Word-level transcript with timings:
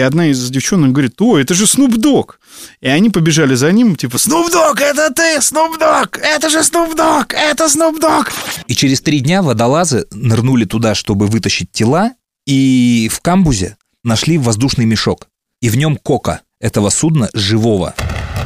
И 0.00 0.02
одна 0.02 0.28
из 0.28 0.48
девчонок 0.48 0.92
говорит, 0.92 1.20
о, 1.20 1.38
это 1.38 1.52
же 1.52 1.66
Дог. 1.76 2.40
И 2.80 2.88
они 2.88 3.10
побежали 3.10 3.54
за 3.54 3.70
ним, 3.70 3.96
типа, 3.96 4.16
Дог, 4.26 4.80
это 4.80 5.12
ты, 5.12 5.38
Дог, 5.78 6.16
это 6.16 6.48
же 6.48 6.62
Дог, 6.70 7.34
это 7.34 7.68
Дог. 7.76 8.32
И 8.66 8.74
через 8.74 9.02
три 9.02 9.20
дня 9.20 9.42
водолазы 9.42 10.06
нырнули 10.10 10.64
туда, 10.64 10.94
чтобы 10.94 11.26
вытащить 11.26 11.70
тела, 11.70 12.12
и 12.46 13.10
в 13.12 13.20
камбузе 13.20 13.76
нашли 14.02 14.38
воздушный 14.38 14.86
мешок. 14.86 15.28
И 15.60 15.68
в 15.68 15.76
нем 15.76 15.98
кока 15.98 16.40
этого 16.62 16.88
судна 16.88 17.28
живого. 17.34 17.94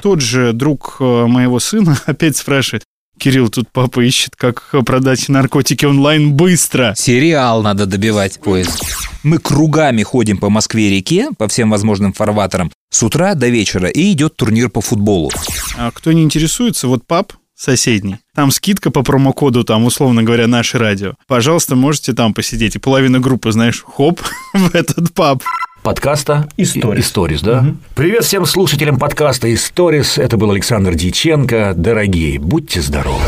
Тот 0.03 0.21
же 0.21 0.55
друг 0.55 0.97
э, 0.99 1.05
моего 1.05 1.61
сына 1.61 2.01
опять 2.07 2.37
спрашивает, 2.37 2.83
Кирилл, 3.19 3.49
тут 3.49 3.69
папа 3.73 4.01
ищет, 4.01 4.37
как 4.37 4.75
продать 4.85 5.29
наркотики 5.29 5.85
онлайн 5.85 6.33
быстро. 6.33 6.95
Сериал 6.97 7.63
надо 7.63 7.87
добивать 7.87 8.41
поезд. 8.41 8.83
Мы 9.23 9.39
кругами 9.39 10.03
ходим 10.03 10.37
по 10.39 10.51
Москве-реке, 10.51 11.31
по 11.39 11.49
всем 11.49 11.71
возможным 11.71 12.13
фарватерам, 12.13 12.71
с 12.91 13.03
утра 13.03 13.35
до 13.35 13.49
вечера, 13.49 13.89
и 13.89 14.13
идет 14.13 14.37
турнир 14.37 14.69
по 14.69 14.81
футболу. 14.81 15.31
А 15.77 15.91
кто 15.91 16.13
не 16.13 16.23
интересуется, 16.23 16.89
вот 16.89 17.07
пап 17.07 17.33
соседний. 17.55 18.17
Там 18.35 18.51
скидка 18.51 18.91
по 18.91 19.03
промокоду, 19.03 19.65
там, 19.65 19.85
условно 19.85 20.23
говоря, 20.23 20.47
наше 20.47 20.79
радио. 20.79 21.15
Пожалуйста, 21.27 21.77
можете 21.77 22.13
там 22.13 22.35
посидеть. 22.35 22.77
И 22.77 22.79
половина 22.79 23.21
группы, 23.21 23.53
знаешь, 23.53 23.83
хоп, 23.87 24.21
в 24.55 24.75
этот 24.75 25.15
паб 25.15 25.43
подкаста 25.85 26.49
«Историс». 26.57 27.05
«Историс», 27.05 27.43
да? 27.43 27.59
Угу. 27.59 27.77
Привет 27.95 28.25
всем 28.25 28.47
слушателям 28.47 28.99
подкаста 28.99 29.53
«Историс». 29.53 30.17
Это 30.17 30.39
был 30.39 30.51
Александр 30.51 30.95
Дьяченко. 30.95 31.75
Дорогие, 31.77 32.41
будьте 32.41 32.81
здоровы. 32.81 33.23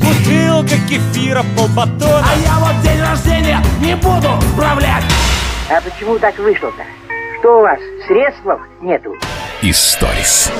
Бутылка 0.00 0.76
кефира, 0.88 1.44
полбатона 1.56 2.24
А 2.24 2.36
я 2.44 2.58
вот 2.58 2.82
день 2.82 3.00
рождения 3.00 3.62
не 3.80 3.94
буду 3.96 4.28
справлять 4.52 5.04
А 5.70 5.80
почему 5.80 6.18
так 6.18 6.36
вышло-то? 6.38 6.82
Что 7.38 7.60
у 7.60 7.62
вас, 7.62 7.78
средств 8.08 8.42
нету? 8.82 9.14
Историс. 9.62 10.50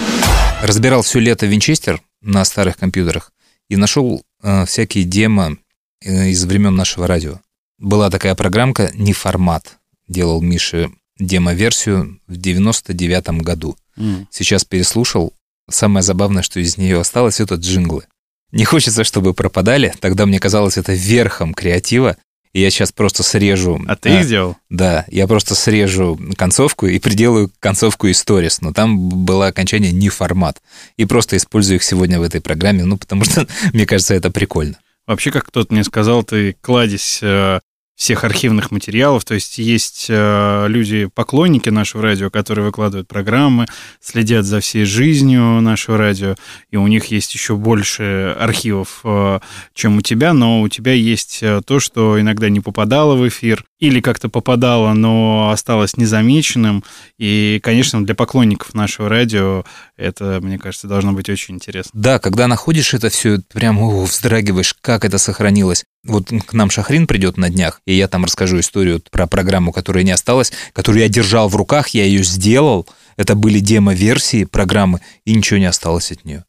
Разбирал 0.63 1.03
все 1.03 1.19
лето 1.19 1.47
Винчестер 1.47 2.01
на 2.23 2.45
старых 2.45 2.77
компьютерах 2.77 3.33
и 3.69 3.77
нашел 3.77 4.23
э, 4.43 4.67
всякие 4.67 5.05
демо 5.05 5.57
из 6.05 6.45
времен 6.45 6.75
нашего 6.75 7.07
радио. 7.07 7.41
Была 7.79 8.11
такая 8.11 8.35
программка 8.35 8.91
«Неформат». 8.95 9.79
Делал 10.07 10.43
Миша 10.43 10.91
демо-версию 11.19 12.21
в 12.27 12.37
99 12.37 13.43
году. 13.43 13.77
Mm. 13.97 14.27
Сейчас 14.31 14.65
переслушал. 14.65 15.33
Самое 15.71 16.03
забавное, 16.03 16.43
что 16.43 16.61
из 16.61 16.77
нее 16.77 17.01
осталось, 17.01 17.41
это 17.41 17.55
джинглы. 17.55 18.05
Не 18.53 18.65
хочется, 18.65 19.03
чтобы 19.03 19.35
пропадали. 19.35 19.95
Тогда 20.01 20.27
мне 20.27 20.39
казалось 20.39 20.77
это 20.77 20.93
верхом 20.93 21.55
креатива. 21.55 22.17
И 22.53 22.61
я 22.61 22.71
сейчас 22.71 22.93
просто 22.93 23.25
срежу... 23.25 23.81
А 23.89 23.97
ты 23.97 24.11
а, 24.11 24.21
их 24.21 24.29
делал? 24.29 24.57
Да, 24.71 25.05
я 25.09 25.27
просто 25.27 25.57
срежу 25.57 26.21
концовку 26.37 26.87
и 26.87 27.01
приделаю 27.01 27.51
концовку 27.59 28.09
историс. 28.09 28.61
Но 28.61 28.73
там 28.73 29.09
было 29.25 29.49
окончание 29.49 29.91
не 29.91 30.09
формат. 30.09 30.63
И 30.97 31.05
просто 31.05 31.37
использую 31.37 31.77
их 31.77 31.83
сегодня 31.83 32.21
в 32.21 32.23
этой 32.23 32.41
программе, 32.41 32.85
ну, 32.85 32.97
потому 32.97 33.25
что, 33.25 33.49
мне 33.73 33.87
кажется, 33.87 34.15
это 34.15 34.31
прикольно. 34.31 34.79
Вообще, 35.07 35.31
как 35.31 35.47
кто-то 35.47 35.73
мне 35.73 35.85
сказал, 35.85 36.25
ты 36.25 36.57
кладезь 36.61 37.19
э, 37.23 37.61
всех 37.97 38.25
архивных 38.25 38.71
материалов. 38.71 39.25
То 39.25 39.35
есть 39.35 39.59
есть 39.59 40.07
э, 40.09 40.67
люди, 40.69 41.09
поклонники 41.15 41.69
нашего 41.69 42.03
радио, 42.03 42.31
которые 42.31 42.67
выкладывают 42.67 43.07
программы, 43.07 43.67
следят 44.01 44.45
за 44.45 44.61
всей 44.61 44.85
жизнью 44.85 45.61
нашего 45.61 45.97
радио, 45.97 46.35
и 46.71 46.77
у 46.77 46.87
них 46.87 47.07
есть 47.07 47.33
еще 47.35 47.57
больше 47.57 48.37
архивов, 48.39 49.01
э, 49.05 49.41
чем 49.75 49.99
у 49.99 50.01
тебя, 50.01 50.33
но 50.33 50.63
у 50.63 50.69
тебя 50.69 50.93
есть 50.93 51.39
э, 51.43 51.61
то, 51.65 51.79
что 51.79 52.21
иногда 52.21 52.49
не 52.49 52.61
попадало 52.61 53.15
в 53.15 53.27
эфир, 53.29 53.65
или 53.79 54.01
как-то 54.01 54.29
попадало, 54.29 54.93
но 54.93 55.51
осталось 55.51 55.97
незамеченным. 55.97 56.85
И, 57.19 57.61
конечно, 57.63 58.05
для 58.05 58.15
поклонников 58.15 58.75
нашего 58.75 59.09
радио 59.09 59.65
это, 59.97 60.41
мне 60.41 60.59
кажется, 60.59 60.87
должно 60.87 61.13
быть 61.13 61.29
очень 61.29 61.57
интересно. 61.57 61.91
Да, 61.93 62.19
когда 62.19 62.47
находишь 62.47 62.95
это 62.95 63.09
все, 63.09 63.41
прям 63.53 63.79
о, 63.79 64.05
вздрагиваешь, 64.05 64.75
как 64.81 65.05
это 65.05 65.19
сохранилось. 65.19 65.85
Вот 66.05 66.31
к 66.47 66.53
нам 66.53 66.71
Шахрин 66.71 67.07
придет 67.07 67.37
на 67.37 67.51
днях, 67.51 67.81
и 67.87 67.95
я 67.95 68.09
там 68.09 68.25
расскажу 68.25 68.61
историю 68.61 69.03
про 69.11 69.27
программу, 69.27 69.73
которая 69.73 70.05
не 70.05 70.13
осталась, 70.13 70.53
которую 70.73 71.03
я 71.03 71.09
держал 71.09 71.49
в 71.49 71.57
руках, 71.57 71.89
я 71.89 72.05
ее 72.05 72.23
сделал. 72.23 72.87
Это 73.17 73.35
были 73.35 73.61
демо-версии 73.61 74.45
программы, 74.45 75.01
и 75.25 75.35
ничего 75.35 75.59
не 75.59 75.67
осталось 75.67 76.13
от 76.13 76.25
нее. 76.25 76.45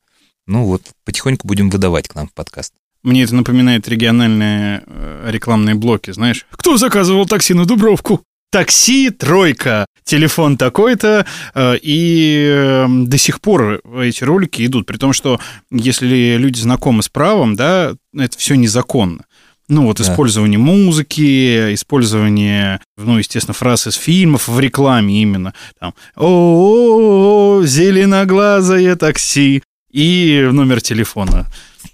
Ну 0.48 0.66
вот, 0.66 0.84
потихоньку 1.06 1.48
будем 1.48 1.70
выдавать 1.70 2.08
к 2.08 2.16
нам 2.16 2.28
в 2.28 2.34
подкаст. 2.34 2.74
Мне 3.06 3.22
это 3.22 3.36
напоминает 3.36 3.88
региональные 3.88 4.82
э, 4.88 5.30
рекламные 5.30 5.76
блоки, 5.76 6.10
знаешь. 6.10 6.48
Кто 6.50 6.76
заказывал 6.78 7.28
такси 7.28 7.54
на 7.54 7.66
Дубровку? 7.66 8.24
Такси, 8.52 9.12
тройка, 9.12 9.86
телефон 10.04 10.58
такой-то, 10.58 11.24
э, 11.54 11.78
и 11.84 12.50
э, 12.52 12.88
до 12.90 13.18
сих 13.20 13.42
пор 13.42 13.80
эти 14.02 14.24
ролики 14.24 14.66
идут, 14.66 14.88
при 14.88 14.98
том, 14.98 15.14
что 15.14 15.40
если 15.70 16.38
люди 16.38 16.60
знакомы 16.60 17.04
с 17.04 17.10
правом, 17.10 17.56
да, 17.56 17.94
это 18.18 18.38
все 18.40 18.56
незаконно. 18.56 19.26
Ну, 19.68 19.84
вот 19.84 19.98
да. 19.98 20.04
использование 20.04 20.58
музыки, 20.58 21.76
использование, 21.76 22.80
ну, 22.98 23.20
естественно, 23.20 23.54
фраз 23.54 23.86
из 23.86 23.94
фильмов 23.94 24.48
в 24.48 24.60
рекламе 24.60 25.22
именно. 25.22 25.54
Там, 25.80 25.94
о, 26.16 27.60
-о, 27.60 27.62
-о 27.62 27.68
зеленоглазое 27.68 28.96
такси 28.96 29.62
и 29.92 30.50
номер 30.52 30.82
телефона. 30.82 31.46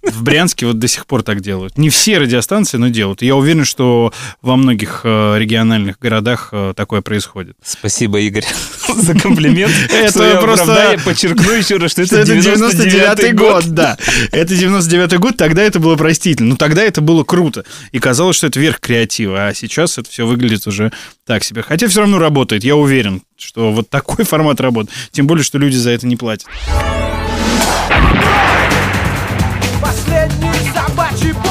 В 0.04 0.24
Брянске 0.24 0.66
вот 0.66 0.80
до 0.80 0.88
сих 0.88 1.06
пор 1.06 1.24
так 1.24 1.42
делают. 1.42 1.78
Не 1.78 1.90
все 1.90 2.18
радиостанции, 2.18 2.78
но 2.78 2.90
делают. 2.90 3.22
Я 3.22 3.36
уверен, 3.36 3.66
что 3.66 4.14
во 4.42 4.56
многих 4.56 5.02
э, 5.04 5.36
региональных 5.38 6.00
городах 6.00 6.50
э, 6.52 6.74
такое 6.76 7.02
происходит. 7.02 7.56
Спасибо, 7.64 8.20
Игорь, 8.20 8.46
за 8.96 9.18
комплимент. 9.18 9.74
Это 9.92 10.40
просто... 10.42 11.00
Подчеркну 11.06 11.52
еще 11.54 11.78
раз, 11.78 11.92
что 11.92 12.02
это 12.04 12.26
99 12.26 13.36
год. 13.36 13.66
Да, 13.68 13.98
это 14.32 14.56
99 14.56 15.20
год, 15.20 15.38
тогда 15.38 15.62
это 15.62 15.80
было 15.80 15.96
простительно. 15.96 16.52
Но 16.52 16.56
тогда 16.56 16.82
это 16.84 17.02
было 17.02 17.24
круто. 17.24 17.64
И 17.92 18.00
казалось, 18.00 18.36
что 18.36 18.48
это 18.48 18.60
верх 18.60 18.80
креатива. 18.80 19.48
А 19.48 19.54
сейчас 19.54 19.98
это 19.98 20.10
все 20.10 20.26
выглядит 20.26 20.68
уже 20.68 20.92
так 21.26 21.44
себе. 21.44 21.62
Хотя 21.62 21.88
все 21.88 22.02
равно 22.02 22.20
работает, 22.20 22.64
я 22.64 22.76
уверен, 22.76 23.22
что 23.38 23.72
вот 23.72 23.90
такой 23.90 24.26
формат 24.26 24.60
работает. 24.62 24.96
Тем 25.12 25.28
более, 25.28 25.44
что 25.44 25.58
люди 25.58 25.76
за 25.76 25.92
это 25.92 26.08
не 26.08 26.16
платят. 26.16 26.48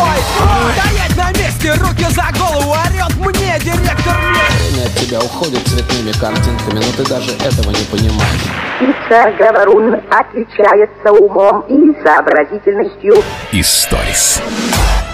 Бой 0.00 0.18
Стоять 0.74 1.16
на 1.16 1.38
месте, 1.38 1.72
руки 1.74 2.06
за 2.10 2.26
голову 2.38 2.72
Орет 2.72 3.16
мне 3.16 3.58
директор 3.60 4.16
Время 4.16 4.86
от 4.86 4.94
тебя 4.94 5.20
уходит 5.20 5.66
цветными 5.68 6.12
картинками 6.12 6.76
Но 6.76 6.92
ты 6.96 7.08
даже 7.08 7.32
этого 7.32 7.70
не 7.70 7.84
понимаешь 7.84 8.40
Пиццер 8.78 9.36
Говорун 9.38 9.94
отличается 10.10 11.12
умом 11.12 11.60
и 11.68 12.02
сообразительностью 12.02 13.14
Историс 13.52 14.40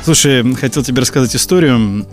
Слушай, 0.04 0.54
хотел 0.54 0.84
тебе 0.84 1.00
рассказать 1.00 1.34
историю. 1.34 2.06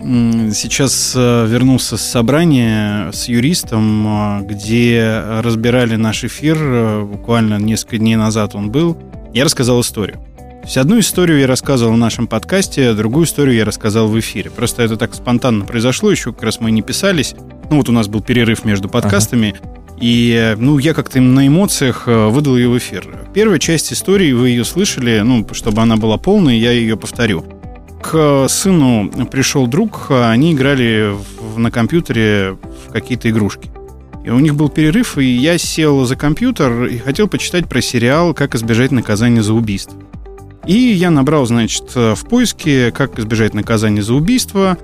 Сейчас 0.52 1.12
э, 1.14 1.46
вернулся 1.46 1.96
с 1.96 2.00
собрания 2.00 3.12
с 3.12 3.28
юристом, 3.28 4.40
э, 4.40 4.46
где 4.46 5.22
разбирали 5.44 5.94
наш 5.94 6.24
эфир. 6.24 6.56
Э, 6.58 7.02
буквально 7.02 7.56
несколько 7.60 7.98
дней 7.98 8.16
назад 8.16 8.56
он 8.56 8.72
был. 8.72 8.98
Я 9.32 9.44
рассказал 9.44 9.80
историю. 9.80 10.18
Одну 10.76 10.98
историю 10.98 11.38
я 11.38 11.46
рассказывал 11.46 11.92
в 11.92 11.98
нашем 11.98 12.26
подкасте, 12.26 12.88
а 12.88 12.94
другую 12.94 13.26
историю 13.26 13.54
я 13.54 13.64
рассказал 13.64 14.08
в 14.08 14.18
эфире. 14.18 14.50
Просто 14.50 14.82
это 14.82 14.96
так 14.96 15.14
спонтанно 15.14 15.64
произошло, 15.64 16.10
еще 16.10 16.32
как 16.32 16.42
раз 16.42 16.60
мы 16.60 16.72
не 16.72 16.82
писались. 16.82 17.34
Ну 17.70 17.76
вот 17.76 17.88
у 17.88 17.92
нас 17.92 18.08
был 18.08 18.20
перерыв 18.20 18.64
между 18.64 18.88
подкастами. 18.88 19.54
Ага. 19.60 19.74
И, 20.00 20.56
ну, 20.58 20.78
я 20.78 20.92
как-то 20.92 21.20
на 21.20 21.46
эмоциях 21.46 22.04
э, 22.06 22.28
выдал 22.28 22.56
ее 22.56 22.68
в 22.68 22.76
эфир. 22.76 23.06
Первая 23.32 23.60
часть 23.60 23.92
истории, 23.92 24.32
вы 24.32 24.50
ее 24.50 24.64
слышали, 24.64 25.20
ну, 25.20 25.46
чтобы 25.52 25.80
она 25.80 25.96
была 25.96 26.16
полной, 26.16 26.58
я 26.58 26.72
ее 26.72 26.96
повторю. 26.96 27.44
К 28.02 28.48
сыну 28.48 29.10
пришел 29.30 29.66
друг, 29.68 30.10
они 30.10 30.52
играли 30.52 31.14
в, 31.40 31.58
на 31.58 31.70
компьютере 31.70 32.58
в 32.88 32.92
какие-то 32.92 33.30
игрушки. 33.30 33.70
И 34.24 34.30
у 34.30 34.40
них 34.40 34.56
был 34.56 34.68
перерыв, 34.68 35.16
и 35.18 35.24
я 35.24 35.56
сел 35.58 36.04
за 36.04 36.16
компьютер 36.16 36.86
и 36.86 36.98
хотел 36.98 37.28
почитать 37.28 37.68
про 37.68 37.80
сериал 37.80 38.34
«Как 38.34 38.54
избежать 38.54 38.90
наказания 38.90 39.42
за 39.42 39.54
убийство». 39.54 39.98
И 40.66 40.74
я 40.74 41.10
набрал, 41.10 41.46
значит, 41.46 41.94
в 41.94 42.28
поиске, 42.28 42.90
как 42.90 43.18
избежать 43.18 43.54
наказания 43.54 44.02
за 44.02 44.14
убийство, 44.14 44.78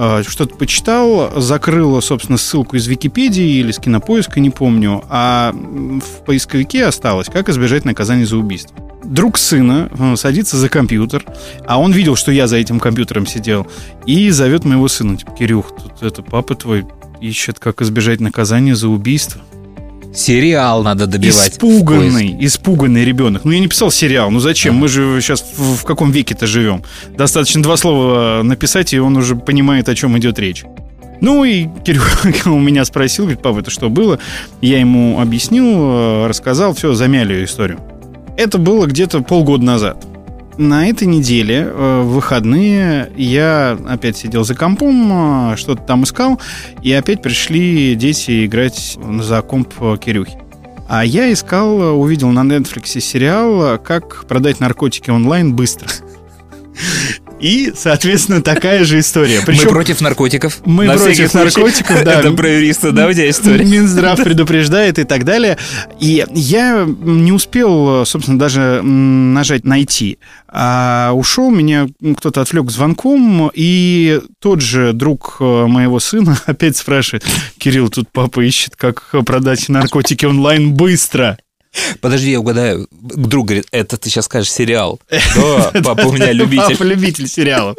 а, 0.00 0.22
что-то 0.22 0.54
почитал, 0.54 1.40
закрыл, 1.40 2.00
собственно, 2.00 2.38
ссылку 2.38 2.76
из 2.76 2.86
Википедии 2.86 3.58
или 3.58 3.72
с 3.72 3.80
кинопоиска, 3.80 4.38
не 4.38 4.50
помню, 4.50 5.02
а 5.08 5.52
в 5.52 6.24
поисковике 6.24 6.84
осталось, 6.84 7.26
как 7.26 7.48
избежать 7.48 7.84
наказания 7.84 8.24
за 8.24 8.36
убийство. 8.36 8.76
Друг 9.02 9.38
сына 9.38 9.90
э, 9.90 10.14
садится 10.14 10.56
за 10.56 10.68
компьютер, 10.68 11.24
а 11.66 11.80
он 11.80 11.90
видел, 11.90 12.14
что 12.14 12.30
я 12.30 12.46
за 12.46 12.58
этим 12.58 12.78
компьютером 12.78 13.26
сидел, 13.26 13.66
и 14.06 14.30
зовет 14.30 14.64
моего 14.64 14.86
сына, 14.86 15.16
типа, 15.16 15.32
Кирюх, 15.32 15.74
тут 15.74 16.00
это 16.00 16.22
папа 16.22 16.54
твой 16.54 16.86
ищет, 17.20 17.58
как 17.58 17.82
избежать 17.82 18.20
наказания 18.20 18.76
за 18.76 18.88
убийство. 18.88 19.40
Сериал 20.14 20.82
надо 20.82 21.06
добивать. 21.06 21.52
Испуганный, 21.52 22.36
испуганный 22.40 23.04
ребенок. 23.04 23.44
Ну, 23.44 23.52
я 23.52 23.60
не 23.60 23.68
писал 23.68 23.90
сериал. 23.90 24.30
Ну, 24.30 24.40
зачем? 24.40 24.74
Мы 24.74 24.88
же 24.88 25.20
сейчас 25.20 25.44
в, 25.56 25.76
в 25.76 25.84
каком 25.84 26.10
веке-то 26.10 26.46
живем? 26.46 26.82
Достаточно 27.16 27.62
два 27.62 27.76
слова 27.76 28.42
написать, 28.42 28.92
и 28.94 28.98
он 28.98 29.16
уже 29.16 29.36
понимает, 29.36 29.88
о 29.88 29.94
чем 29.94 30.18
идет 30.18 30.38
речь. 30.38 30.64
Ну 31.20 31.44
и 31.44 31.66
Кирилл 31.84 32.02
у 32.46 32.58
меня 32.58 32.84
спросил, 32.84 33.24
говорит, 33.24 33.42
папа, 33.42 33.58
это 33.60 33.70
что 33.70 33.88
было? 33.88 34.18
Я 34.60 34.80
ему 34.80 35.20
объяснил, 35.20 35.64
э, 35.66 36.26
рассказал, 36.26 36.74
все, 36.74 36.94
замяли 36.94 37.44
историю. 37.44 37.80
Это 38.36 38.58
было 38.58 38.86
где-то 38.86 39.20
полгода 39.22 39.64
назад. 39.64 40.06
На 40.58 40.88
этой 40.88 41.06
неделе, 41.06 41.68
э, 41.70 42.02
в 42.02 42.14
выходные, 42.14 43.12
я 43.16 43.78
опять 43.88 44.16
сидел 44.16 44.44
за 44.44 44.56
компом, 44.56 45.52
э, 45.52 45.56
что-то 45.56 45.82
там 45.82 46.02
искал, 46.02 46.40
и 46.82 46.92
опять 46.92 47.22
пришли 47.22 47.94
дети 47.94 48.44
играть 48.44 48.98
за 49.20 49.40
комп 49.42 49.72
Кирюхи. 50.00 50.36
А 50.88 51.04
я 51.04 51.32
искал, 51.32 52.00
увидел 52.00 52.30
на 52.30 52.40
Netflix 52.40 52.98
сериал 52.98 53.78
«Как 53.78 54.24
продать 54.26 54.58
наркотики 54.58 55.10
онлайн 55.10 55.54
быстро». 55.54 55.88
И, 57.40 57.72
соответственно, 57.76 58.42
такая 58.42 58.84
же 58.84 58.98
история. 58.98 59.40
Причем 59.46 59.66
мы 59.66 59.70
против 59.70 60.00
наркотиков. 60.00 60.58
Мы 60.64 60.86
На 60.86 60.94
против 60.94 61.34
наркотиков, 61.34 62.04
да. 62.04 62.20
Это 62.20 62.32
про 62.32 62.50
юриста, 62.50 62.90
да, 62.90 63.06
у 63.06 63.12
тебя 63.12 63.30
история? 63.30 63.64
Минздрав 63.64 64.22
предупреждает 64.22 64.98
и 64.98 65.04
так 65.04 65.24
далее. 65.24 65.56
И 66.00 66.24
я 66.34 66.84
не 66.84 67.30
успел, 67.32 68.04
собственно, 68.06 68.38
даже 68.38 68.82
нажать 68.82 69.64
«найти». 69.64 70.18
А 70.50 71.12
ушел, 71.14 71.50
меня 71.50 71.88
кто-то 72.16 72.40
отвлек 72.40 72.70
звонком, 72.70 73.50
и 73.52 74.20
тот 74.40 74.60
же 74.60 74.92
друг 74.92 75.36
э, 75.40 75.66
моего 75.66 76.00
сына 76.00 76.40
опять 76.46 76.76
спрашивает, 76.76 77.24
Кирилл, 77.58 77.90
тут 77.90 78.08
папа 78.10 78.40
ищет, 78.40 78.74
как 78.76 79.14
продать 79.26 79.68
наркотики 79.68 80.24
онлайн 80.24 80.72
быстро. 80.72 81.38
Подожди, 82.00 82.30
я 82.30 82.40
угадаю. 82.40 82.88
Друг 82.90 83.48
говорит, 83.48 83.66
это 83.72 83.98
ты 83.98 84.08
сейчас 84.08 84.24
скажешь 84.24 84.50
сериал. 84.50 85.00
Да, 85.36 85.70
папа 85.84 86.06
у 86.06 86.12
меня 86.12 86.32
любитель. 86.32 86.76
Папа 86.76 86.82
любитель 86.82 87.28
сериалов. 87.28 87.76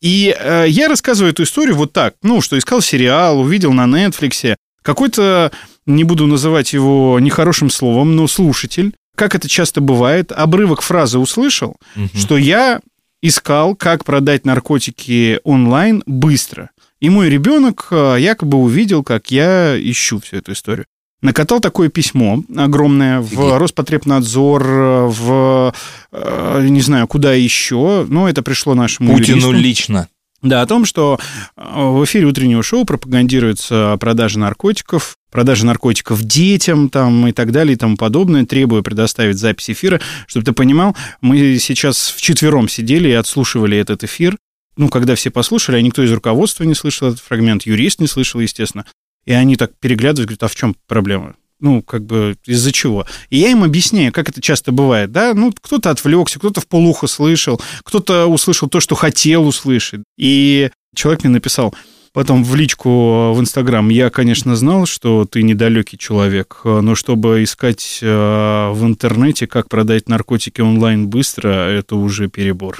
И 0.00 0.34
э, 0.38 0.66
я 0.68 0.88
рассказываю 0.88 1.32
эту 1.32 1.42
историю 1.42 1.76
вот 1.76 1.92
так. 1.92 2.14
Ну, 2.22 2.40
что 2.40 2.56
искал 2.56 2.80
сериал, 2.80 3.40
увидел 3.40 3.72
на 3.72 3.84
Netflix. 3.84 4.56
Какой-то, 4.84 5.50
не 5.86 6.04
буду 6.04 6.26
называть 6.26 6.74
его 6.74 7.18
нехорошим 7.18 7.70
словом, 7.70 8.14
но 8.16 8.28
слушатель, 8.28 8.94
как 9.16 9.34
это 9.34 9.48
часто 9.48 9.80
бывает, 9.80 10.30
обрывок 10.30 10.82
фразы 10.82 11.18
услышал, 11.18 11.76
что 12.14 12.36
я 12.36 12.80
искал, 13.22 13.74
как 13.74 14.04
продать 14.04 14.44
наркотики 14.44 15.40
онлайн 15.42 16.02
быстро. 16.06 16.70
И 17.00 17.08
мой 17.08 17.30
ребенок 17.30 17.88
э, 17.90 18.16
якобы 18.18 18.58
увидел, 18.58 19.02
как 19.02 19.30
я 19.30 19.76
ищу 19.78 20.20
всю 20.20 20.36
эту 20.36 20.52
историю 20.52 20.86
накатал 21.24 21.58
такое 21.58 21.88
письмо 21.88 22.44
огромное 22.54 23.20
в 23.20 23.58
Роспотребнадзор, 23.58 24.62
в, 24.62 25.74
э, 26.12 26.66
не 26.68 26.82
знаю, 26.82 27.08
куда 27.08 27.32
еще, 27.32 28.06
но 28.08 28.28
это 28.28 28.42
пришло 28.42 28.74
нашему 28.74 29.14
Путину 29.14 29.38
юристу. 29.38 29.52
лично. 29.52 30.08
Да, 30.44 30.60
о 30.60 30.66
том, 30.66 30.84
что 30.84 31.18
э, 31.56 31.62
в 31.64 32.04
эфире 32.04 32.26
утреннего 32.26 32.62
шоу 32.62 32.84
пропагандируется 32.84 33.96
продажа 33.98 34.38
наркотиков, 34.38 35.16
продажа 35.30 35.64
наркотиков 35.64 36.22
детям 36.22 36.90
там 36.90 37.26
и 37.26 37.32
так 37.32 37.50
далее 37.50 37.74
и 37.74 37.78
тому 37.78 37.96
подобное, 37.96 38.44
требуя 38.44 38.82
предоставить 38.82 39.38
запись 39.38 39.70
эфира. 39.70 40.02
Чтобы 40.26 40.44
ты 40.44 40.52
понимал, 40.52 40.94
мы 41.22 41.56
сейчас 41.56 42.10
вчетвером 42.10 42.68
сидели 42.68 43.08
и 43.08 43.12
отслушивали 43.12 43.78
этот 43.78 44.04
эфир. 44.04 44.36
Ну, 44.76 44.90
когда 44.90 45.14
все 45.14 45.30
послушали, 45.30 45.76
а 45.76 45.82
никто 45.82 46.02
из 46.02 46.12
руководства 46.12 46.64
не 46.64 46.74
слышал 46.74 47.08
этот 47.08 47.20
фрагмент, 47.20 47.64
юрист 47.64 48.00
не 48.00 48.06
слышал, 48.06 48.38
естественно. 48.38 48.84
И 49.24 49.32
они 49.32 49.56
так 49.56 49.72
переглядываются, 49.78 50.36
говорят, 50.36 50.42
а 50.42 50.48
в 50.48 50.56
чем 50.56 50.76
проблема? 50.86 51.36
Ну, 51.64 51.80
как 51.80 52.04
бы 52.04 52.36
из-за 52.44 52.72
чего? 52.72 53.06
И 53.30 53.38
я 53.38 53.48
им 53.48 53.64
объясняю, 53.64 54.12
как 54.12 54.28
это 54.28 54.42
часто 54.42 54.70
бывает, 54.70 55.12
да, 55.12 55.32
ну, 55.32 55.50
кто-то 55.50 55.88
отвлекся, 55.88 56.38
кто-то 56.38 56.60
в 56.60 56.66
полухо 56.66 57.06
слышал, 57.06 57.58
кто-то 57.82 58.26
услышал 58.26 58.68
то, 58.68 58.80
что 58.80 58.94
хотел 58.94 59.46
услышать. 59.46 60.02
И 60.18 60.70
человек 60.94 61.24
мне 61.24 61.32
написал, 61.32 61.74
Потом 62.12 62.44
в 62.44 62.54
личку 62.54 63.32
в 63.32 63.40
Инстаграм 63.40 63.88
я, 63.88 64.08
конечно, 64.08 64.54
знал, 64.54 64.86
что 64.86 65.24
ты 65.24 65.42
недалекий 65.42 65.98
человек, 65.98 66.60
но 66.62 66.94
чтобы 66.94 67.42
искать 67.42 67.98
э, 68.02 68.06
в 68.06 68.84
интернете, 68.84 69.48
как 69.48 69.68
продать 69.68 70.08
наркотики 70.08 70.60
онлайн 70.60 71.08
быстро, 71.08 71.48
это 71.48 71.96
уже 71.96 72.28
перебор. 72.28 72.78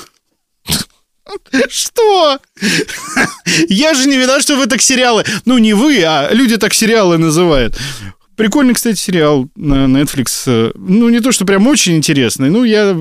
Что? 1.69 2.38
Я 3.69 3.94
же 3.94 4.08
не 4.08 4.19
виноват, 4.19 4.42
что 4.42 4.56
вы 4.56 4.66
так 4.66 4.81
сериалы... 4.81 5.25
Ну, 5.46 5.58
не 5.58 5.75
вы, 5.75 6.02
а 6.04 6.32
люди 6.32 6.56
так 6.56 6.75
сериалы 6.75 7.19
называют. 7.19 7.76
Прикольный, 8.36 8.75
кстати, 8.75 8.98
сериал 8.98 9.48
на 9.54 9.86
Netflix. 9.86 10.72
Ну, 10.75 11.08
не 11.08 11.20
то, 11.20 11.32
что 11.32 11.44
прям 11.44 11.66
очень 11.66 11.96
интересный. 11.96 12.50
Ну, 12.50 12.64
я 12.64 12.96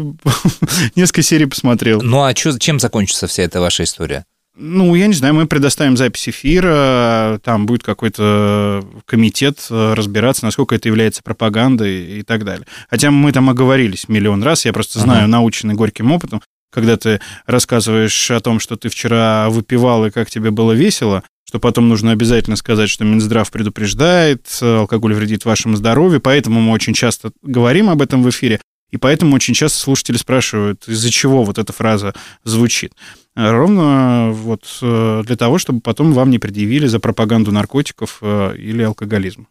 несколько 0.95 1.21
серий 1.23 1.45
посмотрел. 1.45 2.01
Ну, 2.01 2.23
а 2.23 2.33
чё, 2.33 2.57
чем 2.57 2.79
закончится 2.79 3.27
вся 3.27 3.43
эта 3.43 3.59
ваша 3.59 3.83
история? 3.83 4.25
Ну, 4.55 4.93
я 4.93 5.07
не 5.07 5.13
знаю, 5.13 5.33
мы 5.33 5.47
предоставим 5.47 5.97
запись 5.97 6.29
эфира, 6.29 7.39
там 7.43 7.65
будет 7.65 7.81
какой-то 7.81 8.85
комитет 9.05 9.65
разбираться, 9.69 10.45
насколько 10.45 10.75
это 10.75 10.87
является 10.87 11.23
пропагандой 11.23 12.19
и 12.19 12.21
так 12.21 12.45
далее. 12.45 12.67
Хотя 12.87 13.09
мы 13.09 13.31
там 13.31 13.49
оговорились 13.49 14.07
миллион 14.09 14.43
раз, 14.43 14.65
я 14.65 14.73
просто 14.73 14.99
знаю, 14.99 15.23
ага. 15.23 15.27
наученный 15.27 15.73
горьким 15.73 16.11
опытом, 16.11 16.43
когда 16.71 16.97
ты 16.97 17.19
рассказываешь 17.47 18.29
о 18.29 18.39
том, 18.41 18.59
что 18.59 18.75
ты 18.75 18.89
вчера 18.89 19.49
выпивал 19.49 20.05
и 20.05 20.11
как 20.11 20.29
тебе 20.29 20.51
было 20.51 20.73
весело, 20.73 21.23
что 21.53 21.59
потом 21.59 21.87
нужно 21.87 22.09
обязательно 22.13 22.55
сказать, 22.55 22.89
что 22.89 23.05
Минздрав 23.05 23.51
предупреждает, 23.51 24.47
алкоголь 24.59 25.13
вредит 25.13 25.45
вашему 25.45 25.75
здоровью, 25.75 26.19
поэтому 26.19 26.59
мы 26.59 26.71
очень 26.71 26.95
часто 26.95 27.31
говорим 27.43 27.91
об 27.91 28.01
этом 28.01 28.23
в 28.23 28.29
эфире, 28.31 28.59
и 28.89 28.97
поэтому 28.97 29.35
очень 29.35 29.53
часто 29.53 29.77
слушатели 29.77 30.17
спрашивают, 30.17 30.87
из-за 30.87 31.11
чего 31.11 31.43
вот 31.43 31.59
эта 31.59 31.71
фраза 31.71 32.15
звучит. 32.43 32.93
Ровно 33.35 34.31
вот 34.31 34.63
э, 34.81 35.21
для 35.27 35.35
того, 35.35 35.59
чтобы 35.59 35.79
потом 35.81 36.13
вам 36.13 36.31
не 36.31 36.39
предъявили 36.39 36.87
за 36.87 36.99
пропаганду 36.99 37.51
наркотиков 37.51 38.17
э, 38.21 38.55
или 38.57 38.81
алкоголизм. 38.81 39.45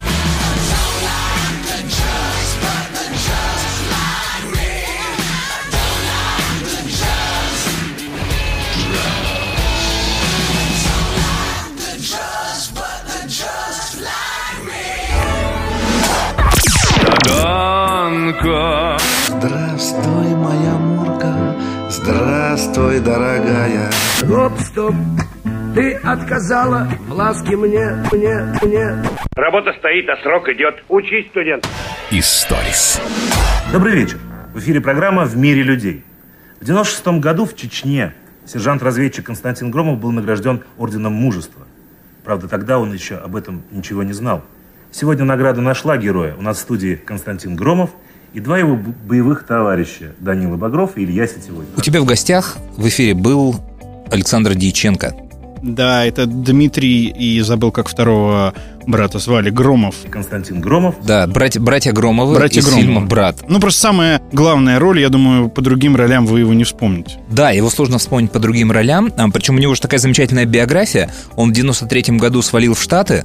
Здравствуй, 19.83 20.35
моя 20.35 20.77
Мурка, 20.77 21.55
здравствуй, 21.89 23.01
дорогая. 23.01 23.91
Стоп, 23.91 24.53
стоп, 24.61 24.95
ты 25.75 25.95
отказала 25.95 26.87
в 27.05 27.11
ласке 27.11 27.57
мне, 27.57 27.89
мне, 28.13 28.55
мне. 28.61 29.03
Работа 29.35 29.73
стоит, 29.77 30.07
а 30.07 30.15
срок 30.23 30.47
идет. 30.47 30.81
Учись, 30.87 31.27
студент. 31.31 31.67
Историс. 32.11 33.01
Добрый 33.73 33.95
вечер. 33.95 34.19
В 34.53 34.59
эфире 34.59 34.79
программа 34.79 35.25
«В 35.25 35.35
мире 35.35 35.63
людей». 35.63 36.05
В 36.61 36.65
96 36.65 37.19
году 37.19 37.45
в 37.45 37.53
Чечне 37.53 38.13
сержант-разведчик 38.45 39.25
Константин 39.25 39.69
Громов 39.69 39.99
был 39.99 40.13
награжден 40.13 40.63
Орденом 40.77 41.11
Мужества. 41.11 41.67
Правда, 42.23 42.47
тогда 42.47 42.79
он 42.79 42.93
еще 42.93 43.15
об 43.15 43.35
этом 43.35 43.63
ничего 43.69 44.03
не 44.03 44.13
знал. 44.13 44.45
Сегодня 44.91 45.25
награда 45.25 45.59
нашла 45.59 45.97
героя. 45.97 46.35
У 46.35 46.41
нас 46.41 46.55
в 46.55 46.61
студии 46.61 46.95
Константин 46.95 47.57
Громов– 47.57 47.89
и 48.33 48.39
два 48.39 48.57
его 48.57 48.77
боевых 49.07 49.45
товарища, 49.45 50.13
Данила 50.19 50.57
Багров 50.57 50.97
и 50.97 51.03
Илья 51.03 51.27
Сетевой. 51.27 51.65
У 51.77 51.81
тебя 51.81 52.01
в 52.01 52.05
гостях 52.05 52.57
в 52.75 52.87
эфире 52.87 53.13
был 53.13 53.55
Александр 54.11 54.55
Дьяченко. 54.55 55.15
Да, 55.61 56.05
это 56.05 56.25
Дмитрий 56.25 57.05
и 57.07 57.39
забыл, 57.39 57.71
как 57.71 57.87
второго 57.87 58.53
брата 58.85 59.19
звали, 59.19 59.49
Громов. 59.49 59.95
Константин 60.09 60.59
Громов. 60.59 60.95
Да, 61.05 61.25
братья, 61.25 61.61
братья 61.61 61.93
Громовы 61.93 62.35
братья 62.35 62.59
из 62.59 62.65
Громовы. 62.65 62.83
фильма 62.85 63.01
«Брат». 63.01 63.37
Ну, 63.47 63.61
просто 63.61 63.79
самая 63.79 64.21
главная 64.33 64.77
роль, 64.77 64.99
я 64.99 65.07
думаю, 65.07 65.47
по 65.47 65.61
другим 65.61 65.95
ролям 65.95 66.25
вы 66.25 66.41
его 66.41 66.53
не 66.53 66.65
вспомните. 66.65 67.17
Да, 67.29 67.51
его 67.51 67.69
сложно 67.69 67.97
вспомнить 67.97 68.31
по 68.31 68.39
другим 68.39 68.73
ролям, 68.73 69.13
а, 69.15 69.29
причем 69.29 69.55
у 69.55 69.59
него 69.59 69.73
же 69.73 69.79
такая 69.79 70.01
замечательная 70.01 70.45
биография. 70.45 71.09
Он 71.37 71.53
в 71.53 71.57
93-м 71.57 72.17
году 72.17 72.41
свалил 72.41 72.73
в 72.73 72.81
Штаты, 72.81 73.23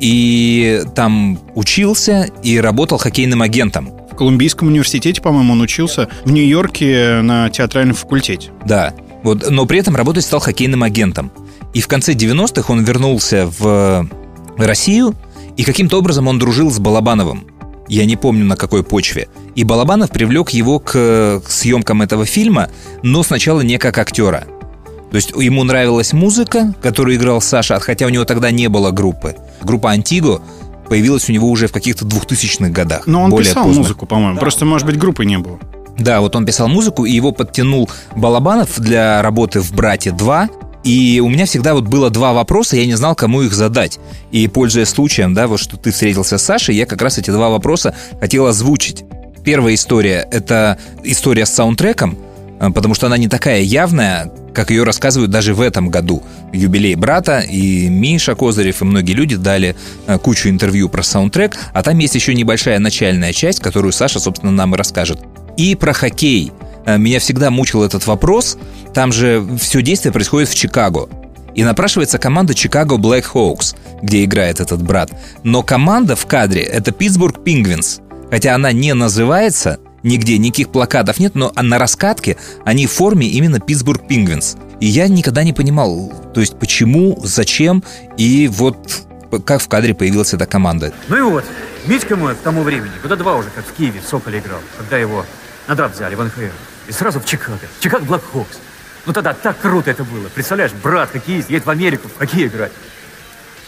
и 0.00 0.80
там 0.94 1.38
учился 1.54 2.30
и 2.42 2.58
работал 2.58 2.96
хоккейным 2.96 3.42
агентом. 3.42 3.97
Колумбийском 4.18 4.66
университете, 4.66 5.22
по-моему, 5.22 5.52
он 5.52 5.60
учился 5.60 6.08
в 6.24 6.32
Нью-Йорке 6.32 7.20
на 7.22 7.48
театральном 7.50 7.94
факультете. 7.94 8.50
Да, 8.66 8.92
вот, 9.22 9.48
но 9.48 9.64
при 9.64 9.78
этом 9.78 9.94
работать 9.94 10.24
стал 10.24 10.40
хоккейным 10.40 10.82
агентом. 10.82 11.30
И 11.72 11.80
в 11.80 11.86
конце 11.86 12.14
90-х 12.14 12.72
он 12.72 12.82
вернулся 12.82 13.48
в 13.58 14.08
Россию, 14.56 15.14
и 15.56 15.62
каким-то 15.62 15.98
образом 15.98 16.26
он 16.26 16.40
дружил 16.40 16.70
с 16.70 16.80
Балабановым. 16.80 17.46
Я 17.88 18.04
не 18.06 18.16
помню 18.16 18.44
на 18.44 18.56
какой 18.56 18.82
почве. 18.82 19.28
И 19.54 19.62
Балабанов 19.62 20.10
привлек 20.10 20.50
его 20.50 20.80
к, 20.80 21.40
съемкам 21.46 22.02
этого 22.02 22.26
фильма, 22.26 22.70
но 23.04 23.22
сначала 23.22 23.60
не 23.60 23.78
как 23.78 23.98
актера. 23.98 24.46
То 25.10 25.16
есть 25.16 25.30
ему 25.30 25.62
нравилась 25.62 26.12
музыка, 26.12 26.74
которую 26.82 27.16
играл 27.16 27.40
Саша, 27.40 27.78
хотя 27.80 28.06
у 28.06 28.10
него 28.10 28.24
тогда 28.24 28.50
не 28.50 28.68
было 28.68 28.90
группы. 28.90 29.36
Группа 29.62 29.90
«Антиго» 29.90 30.42
появилась 30.88 31.28
у 31.28 31.32
него 31.32 31.48
уже 31.48 31.66
в 31.66 31.72
каких-то 31.72 32.04
2000-х 32.04 32.70
годах. 32.70 33.06
Но 33.06 33.22
он 33.22 33.30
более 33.30 33.48
писал 33.48 33.64
поздно. 33.64 33.82
музыку, 33.82 34.06
по-моему. 34.06 34.38
Просто, 34.38 34.64
может 34.64 34.86
быть, 34.86 34.98
группы 34.98 35.24
не 35.24 35.38
было. 35.38 35.58
Да, 35.98 36.20
вот 36.20 36.36
он 36.36 36.46
писал 36.46 36.68
музыку, 36.68 37.04
и 37.04 37.12
его 37.12 37.32
подтянул 37.32 37.90
Балабанов 38.14 38.78
для 38.78 39.20
работы 39.22 39.60
в 39.60 39.72
«Брате 39.72 40.10
2», 40.10 40.48
и 40.84 41.20
у 41.22 41.28
меня 41.28 41.44
всегда 41.44 41.74
вот 41.74 41.84
было 41.84 42.08
два 42.08 42.32
вопроса, 42.32 42.76
я 42.76 42.86
не 42.86 42.94
знал, 42.94 43.14
кому 43.14 43.42
их 43.42 43.52
задать. 43.52 43.98
И 44.30 44.46
пользуясь 44.48 44.88
случаем, 44.88 45.34
да, 45.34 45.46
вот 45.46 45.60
что 45.60 45.76
ты 45.76 45.90
встретился 45.90 46.38
с 46.38 46.42
Сашей, 46.42 46.76
я 46.76 46.86
как 46.86 47.02
раз 47.02 47.18
эти 47.18 47.30
два 47.30 47.50
вопроса 47.50 47.94
хотел 48.20 48.46
озвучить. 48.46 49.04
Первая 49.44 49.74
история— 49.74 50.26
это 50.30 50.78
история 51.04 51.46
с 51.46 51.50
саундтреком, 51.50 52.16
э, 52.60 52.70
потому 52.70 52.94
что 52.94 53.06
она 53.06 53.18
не 53.18 53.28
такая 53.28 53.60
явная, 53.60 54.32
как 54.58 54.70
ее 54.70 54.82
рассказывают 54.82 55.30
даже 55.30 55.54
в 55.54 55.60
этом 55.60 55.88
году. 55.88 56.20
Юбилей 56.52 56.96
брата, 56.96 57.38
и 57.38 57.88
Миша 57.88 58.34
Козырев, 58.34 58.82
и 58.82 58.84
многие 58.84 59.12
люди 59.12 59.36
дали 59.36 59.76
э, 60.08 60.18
кучу 60.18 60.48
интервью 60.48 60.88
про 60.88 61.04
саундтрек, 61.04 61.56
а 61.72 61.84
там 61.84 61.96
есть 61.98 62.16
еще 62.16 62.34
небольшая 62.34 62.80
начальная 62.80 63.32
часть, 63.32 63.60
которую 63.60 63.92
Саша, 63.92 64.18
собственно, 64.18 64.50
нам 64.50 64.74
и 64.74 64.76
расскажет. 64.76 65.20
И 65.56 65.76
про 65.76 65.92
хоккей. 65.92 66.50
Э, 66.86 66.98
Меня 66.98 67.20
всегда 67.20 67.52
мучил 67.52 67.84
этот 67.84 68.04
вопрос. 68.08 68.58
Там 68.92 69.12
же 69.12 69.46
все 69.60 69.80
действие 69.80 70.12
происходит 70.12 70.48
в 70.48 70.56
Чикаго. 70.56 71.08
И 71.54 71.62
напрашивается 71.62 72.18
команда 72.18 72.52
Chicago 72.52 72.96
Black 72.96 73.26
Hawks, 73.32 73.76
где 74.02 74.24
играет 74.24 74.58
этот 74.58 74.82
брат. 74.82 75.12
Но 75.44 75.62
команда 75.62 76.16
в 76.16 76.26
кадре— 76.26 76.62
это 76.64 76.90
Питтсбург 76.90 77.44
Пингвинс. 77.44 78.00
Хотя 78.28 78.56
она 78.56 78.72
не 78.72 78.92
называется, 78.92 79.78
нигде 80.02 80.38
никаких 80.38 80.70
плакатов 80.70 81.18
нет, 81.18 81.34
но 81.34 81.52
на 81.54 81.78
раскатке 81.78 82.36
они 82.64 82.86
в 82.86 82.92
форме 82.92 83.28
именно 83.28 83.60
Питтсбург 83.60 84.06
Пингвинс. 84.06 84.56
И 84.80 84.86
я 84.86 85.08
никогда 85.08 85.42
не 85.42 85.52
понимал, 85.52 86.12
то 86.34 86.40
есть 86.40 86.58
почему, 86.58 87.18
зачем, 87.24 87.82
и 88.16 88.48
вот 88.48 88.76
как 89.44 89.60
в 89.60 89.68
кадре 89.68 89.94
появилась 89.94 90.32
эта 90.32 90.46
команда. 90.46 90.92
Ну 91.08 91.16
и 91.16 91.20
вот, 91.20 91.44
Митька 91.86 92.16
мой 92.16 92.34
к 92.34 92.38
тому 92.38 92.62
времени, 92.62 92.92
года 93.02 93.16
два 93.16 93.36
уже, 93.36 93.50
как 93.50 93.64
в 93.66 93.72
Киеве 93.72 94.00
в 94.00 94.08
Соколе 94.08 94.38
играл, 94.38 94.60
когда 94.76 94.98
его 94.98 95.26
на 95.66 95.74
драфт 95.74 95.96
взяли 95.96 96.14
в 96.14 96.24
НХЛ. 96.24 96.40
И 96.88 96.92
сразу 96.92 97.20
в 97.20 97.26
Чикаго. 97.26 97.58
Чикаго 97.80 98.04
Блэк 98.04 98.22
Хокс. 98.32 98.58
Ну 99.04 99.12
тогда 99.12 99.34
так 99.34 99.58
круто 99.60 99.90
это 99.90 100.04
было. 100.04 100.28
Представляешь, 100.28 100.72
брат 100.72 101.10
хоккеист 101.10 101.50
едет 101.50 101.66
в 101.66 101.70
Америку 101.70 102.08
в 102.08 102.18
хоккей 102.18 102.46
играть. 102.46 102.72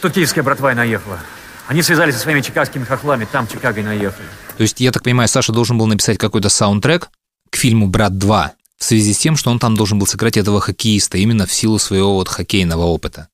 Тут 0.01 0.15
киевская 0.15 0.43
братва 0.43 0.73
и 0.73 0.75
наехала. 0.75 1.19
Они 1.67 1.83
связались 1.83 2.15
со 2.15 2.21
своими 2.21 2.41
чикагскими 2.41 2.85
хохлами, 2.85 3.27
там 3.31 3.47
в 3.47 3.53
Чикаго 3.53 3.81
и 3.81 3.83
наехали. 3.83 4.27
То 4.61 4.65
есть, 4.65 4.79
я 4.79 4.93
так 4.93 5.03
понимаю, 5.03 5.27
Саша 5.27 5.55
должен 5.55 5.79
был 5.79 5.87
написать 5.87 6.19
какой-то 6.19 6.51
саундтрек 6.51 7.09
к 7.49 7.57
фильму 7.57 7.89
«Брат 7.89 8.13
2» 8.13 8.51
в 8.77 8.85
связи 8.85 9.15
с 9.15 9.19
тем, 9.19 9.39
что 9.39 9.51
он 9.51 9.59
там 9.59 9.75
должен 9.75 9.99
был 9.99 10.07
сыграть 10.07 10.37
этого 10.37 10.61
хоккеиста 10.61 11.17
именно 11.17 11.47
в 11.47 11.53
силу 11.55 11.79
своего 11.79 12.13
вот 12.13 12.29
хоккейного 12.29 12.83
опыта. 12.83 13.29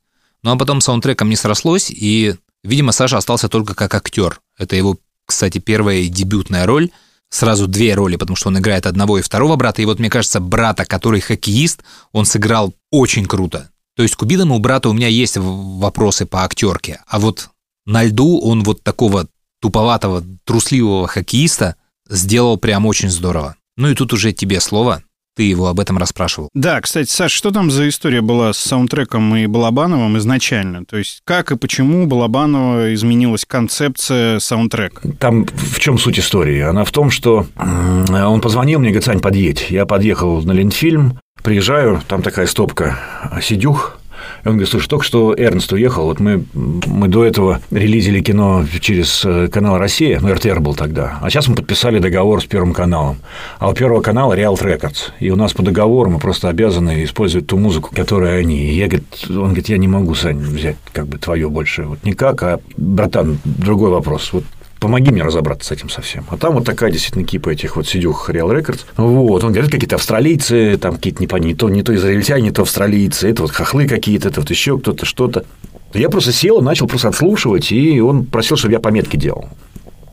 Ну 0.45 0.53
а 0.53 0.57
потом 0.57 0.81
саундтреком 0.81 1.29
не 1.29 1.35
срослось, 1.35 1.91
и, 1.91 2.37
видимо, 2.63 2.93
Саша 2.93 3.17
остался 3.17 3.49
только 3.49 3.75
как 3.75 3.93
актер. 3.97 4.41
Это 4.57 4.77
его, 4.77 4.99
кстати, 5.25 5.59
первая 5.59 6.07
дебютная 6.07 6.65
роль. 6.65 6.91
Сразу 7.29 7.67
две 7.67 7.95
роли, 7.95 8.15
потому 8.15 8.37
что 8.37 8.47
он 8.47 8.61
играет 8.61 8.87
одного 8.87 9.19
и 9.19 9.23
второго 9.23 9.57
брата. 9.57 9.83
И 9.83 9.85
вот, 9.85 9.99
мне 9.99 10.11
кажется, 10.11 10.39
брата, 10.39 10.85
который 10.85 11.19
хоккеист, 11.19 11.83
он 12.13 12.25
сыграл 12.25 12.73
очень 12.93 13.27
круто. 13.27 13.71
То 13.97 14.05
есть 14.05 14.15
к 14.15 14.23
убитому 14.23 14.61
брата 14.61 14.89
у 14.89 14.93
меня 14.93 15.09
есть 15.09 15.39
вопросы 15.39 16.25
по 16.25 16.45
актерке. 16.45 17.03
А 17.09 17.19
вот 17.19 17.49
на 17.85 18.05
льду 18.05 18.39
он 18.39 18.63
вот 18.63 18.85
такого 18.85 19.27
туповатого, 19.61 20.23
трусливого 20.45 21.07
хоккеиста 21.07 21.77
сделал 22.09 22.57
прям 22.57 22.87
очень 22.87 23.11
здорово. 23.11 23.57
Ну 23.77 23.91
и 23.91 23.95
тут 23.95 24.13
уже 24.13 24.33
тебе 24.33 24.61
слово. 24.61 25.03
Ты 25.37 25.43
его 25.43 25.67
об 25.67 25.81
этом 25.81 25.99
расспрашивал. 25.99 26.49
Да, 26.55 26.81
кстати, 26.81 27.11
Саш, 27.11 27.31
что 27.31 27.51
там 27.51 27.71
за 27.71 27.91
история 27.91 28.23
была 28.23 28.55
с 28.55 28.59
саундтреком 28.59 29.37
и 29.37 29.47
Балабановым 29.47 30.17
изначально? 30.17 30.87
То 30.87 30.97
есть 30.97 31.21
как 31.27 31.53
и 31.53 31.57
почему 31.57 32.05
у 32.05 32.07
Балабанова 32.07 32.95
изменилась 32.95 33.45
концепция 33.45 34.39
саундтрека? 34.39 35.13
Там 35.19 35.45
в 35.45 35.79
чем 35.79 35.99
суть 35.99 36.19
истории? 36.19 36.61
Она 36.61 36.85
в 36.85 36.91
том, 36.91 37.11
что 37.11 37.47
м, 37.57 38.07
он 38.15 38.41
позвонил 38.41 38.79
мне, 38.79 38.89
говорит, 38.89 39.05
Сань, 39.05 39.21
подъедь. 39.21 39.67
Я 39.69 39.85
подъехал 39.85 40.41
на 40.41 40.53
Ленфильм, 40.53 41.21
приезжаю, 41.43 42.01
там 42.09 42.23
такая 42.23 42.47
стопка 42.47 42.99
«Сидюх», 43.43 43.99
и 44.47 44.49
он 44.49 44.55
говорит, 44.55 44.69
слушай, 44.69 44.89
только 44.89 45.05
что 45.05 45.35
Эрнст 45.37 45.73
уехал, 45.73 46.05
вот 46.05 46.21
мы, 46.21 46.45
мы 46.55 47.09
до 47.09 47.25
этого 47.25 47.61
релизили 47.73 48.21
кино 48.21 48.65
через 48.81 49.25
э, 49.25 49.49
канал 49.49 49.77
«Россия», 49.77 50.21
ну, 50.21 50.33
РТР 50.33 50.61
был 50.61 50.77
тогда, 50.77 51.19
а 51.21 51.29
сейчас 51.31 51.49
мы 51.49 51.57
подписали 51.57 51.99
договор 51.99 52.41
с 52.41 52.47
Первым 52.47 52.73
каналом. 52.73 53.17
А 53.59 53.69
у 53.69 53.75
Первого 53.75 54.03
канала 54.03 54.35
Real 54.35 54.55
Records, 54.55 55.11
и 55.19 55.31
у 55.31 55.37
нас 55.37 55.53
по 55.53 55.65
договору 55.65 56.13
мы 56.13 56.21
просто 56.21 56.49
обязаны 56.49 57.03
использовать 57.03 57.49
ту 57.49 57.59
музыку, 57.59 57.91
которую 57.93 58.39
они. 58.39 58.69
И 58.69 58.77
я, 58.77 58.87
говорит, 58.87 59.27
он 59.29 59.47
говорит, 59.47 59.69
я 59.69 59.79
не 59.79 59.89
могу, 59.89 60.15
Сань, 60.15 60.39
взять 60.39 60.77
как 60.93 61.09
бы 61.09 61.19
твое 61.19 61.49
больше, 61.51 61.83
вот 61.83 62.05
никак, 62.05 62.41
а, 62.45 62.61
братан, 62.77 63.41
другой 63.45 63.91
вопрос, 63.91 64.33
вот 64.33 64.45
Помоги 64.87 65.11
мне 65.11 65.25
разобраться 65.25 65.67
с 65.67 65.73
этим 65.73 65.91
совсем. 65.91 66.25
А 66.31 66.37
там 66.37 66.55
вот 66.55 66.65
такая 66.65 66.93
действительно 66.93 67.25
кипа 67.25 67.49
этих 67.49 67.75
вот 67.75 67.89
сидюх 67.89 68.31
Real 68.31 68.57
Records. 68.57 68.83
Вот, 68.97 69.43
он 69.43 69.51
говорит, 69.51 69.69
какие-то 69.69 69.97
австралийцы, 69.97 70.79
там 70.79 70.95
какие-то 70.95 71.25
не, 71.41 71.49
не, 71.49 71.55
то, 71.57 71.69
не 71.69 71.83
то 71.83 71.93
израильтяне, 71.93 72.43
не 72.43 72.51
то 72.53 72.63
австралийцы, 72.63 73.29
это 73.29 73.43
вот 73.43 73.51
хохлы 73.51 73.89
какие-то, 73.89 74.29
это 74.29 74.43
вот 74.43 74.51
еще 74.51 74.79
кто-то, 74.79 75.05
что-то. 75.05 75.45
Я 75.93 76.09
просто 76.09 76.31
сел, 76.31 76.61
начал 76.61 76.87
просто 76.87 77.09
отслушивать, 77.09 77.73
и 77.73 78.01
он 78.01 78.27
просил, 78.27 78.57
чтобы 78.57 78.75
я 78.75 78.79
пометки 78.79 79.17
делал. 79.17 79.49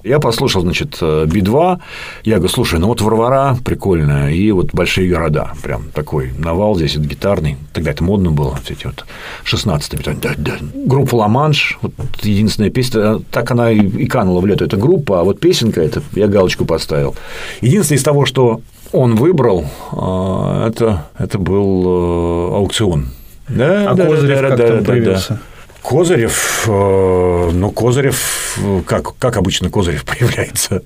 Я 0.04 0.20
послушал, 0.20 0.62
значит, 0.64 0.98
Би-2, 1.02 1.80
я 2.26 2.36
говорю, 2.36 2.54
слушай, 2.54 2.78
ну 2.78 2.88
вот 2.88 3.00
Варвара 3.02 3.58
прикольная, 3.64 4.32
и 4.32 4.52
вот 4.52 4.74
большие 4.74 5.10
города, 5.10 5.54
прям 5.64 5.84
такой 5.94 6.32
навал 6.38 6.76
здесь, 6.76 6.98
вот 6.98 7.06
гитарный, 7.06 7.56
тогда 7.72 7.92
это 7.92 8.04
модно 8.04 8.32
было, 8.32 8.60
все 8.64 8.74
эти 8.74 8.86
вот 8.86 9.06
16 9.44 9.94
бетон, 9.96 10.18
да, 10.22 10.32
да. 10.38 10.54
Группа 10.74 11.16
Ла-Манш, 11.16 11.78
вот 11.82 11.94
единственная 12.22 12.70
песня, 12.70 13.20
так 13.32 13.50
она 13.52 13.72
и, 13.72 14.06
канула 14.08 14.42
в 14.42 14.46
лету, 14.46 14.66
эта 14.66 14.76
группа, 14.76 15.22
а 15.22 15.24
вот 15.24 15.40
песенка, 15.40 15.82
это 15.82 16.02
я 16.16 16.28
галочку 16.28 16.66
поставил. 16.66 17.16
Единственное 17.62 17.98
из 18.00 18.04
того, 18.04 18.26
что 18.26 18.60
он 18.92 19.16
выбрал, 19.16 19.66
а, 19.92 20.68
это, 20.68 21.06
это 21.18 21.40
был 21.40 21.84
э, 21.86 22.56
аукцион. 22.58 23.08
Да, 23.48 23.92
А 23.92 23.94
да, 23.94 24.06
Козырев 24.06 24.42
да, 24.42 24.50
как 24.50 24.58
да, 24.58 24.68
там 24.68 24.80
да, 24.80 24.86
появился? 24.86 25.34
да. 25.34 25.40
Козырев, 25.84 26.64
ну, 26.66 27.72
Козырев, 27.72 28.58
э, 28.58 28.82
как, 28.88 29.18
как 29.18 29.38
обычно 29.38 29.70
Козырев 29.70 30.06
появляется, 30.06 30.82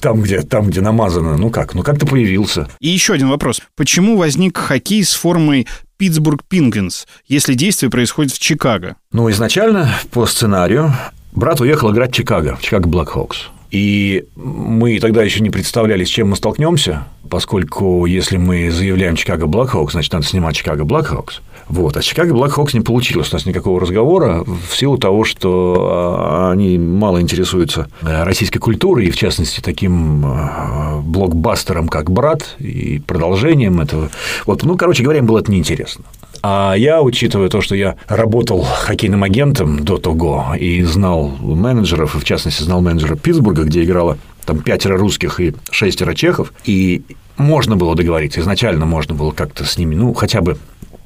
там 0.00 0.22
где, 0.22 0.42
там, 0.42 0.68
где 0.68 0.80
намазано, 0.80 1.36
ну 1.36 1.50
как, 1.50 1.74
ну 1.74 1.82
как-то 1.82 2.06
появился. 2.06 2.68
И 2.80 2.88
еще 2.88 3.14
один 3.14 3.28
вопрос. 3.28 3.60
Почему 3.76 4.16
возник 4.16 4.56
хоккей 4.56 5.04
с 5.04 5.14
формой 5.14 5.66
Питтсбург 5.98 6.44
Пингвинс, 6.48 7.06
если 7.26 7.54
действие 7.54 7.90
происходит 7.90 8.32
в 8.32 8.38
Чикаго? 8.38 8.96
Ну, 9.12 9.28
изначально 9.30 9.92
по 10.12 10.26
сценарию 10.26 10.94
брат 11.32 11.60
уехал 11.60 11.92
играть 11.92 12.12
в 12.12 12.14
Чикаго, 12.14 12.56
в 12.56 12.62
Чикаго 12.62 12.88
Блэкхокс. 12.88 13.48
И 13.70 14.24
мы 14.36 14.98
тогда 15.00 15.22
еще 15.22 15.40
не 15.40 15.50
представляли, 15.50 16.04
с 16.04 16.08
чем 16.08 16.30
мы 16.30 16.36
столкнемся, 16.36 17.06
поскольку 17.28 18.06
если 18.06 18.36
мы 18.36 18.70
заявляем 18.70 19.16
Чикаго 19.16 19.46
Блэкхокс, 19.46 19.92
значит, 19.92 20.12
надо 20.12 20.26
снимать 20.26 20.56
Чикаго 20.56 20.84
Блэкхокс. 20.84 21.40
Вот. 21.68 21.96
А 21.96 22.02
Чикаго 22.02 22.32
Блэкхокс 22.32 22.74
не 22.74 22.80
получилось 22.80 23.32
у 23.32 23.36
нас 23.36 23.44
никакого 23.44 23.80
разговора 23.80 24.44
в 24.44 24.76
силу 24.76 24.98
того, 24.98 25.24
что 25.24 25.88
а, 25.90 26.52
они 26.52 26.78
мало 26.78 27.20
интересуются 27.20 27.88
э, 28.02 28.22
российской 28.22 28.60
культурой, 28.60 29.06
и, 29.06 29.10
в 29.10 29.16
частности, 29.16 29.60
таким 29.60 30.24
э, 30.24 31.00
блокбастером, 31.00 31.88
как 31.88 32.10
«Брат», 32.10 32.54
и 32.58 33.00
продолжением 33.00 33.80
этого. 33.80 34.10
Вот, 34.46 34.62
ну, 34.62 34.76
короче 34.76 35.02
говоря, 35.02 35.18
им 35.18 35.26
было 35.26 35.40
это 35.40 35.50
неинтересно. 35.50 36.04
А 36.42 36.74
я, 36.74 37.02
учитывая 37.02 37.48
то, 37.48 37.60
что 37.60 37.74
я 37.74 37.96
работал 38.08 38.62
хоккейным 38.62 39.22
агентом 39.22 39.84
до 39.84 39.98
того 39.98 40.54
и 40.58 40.82
знал 40.82 41.28
менеджеров, 41.40 42.14
и 42.14 42.18
в 42.18 42.24
частности 42.24 42.62
знал 42.62 42.80
менеджера 42.80 43.16
Питтсбурга, 43.16 43.64
где 43.64 43.84
играло 43.84 44.18
там 44.44 44.60
пятеро 44.60 44.96
русских 44.96 45.40
и 45.40 45.54
шестеро 45.70 46.14
чехов, 46.14 46.52
и 46.64 47.02
можно 47.36 47.76
было 47.76 47.94
договориться, 47.94 48.40
изначально 48.40 48.86
можно 48.86 49.14
было 49.14 49.32
как-то 49.32 49.64
с 49.64 49.76
ними, 49.76 49.94
ну, 49.94 50.14
хотя 50.14 50.40
бы 50.40 50.56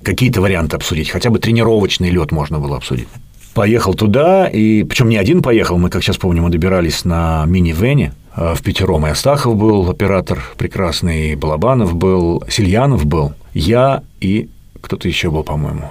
какие-то 0.02 0.40
варианты 0.40 0.76
обсудить, 0.76 1.10
хотя 1.10 1.30
бы 1.30 1.38
тренировочный 1.38 2.10
лед 2.10 2.32
можно 2.32 2.58
было 2.58 2.76
обсудить. 2.76 3.08
Поехал 3.54 3.94
туда, 3.94 4.46
и 4.46 4.84
причем 4.84 5.08
не 5.08 5.16
один 5.16 5.42
поехал, 5.42 5.76
мы, 5.76 5.90
как 5.90 6.02
сейчас 6.02 6.18
помню, 6.18 6.42
мы 6.42 6.50
добирались 6.50 7.04
на 7.04 7.44
мини-вене, 7.46 8.12
в 8.36 8.62
пятером. 8.62 9.06
И 9.06 9.10
Астахов 9.10 9.56
был 9.56 9.90
оператор 9.90 10.40
прекрасный, 10.56 11.34
Балабанов 11.34 11.94
был, 11.94 12.44
Сильянов 12.48 13.04
был, 13.04 13.32
я 13.54 14.02
и 14.20 14.48
кто-то 14.80 15.08
еще 15.08 15.30
был, 15.30 15.42
по-моему. 15.42 15.90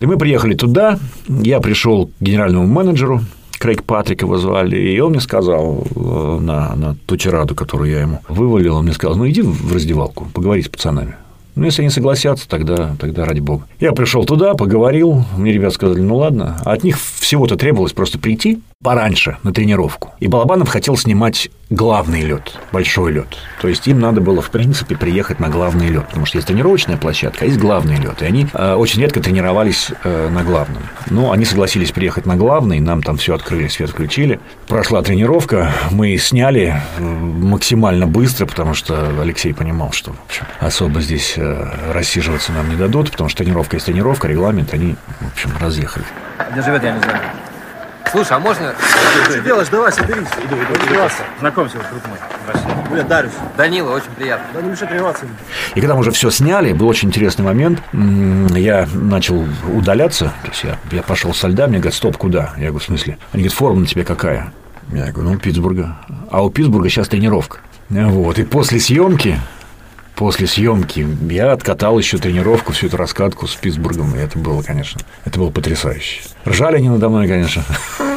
И 0.00 0.06
мы 0.06 0.16
приехали 0.16 0.54
туда, 0.54 0.98
я 1.28 1.60
пришел 1.60 2.06
к 2.06 2.10
генеральному 2.20 2.66
менеджеру, 2.66 3.20
Крейг 3.58 3.82
Патрик 3.82 4.22
его 4.22 4.38
звали, 4.38 4.76
и 4.76 5.00
он 5.00 5.10
мне 5.10 5.20
сказал 5.20 5.84
э, 5.94 6.38
на, 6.40 6.76
на 6.76 6.96
ту 7.06 7.16
тираду, 7.16 7.56
которую 7.56 7.90
я 7.90 8.02
ему 8.02 8.20
вывалил, 8.28 8.76
он 8.76 8.84
мне 8.84 8.94
сказал, 8.94 9.16
ну, 9.16 9.28
иди 9.28 9.42
в 9.42 9.72
раздевалку, 9.74 10.28
поговори 10.32 10.62
с 10.62 10.68
пацанами. 10.68 11.16
Ну, 11.56 11.64
если 11.64 11.82
они 11.82 11.90
согласятся, 11.90 12.48
тогда, 12.48 12.94
тогда 13.00 13.24
ради 13.24 13.40
бога. 13.40 13.64
Я 13.80 13.90
пришел 13.90 14.24
туда, 14.24 14.54
поговорил, 14.54 15.24
мне 15.36 15.52
ребят 15.52 15.74
сказали, 15.74 16.00
ну 16.00 16.14
ладно. 16.18 16.56
От 16.64 16.84
них 16.84 16.96
всего-то 17.00 17.56
требовалось 17.56 17.92
просто 17.92 18.20
прийти 18.20 18.60
пораньше 18.80 19.38
на 19.42 19.52
тренировку. 19.52 20.10
И 20.20 20.28
Балабанов 20.28 20.68
хотел 20.68 20.96
снимать 20.96 21.50
главный 21.70 22.22
лед, 22.22 22.54
большой 22.72 23.12
лед. 23.12 23.36
То 23.60 23.68
есть 23.68 23.86
им 23.86 24.00
надо 24.00 24.20
было, 24.20 24.40
в 24.40 24.50
принципе, 24.50 24.96
приехать 24.96 25.38
на 25.38 25.48
главный 25.48 25.88
лед, 25.88 26.06
потому 26.06 26.24
что 26.24 26.38
есть 26.38 26.48
тренировочная 26.48 26.96
площадка, 26.96 27.44
а 27.44 27.46
есть 27.46 27.58
главный 27.58 27.96
лед. 27.96 28.22
И 28.22 28.24
они 28.24 28.46
э, 28.52 28.74
очень 28.74 29.02
редко 29.02 29.20
тренировались 29.20 29.90
э, 30.02 30.28
на 30.30 30.42
главном. 30.42 30.82
Но 31.10 31.30
они 31.30 31.44
согласились 31.44 31.92
приехать 31.92 32.24
на 32.24 32.36
главный, 32.36 32.80
нам 32.80 33.02
там 33.02 33.18
все 33.18 33.34
открыли, 33.34 33.68
свет 33.68 33.90
включили. 33.90 34.40
Прошла 34.66 35.02
тренировка, 35.02 35.72
мы 35.90 36.16
сняли 36.16 36.80
э, 36.96 37.02
максимально 37.02 38.06
быстро, 38.06 38.46
потому 38.46 38.72
что 38.72 39.20
Алексей 39.20 39.52
понимал, 39.52 39.92
что 39.92 40.12
в 40.12 40.24
общем, 40.26 40.44
особо 40.60 41.02
здесь 41.02 41.34
э, 41.36 41.70
рассиживаться 41.92 42.52
нам 42.52 42.70
не 42.70 42.76
дадут, 42.76 43.10
потому 43.10 43.28
что 43.28 43.44
тренировка 43.44 43.76
есть 43.76 43.86
тренировка, 43.86 44.26
регламент, 44.26 44.72
они, 44.72 44.96
в 45.20 45.32
общем, 45.32 45.50
разъехали. 45.60 46.04
Где 46.52 46.62
живет, 46.62 46.82
я 46.82 46.92
не 46.92 47.00
знаю. 47.00 47.20
Слушай, 48.10 48.36
а 48.36 48.38
можно... 48.38 48.74
Что 49.24 49.40
делаешь? 49.40 49.68
Давай, 49.68 49.92
соберись. 49.92 50.28
Иду, 50.44 50.56
иду, 50.56 50.74
иду. 50.74 51.08
Знакомься, 51.40 51.78
друг 51.90 52.06
мой. 52.06 52.18
Бля, 52.90 53.02
Дарюш. 53.02 53.32
Данила, 53.56 53.92
очень 53.92 54.10
приятно. 54.16 54.46
Да 54.54 54.62
не 54.62 54.70
мешай 54.70 54.88
тренироваться. 54.88 55.26
И 55.74 55.80
когда 55.80 55.94
мы 55.94 56.00
уже 56.00 56.10
все 56.10 56.30
сняли, 56.30 56.72
был 56.72 56.88
очень 56.88 57.08
интересный 57.08 57.44
момент. 57.44 57.82
Я 57.92 58.88
начал 58.92 59.44
удаляться. 59.72 60.32
То 60.42 60.48
есть 60.48 60.64
я, 60.64 60.78
я 60.90 61.02
пошел 61.02 61.34
со 61.34 61.48
льда, 61.48 61.66
мне 61.66 61.78
говорят, 61.78 61.94
стоп, 61.94 62.16
куда? 62.16 62.52
Я 62.56 62.68
говорю, 62.68 62.78
в 62.78 62.84
смысле? 62.84 63.18
Они 63.32 63.42
говорят, 63.42 63.58
форма 63.58 63.80
на 63.80 63.86
тебе 63.86 64.04
какая? 64.04 64.52
Я 64.92 65.12
говорю, 65.12 65.32
ну, 65.32 65.38
Питтсбурга. 65.38 65.98
А 66.30 66.42
у 66.42 66.50
Питтсбурга 66.50 66.88
сейчас 66.88 67.08
тренировка. 67.08 67.58
Вот. 67.90 68.38
И 68.38 68.44
после 68.44 68.80
съемки, 68.80 69.38
после 70.18 70.48
съемки 70.48 71.06
я 71.30 71.52
откатал 71.52 71.96
еще 71.96 72.18
тренировку, 72.18 72.72
всю 72.72 72.88
эту 72.88 72.96
раскатку 72.96 73.46
с 73.46 73.54
Питтсбургом. 73.54 74.16
И 74.16 74.18
это 74.18 74.36
было, 74.36 74.62
конечно, 74.62 75.00
это 75.24 75.38
было 75.38 75.50
потрясающе. 75.50 76.22
Ржали 76.44 76.76
они 76.76 76.88
надо 76.88 77.08
мной, 77.08 77.28
конечно. 77.28 77.64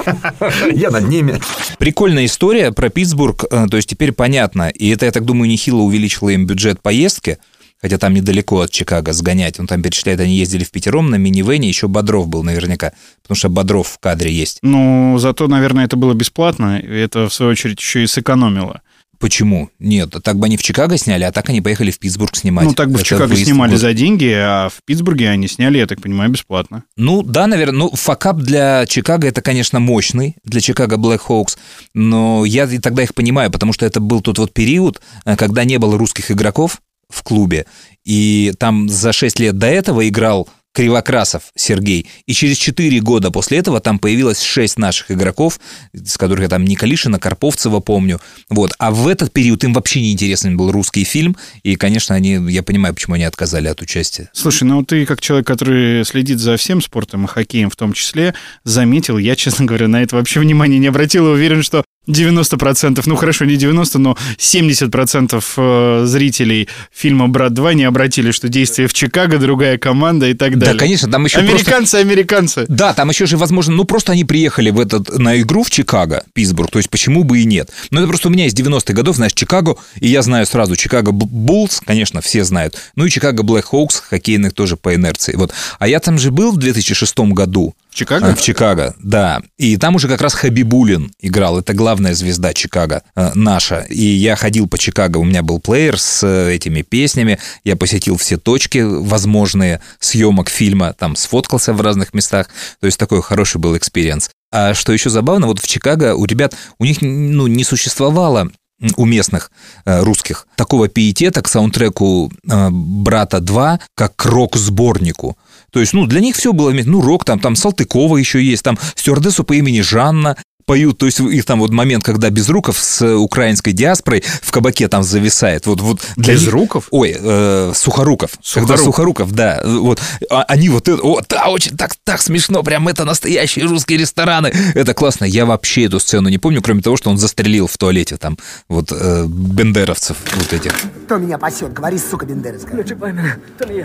Я 0.74 0.90
над 0.90 1.08
ними. 1.08 1.40
Прикольная 1.78 2.26
история 2.26 2.72
про 2.72 2.90
Питтсбург, 2.90 3.46
э, 3.52 3.68
то 3.70 3.78
есть 3.78 3.88
теперь 3.88 4.14
понятно. 4.14 4.70
И 4.70 4.90
это, 4.90 5.06
я 5.06 5.12
так 5.12 5.26
думаю, 5.26 5.48
нехило 5.48 5.82
увеличило 5.82 6.30
им 6.30 6.48
бюджет 6.48 6.82
поездки, 6.82 7.38
хотя 7.80 8.00
там 8.00 8.16
недалеко 8.16 8.62
от 8.62 8.72
Чикаго 8.72 9.14
сгонять. 9.14 9.60
Он 9.60 9.68
там 9.68 9.84
перечисляет, 9.84 10.20
они 10.22 10.36
ездили 10.36 10.64
в 10.64 10.72
пятером 10.72 11.12
на 11.12 11.18
минивене, 11.18 11.68
еще 11.68 11.88
Бодров 11.88 12.28
был 12.28 12.42
наверняка, 12.42 12.94
потому 13.22 13.36
что 13.36 13.50
Бодров 13.50 13.88
в 13.88 14.00
кадре 14.00 14.34
есть. 14.34 14.58
Ну, 14.64 15.18
зато, 15.20 15.48
наверное, 15.48 15.86
это 15.86 15.98
было 15.98 16.16
бесплатно, 16.16 16.80
и 16.80 17.00
это, 17.00 17.30
в 17.30 17.34
свою 17.34 17.52
очередь, 17.52 17.80
еще 17.80 18.04
и 18.04 18.08
сэкономило. 18.08 18.82
Почему? 19.22 19.70
Нет, 19.78 20.16
так 20.24 20.38
бы 20.38 20.48
они 20.48 20.58
в 20.58 20.64
Чикаго 20.64 20.98
сняли, 20.98 21.24
а 21.24 21.32
так 21.32 21.48
они 21.50 21.62
поехали 21.62 21.92
в 21.92 22.00
Питтсбург 22.00 22.36
снимать. 22.36 22.66
Ну, 22.66 22.74
так 22.74 22.90
бы 22.90 22.98
в 22.98 23.04
Чикаго 23.04 23.30
выезд 23.30 23.46
снимали 23.46 23.76
за 23.76 23.94
деньги, 23.94 24.34
а 24.34 24.70
в 24.70 24.84
Питтсбурге 24.84 25.30
они 25.30 25.48
сняли, 25.48 25.78
я 25.78 25.86
так 25.86 26.02
понимаю, 26.02 26.32
бесплатно. 26.32 26.84
Ну, 26.98 27.22
да, 27.22 27.46
наверное. 27.46 27.78
Ну, 27.78 27.92
факап 27.92 28.38
для 28.38 28.88
Чикаго 28.88 29.28
это, 29.28 29.44
конечно, 29.44 29.80
мощный, 29.80 30.36
для 30.44 30.60
Чикаго 30.60 30.96
Black 30.96 31.22
Hawks, 31.28 31.58
но 31.94 32.46
я 32.46 32.68
тогда 32.80 33.04
их 33.04 33.14
понимаю, 33.14 33.52
потому 33.52 33.74
что 33.74 33.86
это 33.86 34.00
был 34.00 34.22
тот 34.22 34.40
вот 34.40 34.54
период, 34.54 35.02
э, 35.26 35.36
когда 35.36 35.66
не 35.66 35.78
было 35.78 36.00
русских 36.00 36.32
игроков 36.32 36.82
в 37.08 37.22
клубе, 37.22 37.68
и 38.04 38.54
там 38.58 38.90
за 38.90 39.14
6 39.14 39.40
лет 39.40 39.58
до 39.58 39.68
этого 39.68 40.08
играл 40.08 40.50
Кривокрасов 40.74 41.44
Сергей, 41.56 42.08
и 42.26 42.34
через 42.34 42.58
4 42.58 43.00
года 43.02 43.32
после 43.32 43.58
этого 43.58 43.80
там 43.80 44.00
появилось 44.00 44.42
6 44.42 44.78
наших 44.78 45.12
игроков, 45.12 45.60
с 45.94 46.18
которых 46.18 46.44
я 46.44 46.50
там 46.50 46.64
Николишина, 46.66 47.20
Карповцева 47.20 47.80
помню, 47.80 48.22
вот, 48.50 48.74
а 48.80 48.92
в 48.92 49.08
этот 49.08 49.34
период 49.34 49.64
им 49.64 49.74
вообще 49.74 50.02
не 50.02 50.14
интересен 50.14 50.56
был 50.56 50.72
русский 50.72 51.04
фильм, 51.04 51.36
и, 51.64 51.76
конечно, 51.76 52.16
они, 52.16 52.40
я 52.52 52.64
понимаю, 52.64 52.94
почему 52.94 53.16
они 53.16 53.26
отказали 53.26 53.68
от 53.68 53.82
участия. 53.82 54.30
Слушай, 54.34 54.64
ну 54.64 54.84
ты 54.84 55.06
как 55.06 55.22
человек, 55.22 55.48
который 55.48 56.06
следит 56.06 56.40
за 56.40 56.58
всем 56.58 56.82
спортом 56.82 57.26
и 57.26 57.28
хоккеем 57.28 57.70
в 57.70 57.76
том 57.76 57.94
числе, 57.94 58.34
заметил, 58.64 59.18
я, 59.18 59.36
честно 59.42 59.66
говоря, 59.66 59.88
на 59.88 60.02
это 60.02 60.16
вообще 60.16 60.40
внимания 60.40 60.80
не 60.80 60.88
обратил 60.88 61.28
и 61.28 61.32
уверен, 61.32 61.64
что 61.64 61.84
90%, 62.08 63.04
ну 63.06 63.16
хорошо, 63.16 63.46
не 63.46 63.58
90, 63.58 64.00
но 64.00 64.18
70% 64.38 65.44
э, 65.58 66.06
зрителей 66.06 66.68
фильма 66.92 67.28
«Брат 67.28 67.52
2» 67.52 67.76
не 67.76 67.84
обратили, 67.84 68.32
что 68.32 68.50
действие 68.50 68.88
в 68.88 68.94
Чикаго, 68.94 69.38
другая 69.38 69.78
команда 69.78 70.28
и 70.28 70.34
так 70.34 70.58
далее. 70.58 70.74
Да, 70.74 70.80
конечно, 70.80 71.12
там 71.12 71.26
еще 71.26 71.38
Американцы, 71.38 71.96
американцы. 71.96 72.66
Да, 72.68 72.94
там 72.94 73.10
еще 73.10 73.28
же, 73.28 73.38
возможно, 73.38 73.76
ну 73.76 73.86
просто 73.86 74.14
они 74.14 74.26
приехали 74.26 74.72
в 74.72 74.80
этот, 74.80 75.16
на 75.20 75.40
игру 75.42 75.64
в 75.64 75.70
Чикаго, 75.70 76.24
Питтсбург, 76.34 76.72
то 76.72 76.80
есть 76.80 76.90
почему 76.90 77.24
бы 77.24 77.40
и 77.40 77.46
нет. 77.46 77.70
Но 77.92 78.00
это 78.00 78.08
просто 78.08 78.30
у 78.30 78.32
меня 78.32 78.48
из 78.48 78.56
90-х 78.56 78.94
годов, 78.94 79.18
знаешь, 79.18 79.34
Чикаго, 79.34 79.76
и 80.00 80.08
я 80.08 80.24
знаю 80.24 80.48
сразу 80.48 80.76
Чикаго 80.76 81.12
Буллс, 81.12 81.82
конечно, 81.86 82.22
все 82.22 82.44
знают, 82.44 82.78
ну 82.96 83.06
и 83.06 83.12
Чикаго 83.12 83.44
Блэк 83.44 83.68
Хоукс, 83.68 84.00
хоккейных 84.00 84.54
тоже 84.54 84.76
по 84.76 84.96
инерции. 84.96 85.36
Вот. 85.36 85.54
А 85.78 85.88
я 85.88 86.00
там 86.00 86.18
же 86.18 86.32
был 86.32 86.52
в 86.52 86.58
2006 86.58 87.20
году. 87.20 87.76
Чикаго? 87.94 88.30
А, 88.30 88.36
В 88.36 88.42
Чикаго, 88.42 88.96
да. 89.00 89.42
И 89.58 89.78
там 89.78 89.96
уже 89.96 90.08
как 90.08 90.22
раз 90.22 90.34
Хабибулин 90.34 91.12
играл. 91.20 91.60
Это 91.60 91.74
главная 91.74 92.14
звезда 92.14 92.54
Чикаго 92.54 93.04
э, 93.16 93.32
наша. 93.36 93.82
И 93.90 94.04
я 94.04 94.36
ходил 94.36 94.68
по 94.68 94.78
Чикаго, 94.78 95.18
у 95.18 95.24
меня 95.24 95.44
был 95.44 95.60
плеер 95.60 96.00
с 96.00 96.24
э, 96.24 96.54
этими 96.54 96.82
песнями. 96.82 97.38
Я 97.64 97.76
посетил 97.76 98.18
все 98.18 98.38
точки 98.38 98.80
возможные 98.80 99.82
съемок 100.00 100.50
фильма, 100.50 100.94
там 100.94 101.16
сфоткался 101.16 101.74
в 101.74 101.82
разных 101.82 102.14
местах. 102.14 102.50
То 102.80 102.86
есть 102.86 102.98
такой 102.98 103.22
хороший 103.22 103.58
был 103.58 103.76
experience. 103.76 104.30
А 104.52 104.74
что 104.74 104.94
еще 104.94 105.10
забавно, 105.10 105.48
вот 105.48 105.60
в 105.60 105.68
Чикаго 105.68 106.16
у 106.16 106.26
ребят, 106.26 106.56
у 106.80 106.86
них 106.86 107.02
ну, 107.02 107.48
не 107.48 107.64
существовало 107.64 108.52
у 108.98 109.06
местных 109.06 109.52
э, 109.86 110.02
русских 110.02 110.48
такого 110.56 110.88
пиетета 110.88 111.42
к 111.42 111.48
саундтреку 111.48 112.32
э, 112.50 112.70
«Брата 112.72 113.38
2», 113.38 113.80
как 113.96 114.16
к 114.16 114.26
рок-сборнику. 114.26 115.38
То 115.72 115.80
есть, 115.80 115.94
ну, 115.94 116.06
для 116.06 116.20
них 116.20 116.36
все 116.36 116.54
было, 116.54 116.72
ну, 116.72 117.02
рок, 117.02 117.26
там, 117.26 117.40
там 117.40 117.56
Салтыкова 117.56 118.18
еще 118.18 118.44
есть, 118.44 118.64
там 118.64 118.78
стюардессу 118.96 119.44
по 119.44 119.54
имени 119.54 119.82
Жанна 119.82 120.38
поют, 120.66 120.98
то 120.98 121.06
есть 121.06 121.20
их 121.20 121.46
там 121.46 121.60
вот 121.60 121.72
момент, 121.72 122.04
когда 122.04 122.30
Безруков 122.30 122.78
с 122.80 123.06
украинской 123.16 123.72
диаспорой 123.72 124.24
в 124.42 124.52
кабаке 124.52 124.88
там 124.88 125.04
зависает. 125.04 125.66
Вот, 125.66 125.82
вот 125.82 126.02
для 126.18 126.34
них- 126.34 126.44
Безруков? 126.44 126.88
Ой, 126.92 127.16
э, 127.18 127.72
Сухоруков. 127.76 128.32
Когда 128.54 128.78
Сухорук. 128.78 128.86
Сухоруков, 128.86 129.32
да. 129.34 129.62
Вот. 129.66 130.00
А- 130.30 130.44
Они 130.48 130.70
вот 130.70 130.88
это, 130.88 131.02
о, 131.02 131.22
да, 131.30 131.48
очень 131.48 131.78
так, 131.78 131.92
так 132.04 132.22
смешно, 132.22 132.64
прям 132.64 132.88
это 132.88 133.06
настоящие 133.06 133.66
русские 133.66 134.00
рестораны. 134.00 134.54
Это 134.76 134.94
классно. 134.94 135.26
Я 135.26 135.46
вообще 135.46 135.86
эту 135.86 136.00
сцену 136.00 136.30
не 136.30 136.38
помню, 136.38 136.62
кроме 136.62 136.82
того, 136.82 136.98
что 136.98 137.10
он 137.10 137.18
застрелил 137.18 137.68
в 137.68 137.78
туалете 137.78 138.18
там 138.18 138.38
вот 138.68 138.92
э, 138.92 139.26
бендеровцев 139.28 140.18
вот 140.36 140.52
этих. 140.54 140.74
Кто 141.06 141.18
меня 141.18 141.38
пасет? 141.38 141.74
Говори, 141.74 141.98
сука, 142.00 142.26
бендерская. 142.26 142.84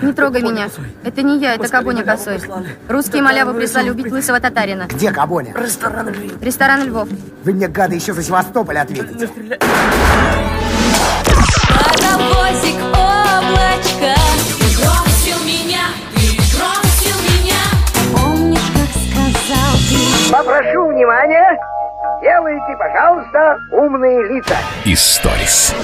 Не 0.03 0.12
трогай 0.12 0.43
меня. 0.43 0.69
Это 1.05 1.23
не 1.23 1.41
я, 1.41 1.55
это 1.55 1.69
Кабоня 1.69 2.03
косой. 2.05 2.41
Русские 2.89 3.23
малявы 3.23 3.55
прислали 3.55 3.91
убить 3.91 4.11
лысого 4.11 4.41
татарина. 4.41 4.89
Где 4.93 5.12
Кабоня? 5.12 5.55
Ресторан 5.57 6.09
Львов. 6.75 7.09
Вы 7.45 7.53
мне, 7.53 7.69
гады, 7.69 7.95
еще 7.95 8.13
за 8.13 8.23
Севастополь 8.23 8.79
ответите. 8.79 9.29
Паровозик 11.69 12.81
облачко 12.93 14.15
Ты 14.59 14.67
бросил 14.77 15.39
меня, 15.45 15.87
ты 16.15 16.27
бросил 16.57 17.19
меня 17.23 17.63
Помнишь, 18.13 18.71
как 18.75 18.91
сказал 18.91 19.73
ты 19.89 20.33
Попрошу 20.33 20.89
внимания. 20.89 21.57
Делайте, 22.23 22.77
пожалуйста, 22.79 23.59
умные 23.73 24.23
лица. 24.29 24.57
Историс. 24.85 25.75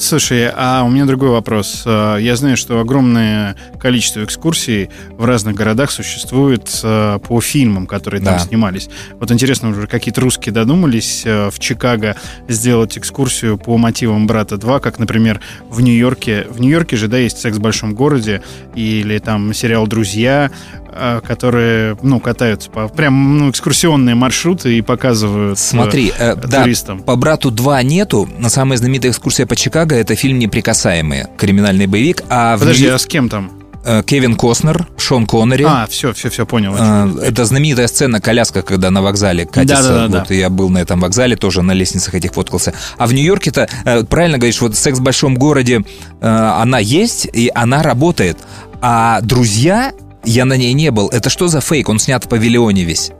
Слушай, 0.00 0.48
а 0.54 0.84
у 0.84 0.90
меня 0.90 1.06
другой 1.06 1.30
вопрос. 1.30 1.82
Э, 1.84 2.18
Я 2.20 2.36
знаю, 2.36 2.56
что 2.56 2.78
огромное 2.78 3.56
количество 3.80 4.22
экскурсий 4.22 4.90
в 5.10 5.24
разных 5.24 5.56
городах 5.56 5.90
существует 5.90 6.70
э, 6.84 7.18
по 7.26 7.40
фильмам, 7.40 7.86
которые 7.88 8.22
там 8.22 8.34
Да. 8.34 8.38
снимались. 8.38 8.88
Вот 9.18 9.32
интересно, 9.32 9.70
уже 9.70 9.88
какие-то 9.88 10.20
русские 10.20 10.52
додумались 10.52 11.22
э, 11.26 11.50
в 11.50 11.58
Чикаго 11.58 12.14
сделать 12.46 12.96
экскурсию 12.96 13.58
по 13.58 13.76
мотивам 13.76 14.28
«Брата 14.28 14.54
2», 14.54 14.78
как, 14.80 15.00
например, 15.00 15.40
в 15.68 15.80
Нью-Йорке. 15.80 16.46
В 16.48 16.60
Нью-Йорке 16.60 16.96
же, 16.96 17.08
да, 17.08 17.18
есть 17.18 17.38
«Секс 17.38 17.56
в 17.56 17.60
большом 17.60 17.94
городе» 17.94 18.40
или 18.76 19.18
там 19.18 19.52
сериал 19.52 19.88
«Друзья», 19.88 20.52
которые, 21.26 21.96
ну, 22.02 22.20
катаются 22.20 22.70
по 22.70 22.88
прям 22.88 23.38
ну, 23.38 23.50
экскурсионные 23.50 24.14
маршруты 24.14 24.76
и 24.76 24.82
показывают 24.82 25.58
э, 25.58 25.60
Смотри, 25.60 26.12
э, 26.18 26.34
да, 26.34 26.62
туристам. 26.62 27.00
по 27.00 27.16
«Брату 27.16 27.50
2» 27.50 27.82
нету, 27.84 28.28
но 28.38 28.48
самая 28.48 28.78
знаменитая 28.78 29.12
экскурсия 29.12 29.46
по 29.46 29.56
Чикаго— 29.56 29.94
это 29.96 30.14
фильм 30.14 30.38
«Неприкасаемые», 30.38 31.28
криминальный 31.36 31.86
боевик. 31.86 32.22
А 32.28 32.56
в 32.56 32.60
Подожди, 32.60 32.84
Нью- 32.86 32.94
а 32.94 32.98
с 32.98 33.06
кем 33.06 33.28
там? 33.28 33.52
э, 33.84 34.02
Кевин 34.04 34.34
Костнер, 34.34 34.86
Шон 34.98 35.26
Коннери. 35.26 35.64
А, 35.66 35.86
все, 35.88 36.12
все, 36.12 36.28
все, 36.30 36.44
понял. 36.44 36.74
Э, 36.78 37.08
Это 37.22 37.44
знаменитая 37.44 37.86
сцена 37.88 38.20
коляска, 38.20 38.62
когда 38.62 38.90
на 38.90 39.00
вокзале 39.02 39.46
катится. 39.46 39.82
Да-да-да-да. 39.82 40.18
Вот 40.20 40.30
я 40.30 40.50
был 40.50 40.68
на 40.68 40.78
этом 40.78 41.00
вокзале, 41.00 41.36
тоже 41.36 41.62
на 41.62 41.72
лестницах 41.72 42.14
этих 42.14 42.32
фоткался. 42.34 42.74
А 42.98 43.06
в 43.06 43.14
Нью-Йорке-то, 43.14 43.68
э, 43.84 44.04
правильно 44.04 44.36
говоришь, 44.38 44.60
вот 44.60 44.76
секс 44.76 44.98
в 44.98 45.02
большом 45.02 45.36
городе, 45.36 45.84
э, 46.20 46.26
она 46.28 46.78
есть, 46.80 47.28
и 47.32 47.50
она 47.54 47.82
работает. 47.82 48.36
А 48.80 49.20
друзья, 49.22 49.92
я 50.24 50.44
на 50.44 50.56
ней 50.56 50.72
не 50.74 50.90
был. 50.90 51.08
Это 51.08 51.30
что 51.30 51.48
за 51.48 51.60
фейк? 51.60 51.88
Он 51.88 51.98
снят 51.98 52.24
в 52.24 52.28
павильоне 52.28 52.84
весь. 52.84 53.10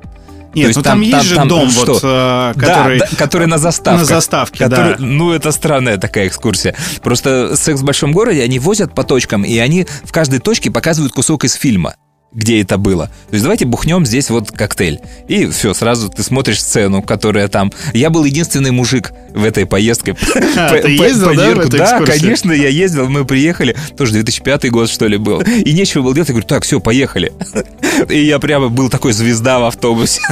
Нет, 0.55 0.75
ну 0.75 0.83
там 0.83 1.01
есть 1.03 1.25
же 1.27 1.37
дом, 1.45 1.69
вот, 1.69 2.01
э, 2.03 2.03
Да, 2.03 2.55
который- 2.57 2.99
да, 3.01 3.07
который 3.19 3.47
на 3.47 3.59
заставке. 3.59 4.01
На 4.01 4.05
заставке, 4.07 4.67
да. 4.69 4.97
Ну, 4.99 5.33
это 5.33 5.53
странная 5.53 5.99
такая 5.99 6.27
экскурсия. 6.27 6.75
Просто 7.03 7.55
«Секс 7.55 7.81
в 7.81 7.85
большом 7.85 8.13
городе» 8.13 8.43
они 8.43 8.59
возят 8.59 8.95
по 8.95 9.05
точкам, 9.05 9.45
и 9.45 9.57
они 9.59 9.87
в 10.05 10.11
каждой 10.11 10.39
точке 10.41 10.71
показывают 10.71 11.13
кусок 11.13 11.45
из 11.45 11.53
фильма. 11.53 11.95
Где 12.33 12.61
это 12.61 12.77
было. 12.77 13.07
То 13.07 13.33
есть 13.33 13.43
давайте 13.43 13.65
бухнем 13.65 14.05
здесь 14.05 14.29
вот 14.31 14.51
коктейль. 14.51 15.01
И 15.29 15.47
все, 15.47 15.73
сразу 15.73 16.11
ты 16.11 16.23
смотришь 16.23 16.61
сцену, 16.63 17.03
которая 17.03 17.49
там... 17.49 17.73
Я 17.95 18.11
был 18.11 18.25
единственный 18.25 18.71
мужик 18.71 19.13
в 19.35 19.45
этой 19.45 19.67
поездке. 19.67 20.17
А, 20.57 20.77
ты 20.77 20.91
ездил, 20.91 21.35
да, 21.35 21.55
Да, 21.55 22.01
конечно, 22.05 22.53
я 22.53 22.69
ездил, 22.69 23.09
мы 23.09 23.25
приехали, 23.25 23.77
тоже 23.97 24.13
2005 24.13 24.71
год, 24.71 24.91
что 24.91 25.07
ли, 25.07 25.17
был. 25.17 25.41
И 25.41 25.73
нечего 25.73 26.03
было 26.03 26.15
делать, 26.15 26.29
я 26.29 26.33
говорю, 26.33 26.49
так, 26.49 26.65
все, 26.65 26.81
поехали. 26.81 27.33
И 28.09 28.25
я 28.25 28.39
прямо 28.39 28.69
был 28.69 28.89
такой 28.89 29.13
звезда 29.13 29.59
в 29.61 29.65
автобусе. 29.65 30.21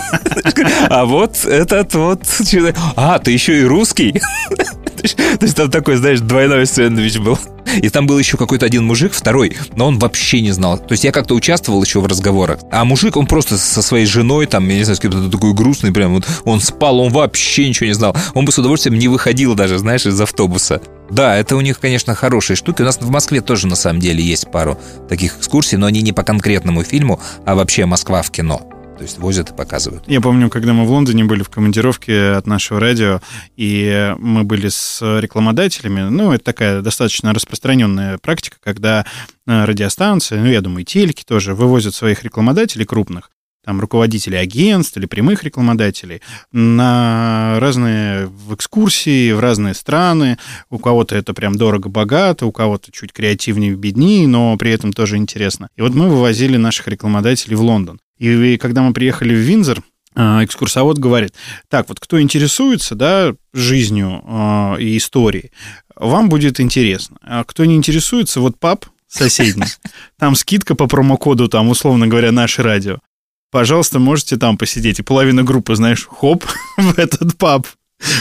А 0.89 1.05
вот 1.05 1.45
этот 1.45 1.95
вот. 1.95 2.23
А, 2.97 3.19
ты 3.19 3.31
еще 3.31 3.61
и 3.61 3.65
русский? 3.65 4.21
То 5.03 5.43
есть 5.43 5.57
там 5.57 5.71
такой, 5.71 5.97
знаешь, 5.97 6.21
двойной 6.21 6.67
сэндвич 6.67 7.19
был. 7.19 7.39
И 7.77 7.89
там 7.89 8.07
был 8.07 8.19
еще 8.19 8.37
какой-то 8.37 8.65
один 8.65 8.85
мужик, 8.85 9.13
второй, 9.13 9.57
но 9.75 9.89
он 9.89 9.99
вообще 9.99 10.41
не 10.41 10.53
знал. 10.53 10.79
То 10.79 10.93
есть 10.93 11.05
я 11.05 11.13
как-то 11.13 11.35
участвовал 11.35 11.83
еще 11.83 12.01
в 12.01 12.07
разговорах. 12.07 12.61
А 12.71 12.85
мужик, 12.85 13.17
он 13.17 13.27
просто 13.27 13.59
со 13.59 13.83
своей 13.83 14.07
женой, 14.07 14.47
там, 14.47 14.69
я 14.69 14.77
не 14.77 14.85
знаю, 14.85 14.97
с 14.97 15.01
кем-то 15.01 15.29
такой 15.29 15.53
грустный, 15.53 15.93
прям 15.93 16.15
вот 16.15 16.27
он 16.45 16.61
спал, 16.61 17.01
он 17.01 17.13
вообще 17.13 17.69
ничего 17.69 17.87
не 17.87 17.95
знал. 17.95 18.17
Он 18.35 18.45
бы 18.45 18.53
с 18.53 18.59
удовольствием 18.59 18.99
не 18.99 19.09
выходил 19.09 19.55
даже, 19.55 19.79
знаешь, 19.79 20.07
из 20.07 20.21
автобуса. 20.21 20.81
Да, 21.11 21.37
это 21.37 21.57
у 21.57 21.61
них, 21.61 21.79
конечно, 21.79 22.15
хорошие 22.15 22.57
штуки. 22.57 22.83
У 22.83 22.85
нас 22.85 22.99
в 23.01 23.11
Москве 23.11 23.41
тоже, 23.41 23.67
на 23.67 23.77
самом 23.77 24.01
деле, 24.01 24.23
есть 24.23 24.51
пару 24.51 24.79
таких 25.09 25.39
экскурсий, 25.39 25.77
но 25.77 25.87
они 25.87 26.03
не 26.03 26.13
по 26.13 26.23
конкретному 26.23 26.83
фильму, 26.83 27.21
а 27.45 27.55
вообще 27.55 27.87
Москва 27.87 28.23
в 28.23 28.31
кино. 28.31 28.63
То 28.97 29.03
есть 29.03 29.19
возят 29.19 29.51
и 29.51 29.55
показывают. 29.55 30.05
Я 30.07 30.21
помню, 30.21 30.49
когда 30.49 30.73
мы 30.73 30.87
в 30.87 30.91
Лондоне 30.91 31.25
были 31.25 31.43
в 31.43 31.51
командировке 31.51 32.31
от 32.31 32.47
нашего 32.47 32.81
радио, 32.81 33.21
и 33.57 34.15
мы 34.19 34.45
были 34.45 34.69
с 34.69 35.01
рекламодателями, 35.21 36.09
ну, 36.09 36.33
это 36.33 36.45
такая 36.45 36.81
достаточно 36.81 37.35
распространенная 37.35 38.17
практика, 38.19 38.57
когда 38.63 39.05
э, 39.47 39.65
радиостанции, 39.65 40.37
ну, 40.39 40.47
я 40.47 40.63
думаю, 40.63 40.83
и 40.83 40.85
телеки 40.85 41.25
тоже, 41.25 41.55
вывозят 41.55 41.95
своих 41.95 42.25
рекламодателей 42.25 42.87
крупных, 42.87 43.31
там, 43.67 43.81
руководителей 43.81 44.39
агентств 44.39 44.97
или 44.97 45.07
прямых 45.07 45.45
рекламодателей 45.45 46.23
на 46.53 47.59
разные 47.59 48.27
в 48.27 48.55
экскурсии, 48.55 49.33
в 49.33 49.41
разные 49.41 49.75
страны. 49.75 50.39
У 50.71 50.79
кого-то 50.79 51.17
это 51.17 51.35
прям 51.35 51.57
дорого-богато, 51.57 52.47
у 52.47 52.53
кого-то 52.53 52.93
чуть 52.93 53.13
креативнее, 53.13 53.75
беднее, 53.75 54.29
но 54.29 54.57
при 54.57 54.71
этом 54.71 54.93
тоже 54.93 55.17
интересно. 55.17 55.69
И 55.77 55.83
вот 55.83 55.95
мы 55.95 56.09
вывозили 56.09 56.57
наших 56.57 56.89
рекламодателей 56.89 57.57
в 57.57 57.61
Лондон. 57.61 58.01
И 58.19 58.57
когда 58.59 58.83
мы 58.83 58.93
приехали 58.93 59.35
в 59.35 59.39
Винзор, 59.39 59.83
а, 60.15 60.43
экскурсовод 60.43 60.99
говорит, 60.99 61.35
так, 61.69 61.89
вот 61.89 62.01
кто 62.01 62.21
интересуется, 62.21 62.95
да, 62.95 63.35
жизнью 63.53 64.23
а, 64.25 64.77
и 64.77 64.97
историей, 64.97 65.53
вам 65.95 66.31
будет 66.31 66.59
интересно. 66.59 67.19
А 67.23 67.45
кто 67.45 67.65
не 67.67 67.77
интересуется, 67.77 68.41
вот 68.41 68.59
паб 68.59 68.87
соседний, 69.09 69.67
там 70.19 70.35
скидка 70.35 70.75
по 70.75 70.87
промокоду, 70.87 71.49
там, 71.49 71.69
условно 71.69 72.07
говоря, 72.09 72.33
наше 72.33 72.63
радио. 72.63 72.99
Пожалуйста, 73.51 73.99
можете 73.99 74.37
там 74.37 74.59
посидеть. 74.59 74.99
И 74.99 75.03
половина 75.03 75.45
группы, 75.45 75.77
знаешь, 75.77 76.07
хоп, 76.11 76.45
в 76.79 76.99
этот 76.99 77.37
паб. 77.37 77.67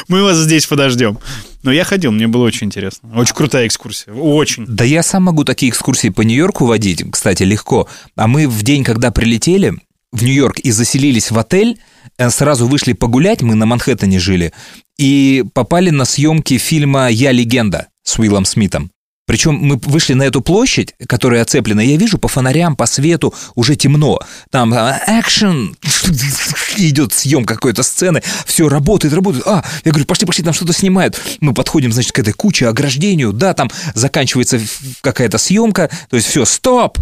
Мы 0.08 0.24
вас 0.24 0.38
здесь 0.38 0.66
подождем. 0.68 1.20
Но 1.64 1.72
я 1.72 1.84
ходил, 1.84 2.12
мне 2.12 2.28
было 2.28 2.44
очень 2.44 2.68
интересно. 2.68 3.10
Очень 3.16 3.36
крутая 3.36 3.68
экскурсия. 3.68 4.14
Очень. 4.14 4.66
Да 4.68 4.84
я 4.84 5.02
сам 5.02 5.24
могу 5.24 5.44
такие 5.44 5.72
экскурсии 5.72 6.10
по 6.10 6.22
Нью-Йорку 6.22 6.66
водить, 6.66 7.04
кстати, 7.12 7.44
легко. 7.44 7.88
А 8.16 8.28
мы 8.28 8.48
в 8.48 8.64
день, 8.64 8.84
когда 8.84 9.12
прилетели 9.12 9.74
в 10.16 10.24
Нью-Йорк 10.24 10.60
и 10.60 10.72
заселились 10.72 11.32
в 11.32 11.38
отель, 11.38 11.80
э, 12.18 12.30
сразу 12.30 12.68
вышли 12.68 12.94
погулять, 12.94 13.42
мы 13.42 13.56
на 13.56 13.66
Манхэттене 13.66 14.20
жили, 14.20 14.54
и 14.98 15.44
попали 15.54 15.90
на 15.90 16.06
съемки 16.06 16.58
фильма 16.58 17.10
«Я 17.10 17.32
легенда» 17.32 17.88
с 18.04 18.18
Уиллом 18.18 18.46
Смитом. 18.46 18.92
Причем 19.28 19.56
мы 19.56 19.78
вышли 19.78 20.14
на 20.14 20.24
эту 20.24 20.42
площадь, 20.42 20.94
которая 21.08 21.42
оцеплена, 21.42 21.82
я 21.82 21.98
вижу 21.98 22.20
по 22.20 22.28
фонарям, 22.28 22.76
по 22.76 22.86
свету 22.86 23.34
уже 23.56 23.76
темно. 23.76 24.20
Там 24.52 24.72
а, 24.74 25.00
экшен, 25.08 25.76
идет 26.78 27.12
съемка 27.12 27.56
какой-то 27.56 27.82
сцены, 27.82 28.22
все 28.46 28.70
работает, 28.70 29.16
работает. 29.16 29.48
А, 29.48 29.66
я 29.84 29.92
говорю, 29.92 30.06
пошли, 30.06 30.28
пошли, 30.28 30.44
там 30.44 30.54
что-то 30.54 30.74
снимают. 30.74 31.20
Мы 31.40 31.56
подходим, 31.56 31.92
значит, 31.92 32.12
к 32.12 32.20
этой 32.20 32.34
куче, 32.34 32.68
ограждению, 32.68 33.34
да, 33.34 33.56
там 33.56 33.72
заканчивается 33.96 34.62
какая-то 35.02 35.40
съемка, 35.40 35.90
то 36.10 36.16
есть 36.18 36.28
все, 36.28 36.46
стоп, 36.46 37.00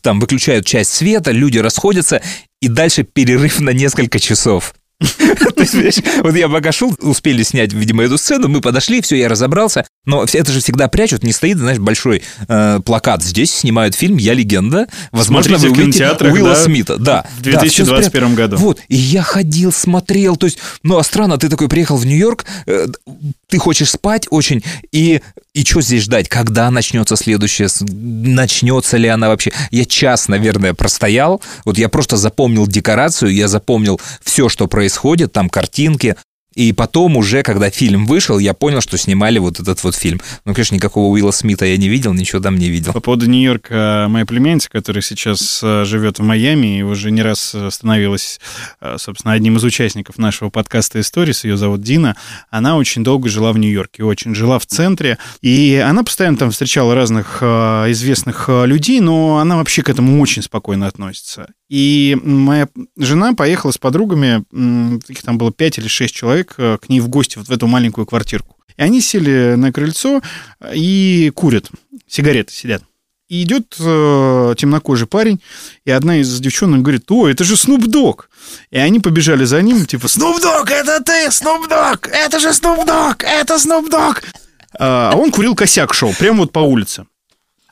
там 0.00 0.20
выключают 0.20 0.66
часть 0.66 0.92
света, 0.92 1.30
люди 1.30 1.58
расходятся, 1.58 2.22
и 2.60 2.68
дальше 2.68 3.02
перерыв 3.02 3.60
на 3.60 3.70
несколько 3.70 4.18
часов. 4.18 4.74
Вот 6.22 6.36
я 6.36 6.48
пока 6.48 6.72
шел, 6.72 6.94
успели 7.00 7.42
снять, 7.42 7.72
видимо, 7.72 8.02
эту 8.02 8.18
сцену, 8.18 8.48
мы 8.48 8.60
подошли, 8.60 9.02
все, 9.02 9.16
я 9.16 9.28
разобрался, 9.28 9.84
но 10.04 10.24
это 10.24 10.52
же 10.52 10.60
всегда 10.60 10.88
прячут, 10.88 11.22
не 11.22 11.32
стоит, 11.32 11.58
знаешь, 11.58 11.78
большой 11.78 12.22
э, 12.48 12.80
плакат. 12.84 13.22
Здесь 13.22 13.52
снимают 13.52 13.94
фильм 13.94 14.16
«Я 14.16 14.34
легенда». 14.34 14.86
Возможно, 15.10 15.58
вы 15.58 15.70
увидите 15.70 16.08
Уилла 16.20 16.54
Смита. 16.54 16.96
Да, 16.96 17.26
в 17.38 17.42
да, 17.42 17.58
всё 17.60 17.84
2021 17.84 18.10
спрятано. 18.10 18.34
году. 18.34 18.56
Вот, 18.56 18.80
и 18.88 18.96
я 18.96 19.22
ходил, 19.22 19.72
смотрел, 19.72 20.36
то 20.36 20.46
есть, 20.46 20.58
ну, 20.82 20.98
а 20.98 21.02
странно, 21.02 21.38
ты 21.38 21.48
такой 21.48 21.68
приехал 21.68 21.96
в 21.96 22.06
Нью-Йорк, 22.06 22.46
э, 22.66 22.86
ты 23.48 23.58
хочешь 23.58 23.90
спать 23.90 24.26
очень, 24.30 24.62
и, 24.92 25.20
и 25.54 25.64
что 25.64 25.80
здесь 25.80 26.04
ждать? 26.04 26.28
Когда 26.28 26.70
начнется 26.70 27.16
следующая, 27.16 27.68
начнется 27.80 28.96
ли 28.96 29.08
она 29.08 29.28
вообще? 29.28 29.52
Я 29.70 29.84
час, 29.84 30.28
наверное, 30.28 30.74
простоял, 30.74 31.42
вот 31.64 31.78
я 31.78 31.88
просто 31.88 32.16
запомнил 32.16 32.66
декорацию, 32.66 33.32
я 33.32 33.48
запомнил 33.48 34.00
все, 34.22 34.48
что 34.48 34.66
происходит, 34.66 34.85
там 35.32 35.48
картинки, 35.48 36.16
и 36.56 36.72
потом 36.72 37.18
уже, 37.18 37.42
когда 37.42 37.70
фильм 37.70 38.06
вышел, 38.06 38.38
я 38.38 38.54
понял, 38.54 38.80
что 38.80 38.96
снимали 38.96 39.38
вот 39.38 39.60
этот 39.60 39.84
вот 39.84 39.94
фильм. 39.94 40.22
Ну, 40.46 40.54
конечно, 40.54 40.74
никакого 40.74 41.12
Уилла 41.12 41.30
Смита 41.30 41.66
я 41.66 41.76
не 41.76 41.86
видел, 41.86 42.14
ничего 42.14 42.40
там 42.40 42.56
не 42.56 42.70
видел. 42.70 42.94
По 42.94 43.00
поводу 43.00 43.26
Нью-Йорка, 43.26 44.06
моя 44.08 44.24
племянница, 44.24 44.70
которая 44.70 45.02
сейчас 45.02 45.60
э, 45.62 45.84
живет 45.84 46.18
в 46.18 46.22
Майами 46.22 46.78
и 46.78 46.82
уже 46.82 47.10
не 47.10 47.20
раз 47.20 47.54
э, 47.54 47.70
становилась, 47.70 48.40
э, 48.80 48.96
собственно, 48.98 49.34
одним 49.34 49.58
из 49.58 49.64
участников 49.64 50.16
нашего 50.16 50.48
подкаста 50.48 50.98
«Историс», 50.98 51.44
ее 51.44 51.58
зовут 51.58 51.82
Дина, 51.82 52.16
она 52.48 52.78
очень 52.78 53.04
долго 53.04 53.28
жила 53.28 53.52
в 53.52 53.58
Нью-Йорке, 53.58 54.02
очень 54.04 54.34
жила 54.34 54.58
в 54.58 54.64
центре, 54.64 55.18
и 55.42 55.76
она 55.86 56.04
постоянно 56.04 56.38
там 56.38 56.50
встречала 56.52 56.94
разных 56.94 57.38
э, 57.42 57.46
известных 57.90 58.46
э, 58.48 58.64
людей, 58.64 59.00
но 59.00 59.36
она 59.36 59.56
вообще 59.56 59.82
к 59.82 59.90
этому 59.90 60.22
очень 60.22 60.40
спокойно 60.40 60.86
относится. 60.86 61.48
И 61.68 62.16
моя 62.22 62.68
жена 62.96 63.34
поехала 63.34 63.72
с 63.72 63.78
подругами, 63.78 64.44
м, 64.52 64.98
их 65.08 65.22
там 65.22 65.36
было 65.36 65.52
5 65.52 65.78
или 65.78 65.88
6 65.88 66.14
человек, 66.14 66.54
э, 66.58 66.78
к 66.80 66.88
ней 66.88 67.00
в 67.00 67.08
гости 67.08 67.38
вот 67.38 67.48
в 67.48 67.52
эту 67.52 67.66
маленькую 67.66 68.06
квартирку. 68.06 68.56
И 68.76 68.82
они 68.82 69.00
сели 69.00 69.54
на 69.56 69.72
крыльцо 69.72 70.20
и 70.72 71.32
курят, 71.34 71.70
сигареты 72.06 72.52
сидят. 72.52 72.82
И 73.28 73.42
идет 73.42 73.74
э, 73.80 74.54
темнокожий 74.56 75.08
парень, 75.08 75.40
и 75.84 75.90
одна 75.90 76.18
из 76.18 76.38
девчонок 76.38 76.82
говорит, 76.82 77.10
о, 77.10 77.26
это 77.28 77.42
же 77.42 77.56
Снуп 77.56 77.86
Дог. 77.86 78.30
И 78.70 78.78
они 78.78 79.00
побежали 79.00 79.44
за 79.44 79.60
ним, 79.62 79.84
типа, 79.84 80.06
Снуп 80.06 80.40
Дог, 80.40 80.70
это 80.70 81.02
ты, 81.02 81.32
Снуп 81.32 81.68
Дог, 81.68 82.06
это 82.06 82.38
же 82.38 82.52
Снуп 82.52 82.86
Дог, 82.86 83.24
это 83.24 83.58
Снуп 83.58 83.90
Дог. 83.90 84.22
А 84.78 85.16
он 85.16 85.32
курил 85.32 85.56
косяк 85.56 85.92
шел, 85.92 86.14
прямо 86.16 86.40
вот 86.40 86.52
по 86.52 86.60
улице. 86.60 87.06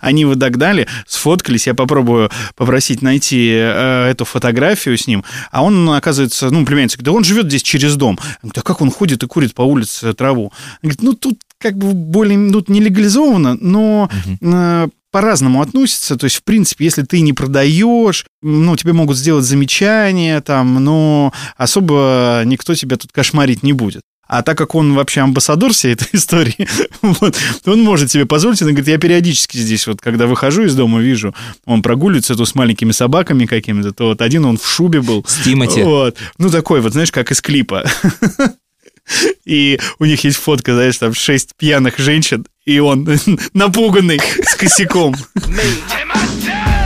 Они 0.04 0.22
его 0.22 0.34
догнали, 0.34 0.86
сфоткались. 1.06 1.66
Я 1.66 1.74
попробую 1.74 2.30
попросить 2.56 3.02
найти 3.02 3.50
э, 3.52 4.10
эту 4.10 4.24
фотографию 4.24 4.96
с 4.96 5.06
ним. 5.06 5.24
А 5.50 5.62
он, 5.62 5.88
оказывается, 5.90 6.50
ну, 6.50 6.64
племянница, 6.64 6.96
говорит, 6.96 7.06
да 7.06 7.12
он 7.12 7.24
живет 7.24 7.46
здесь 7.46 7.62
через 7.62 7.96
дом. 7.96 8.18
Да 8.42 8.62
как 8.62 8.80
он 8.80 8.90
ходит 8.90 9.22
и 9.22 9.26
курит 9.26 9.54
по 9.54 9.62
улице 9.62 10.12
траву? 10.14 10.44
Он 10.44 10.50
говорит, 10.82 11.02
ну, 11.02 11.12
тут 11.14 11.38
как 11.58 11.76
бы 11.76 11.92
более, 11.92 12.52
тут 12.52 12.68
не 12.68 12.80
легализовано, 12.80 13.56
но 13.60 14.10
э, 14.40 14.88
по-разному 15.10 15.62
относятся. 15.62 16.16
То 16.16 16.24
есть, 16.24 16.36
в 16.36 16.42
принципе, 16.42 16.84
если 16.84 17.02
ты 17.02 17.20
не 17.20 17.32
продаешь, 17.32 18.26
ну, 18.42 18.76
тебе 18.76 18.92
могут 18.92 19.16
сделать 19.16 19.44
замечания 19.44 20.40
там, 20.40 20.82
но 20.82 21.32
особо 21.56 22.42
никто 22.44 22.74
тебя 22.74 22.96
тут 22.96 23.12
кошмарить 23.12 23.62
не 23.62 23.72
будет. 23.72 24.02
А 24.26 24.42
так 24.42 24.56
как 24.56 24.74
он 24.74 24.94
вообще 24.94 25.20
амбассадор 25.20 25.72
всей 25.72 25.92
этой 25.92 26.08
истории, 26.12 26.68
вот, 27.02 27.36
то 27.62 27.72
он 27.72 27.82
может 27.82 28.10
себе 28.10 28.26
позволить. 28.26 28.62
Он 28.62 28.68
говорит, 28.68 28.88
я 28.88 28.98
периодически 28.98 29.58
здесь, 29.58 29.86
вот 29.86 30.00
когда 30.00 30.26
выхожу 30.26 30.64
из 30.64 30.74
дома, 30.74 31.00
вижу, 31.00 31.34
он 31.64 31.82
прогуливается 31.82 32.34
то 32.34 32.44
с 32.44 32.54
маленькими 32.54 32.92
собаками 32.92 33.46
какими-то, 33.46 33.92
то 33.92 34.08
вот 34.08 34.22
один 34.22 34.44
он 34.44 34.58
в 34.58 34.66
шубе 34.66 35.00
был. 35.02 35.24
С 35.26 35.44
Тимати. 35.44 35.82
Вот. 35.82 36.16
Ну, 36.38 36.50
такой 36.50 36.80
вот, 36.80 36.92
знаешь, 36.92 37.12
как 37.12 37.30
из 37.30 37.40
клипа. 37.40 37.84
И 39.44 39.78
у 39.98 40.06
них 40.06 40.24
есть 40.24 40.38
фотка, 40.38 40.74
знаешь, 40.74 40.96
там 40.96 41.12
шесть 41.12 41.50
пьяных 41.56 41.98
женщин, 41.98 42.46
и 42.64 42.78
он 42.78 43.06
напуганный 43.52 44.18
с 44.18 44.54
косяком. 44.54 45.14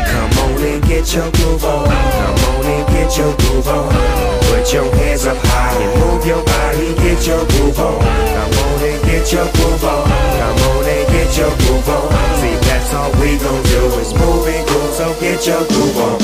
Come 0.08 0.36
on 0.38 0.62
and 0.62 0.82
get 0.84 1.14
your 1.14 1.30
groove 1.32 1.64
on. 1.64 1.86
Come 1.86 2.38
on 2.56 2.66
and 2.66 2.86
get 2.88 3.16
your 3.16 3.36
groove 3.36 3.68
on. 3.68 4.27
Put 4.68 4.74
your 4.74 4.94
hands 4.96 5.24
up 5.24 5.38
high 5.40 5.80
and 5.80 5.96
move 5.98 6.26
your 6.26 6.44
body. 6.44 6.92
Get 7.00 7.26
your 7.26 7.40
groove 7.56 7.80
on. 7.80 8.04
Come 8.04 8.52
on 8.52 8.84
and 8.84 9.00
get 9.08 9.32
your 9.32 9.48
groove 9.56 9.82
on. 9.82 10.04
Come 10.04 10.60
on 10.68 10.84
and 10.84 11.08
get 11.08 11.38
your 11.40 11.48
groove 11.56 11.88
on. 11.88 12.12
See, 12.36 12.52
that's 12.68 12.92
all 12.92 13.08
we 13.16 13.40
gon' 13.40 13.62
do 13.64 13.96
is 13.96 14.12
move 14.12 14.44
and 14.44 14.68
groove. 14.68 14.92
So 14.92 15.16
get 15.24 15.46
your 15.48 15.64
groove 15.72 15.96
on. 15.96 16.20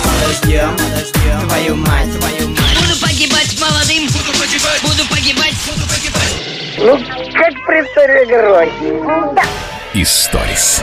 Подождем, 0.00 0.72
подождем, 0.72 1.46
твою 1.46 1.76
мать, 1.76 2.08
твою 2.18 2.48
мать. 2.56 2.72
Буду 2.80 2.96
погибать 3.04 3.52
молодым. 3.60 4.06
Буду 4.08 4.32
погибать. 4.40 4.80
Буду 4.80 5.04
погибать. 5.12 5.54
Буду 5.68 5.84
погибать. 5.92 6.32
Ну, 6.78 6.96
как 7.36 7.52
при 7.66 7.84
старой 7.92 8.24
игрой. 8.24 8.72
Да. 9.34 9.42
Историс. 9.92 10.82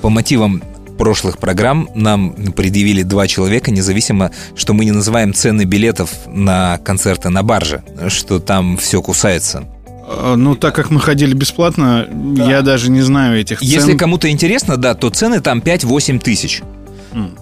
По 0.00 0.08
мотивам 0.08 0.62
прошлых 1.02 1.38
программ 1.38 1.88
нам 1.96 2.32
предъявили 2.52 3.02
два 3.02 3.26
человека, 3.26 3.72
независимо, 3.72 4.30
что 4.54 4.72
мы 4.72 4.84
не 4.84 4.92
называем 4.92 5.34
цены 5.34 5.64
билетов 5.64 6.12
на 6.28 6.78
концерты 6.78 7.28
на 7.28 7.42
барже, 7.42 7.82
что 8.06 8.38
там 8.38 8.76
все 8.76 9.02
кусается. 9.02 9.64
Э, 10.06 10.34
Ну, 10.36 10.54
так 10.54 10.76
как 10.76 10.90
мы 10.90 11.00
ходили 11.00 11.34
бесплатно, 11.34 12.06
я 12.36 12.62
даже 12.62 12.88
не 12.88 13.00
знаю 13.00 13.40
этих 13.40 13.58
цен. 13.58 13.68
Если 13.68 13.96
кому-то 13.96 14.30
интересно, 14.30 14.76
да, 14.76 14.94
то 14.94 15.10
цены 15.10 15.40
там 15.40 15.58
5-8 15.58 16.20
тысяч. 16.20 16.62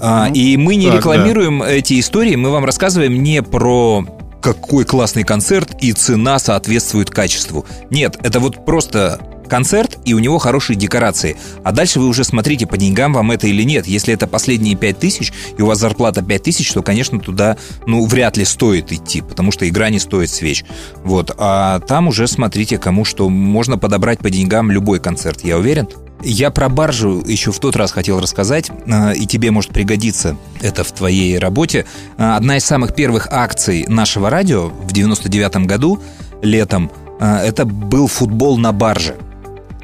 А, 0.00 0.28
ну, 0.28 0.34
и 0.34 0.56
мы 0.56 0.76
не 0.76 0.86
так, 0.86 0.96
рекламируем 0.96 1.62
эти 1.62 2.00
истории, 2.00 2.36
мы 2.36 2.48
вам 2.48 2.64
рассказываем 2.64 3.22
не 3.22 3.42
про 3.42 4.06
какой 4.40 4.86
классный 4.86 5.24
концерт 5.24 5.76
и 5.82 5.92
цена 5.92 6.38
соответствует 6.38 7.10
качеству. 7.10 7.66
Нет, 7.90 8.16
это 8.22 8.40
вот 8.40 8.64
просто 8.64 9.20
концерт, 9.50 9.98
и 10.06 10.14
у 10.14 10.18
него 10.18 10.38
хорошие 10.38 10.76
декорации. 10.76 11.36
А 11.62 11.72
дальше 11.72 12.00
вы 12.00 12.06
уже 12.06 12.24
смотрите, 12.24 12.66
по 12.66 12.78
деньгам 12.78 13.12
вам 13.12 13.30
это 13.32 13.46
или 13.46 13.62
нет. 13.64 13.86
Если 13.86 14.14
это 14.14 14.26
последние 14.26 14.76
5 14.76 14.98
тысяч, 14.98 15.32
и 15.58 15.60
у 15.60 15.66
вас 15.66 15.78
зарплата 15.78 16.22
5 16.22 16.42
тысяч, 16.42 16.72
то, 16.72 16.82
конечно, 16.82 17.20
туда, 17.20 17.58
ну, 17.86 18.06
вряд 18.06 18.38
ли 18.38 18.46
стоит 18.46 18.92
идти, 18.92 19.20
потому 19.20 19.52
что 19.52 19.68
игра 19.68 19.90
не 19.90 19.98
стоит 19.98 20.30
свеч. 20.30 20.64
Вот. 21.04 21.34
А 21.36 21.80
там 21.80 22.08
уже 22.08 22.26
смотрите, 22.26 22.78
кому 22.78 23.04
что. 23.04 23.28
Можно 23.28 23.76
подобрать 23.76 24.20
по 24.20 24.30
деньгам 24.30 24.70
любой 24.70 25.00
концерт, 25.00 25.44
я 25.44 25.58
уверен. 25.58 25.88
Я 26.22 26.50
про 26.50 26.68
баржу 26.68 27.22
еще 27.26 27.50
в 27.50 27.58
тот 27.58 27.76
раз 27.76 27.92
хотел 27.92 28.20
рассказать, 28.20 28.70
а, 28.86 29.12
и 29.12 29.26
тебе 29.26 29.50
может 29.50 29.70
пригодиться 29.70 30.36
это 30.60 30.84
в 30.84 30.92
твоей 30.92 31.38
работе. 31.38 31.86
А, 32.18 32.36
Одна 32.36 32.58
из 32.58 32.64
самых 32.64 32.94
первых 32.94 33.28
акций 33.30 33.86
нашего 33.88 34.28
радио 34.28 34.68
в 34.68 34.92
99 34.92 35.66
году, 35.66 36.00
летом, 36.42 36.90
а, 37.20 37.42
это 37.42 37.64
был 37.64 38.06
футбол 38.06 38.58
на 38.58 38.72
барже. 38.72 39.16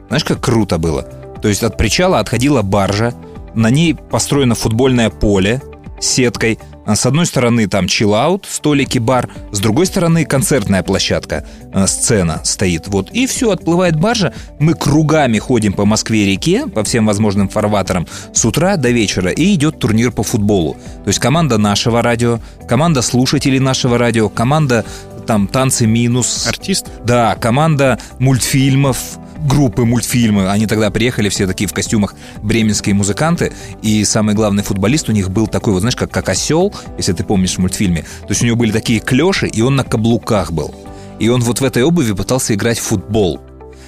Знаешь, 0.08 0.24
как 0.24 0.40
круто 0.40 0.78
было? 0.78 1.02
То 1.42 1.48
есть 1.48 1.62
от 1.62 1.76
причала 1.76 2.18
отходила 2.18 2.62
баржа, 2.62 3.14
на 3.54 3.70
ней 3.70 3.94
построено 3.94 4.54
футбольное 4.54 5.10
поле 5.10 5.62
с 6.00 6.06
сеткой. 6.06 6.58
С 6.86 7.04
одной 7.04 7.26
стороны 7.26 7.66
там 7.66 7.88
чиллаут, 7.88 8.46
столики, 8.48 8.98
бар, 8.98 9.28
с 9.50 9.58
другой 9.58 9.86
стороны 9.86 10.24
концертная 10.24 10.84
площадка, 10.84 11.44
э, 11.72 11.86
сцена 11.88 12.42
стоит. 12.44 12.86
Вот 12.86 13.10
и 13.10 13.26
все, 13.26 13.50
отплывает 13.50 13.96
баржа. 13.96 14.32
Мы 14.60 14.74
кругами 14.74 15.38
ходим 15.38 15.72
по 15.72 15.84
Москве-реке, 15.84 16.68
по 16.68 16.84
всем 16.84 17.06
возможным 17.06 17.48
фарватерам 17.48 18.06
с 18.32 18.44
утра 18.44 18.76
до 18.76 18.90
вечера, 18.90 19.32
и 19.32 19.54
идет 19.54 19.80
турнир 19.80 20.12
по 20.12 20.22
футболу. 20.22 20.74
То 21.02 21.08
есть 21.08 21.18
команда 21.18 21.58
нашего 21.58 22.02
радио, 22.02 22.38
команда 22.68 23.02
слушателей 23.02 23.58
нашего 23.58 23.98
радио, 23.98 24.28
команда 24.28 24.84
там 25.26 25.46
танцы 25.48 25.86
минус. 25.86 26.46
Артист? 26.46 26.86
Да, 27.04 27.34
команда 27.34 27.98
мультфильмов, 28.18 29.18
группы 29.46 29.84
мультфильмы. 29.84 30.50
Они 30.50 30.66
тогда 30.66 30.90
приехали 30.90 31.28
все 31.28 31.46
такие 31.46 31.68
в 31.68 31.72
костюмах 31.72 32.14
бременские 32.42 32.94
музыканты. 32.94 33.52
И 33.82 34.04
самый 34.04 34.34
главный 34.34 34.62
футболист 34.62 35.08
у 35.08 35.12
них 35.12 35.30
был 35.30 35.46
такой, 35.46 35.72
вот 35.72 35.80
знаешь, 35.80 35.96
как, 35.96 36.10
как 36.10 36.28
осел, 36.28 36.74
если 36.96 37.12
ты 37.12 37.24
помнишь 37.24 37.54
в 37.54 37.58
мультфильме. 37.58 38.02
То 38.02 38.30
есть 38.30 38.42
у 38.42 38.46
него 38.46 38.56
были 38.56 38.72
такие 38.72 39.00
клеши, 39.00 39.46
и 39.46 39.60
он 39.62 39.76
на 39.76 39.84
каблуках 39.84 40.52
был. 40.52 40.74
И 41.18 41.28
он 41.28 41.40
вот 41.40 41.60
в 41.60 41.64
этой 41.64 41.82
обуви 41.82 42.12
пытался 42.12 42.54
играть 42.54 42.78
в 42.78 42.82
футбол. 42.82 43.40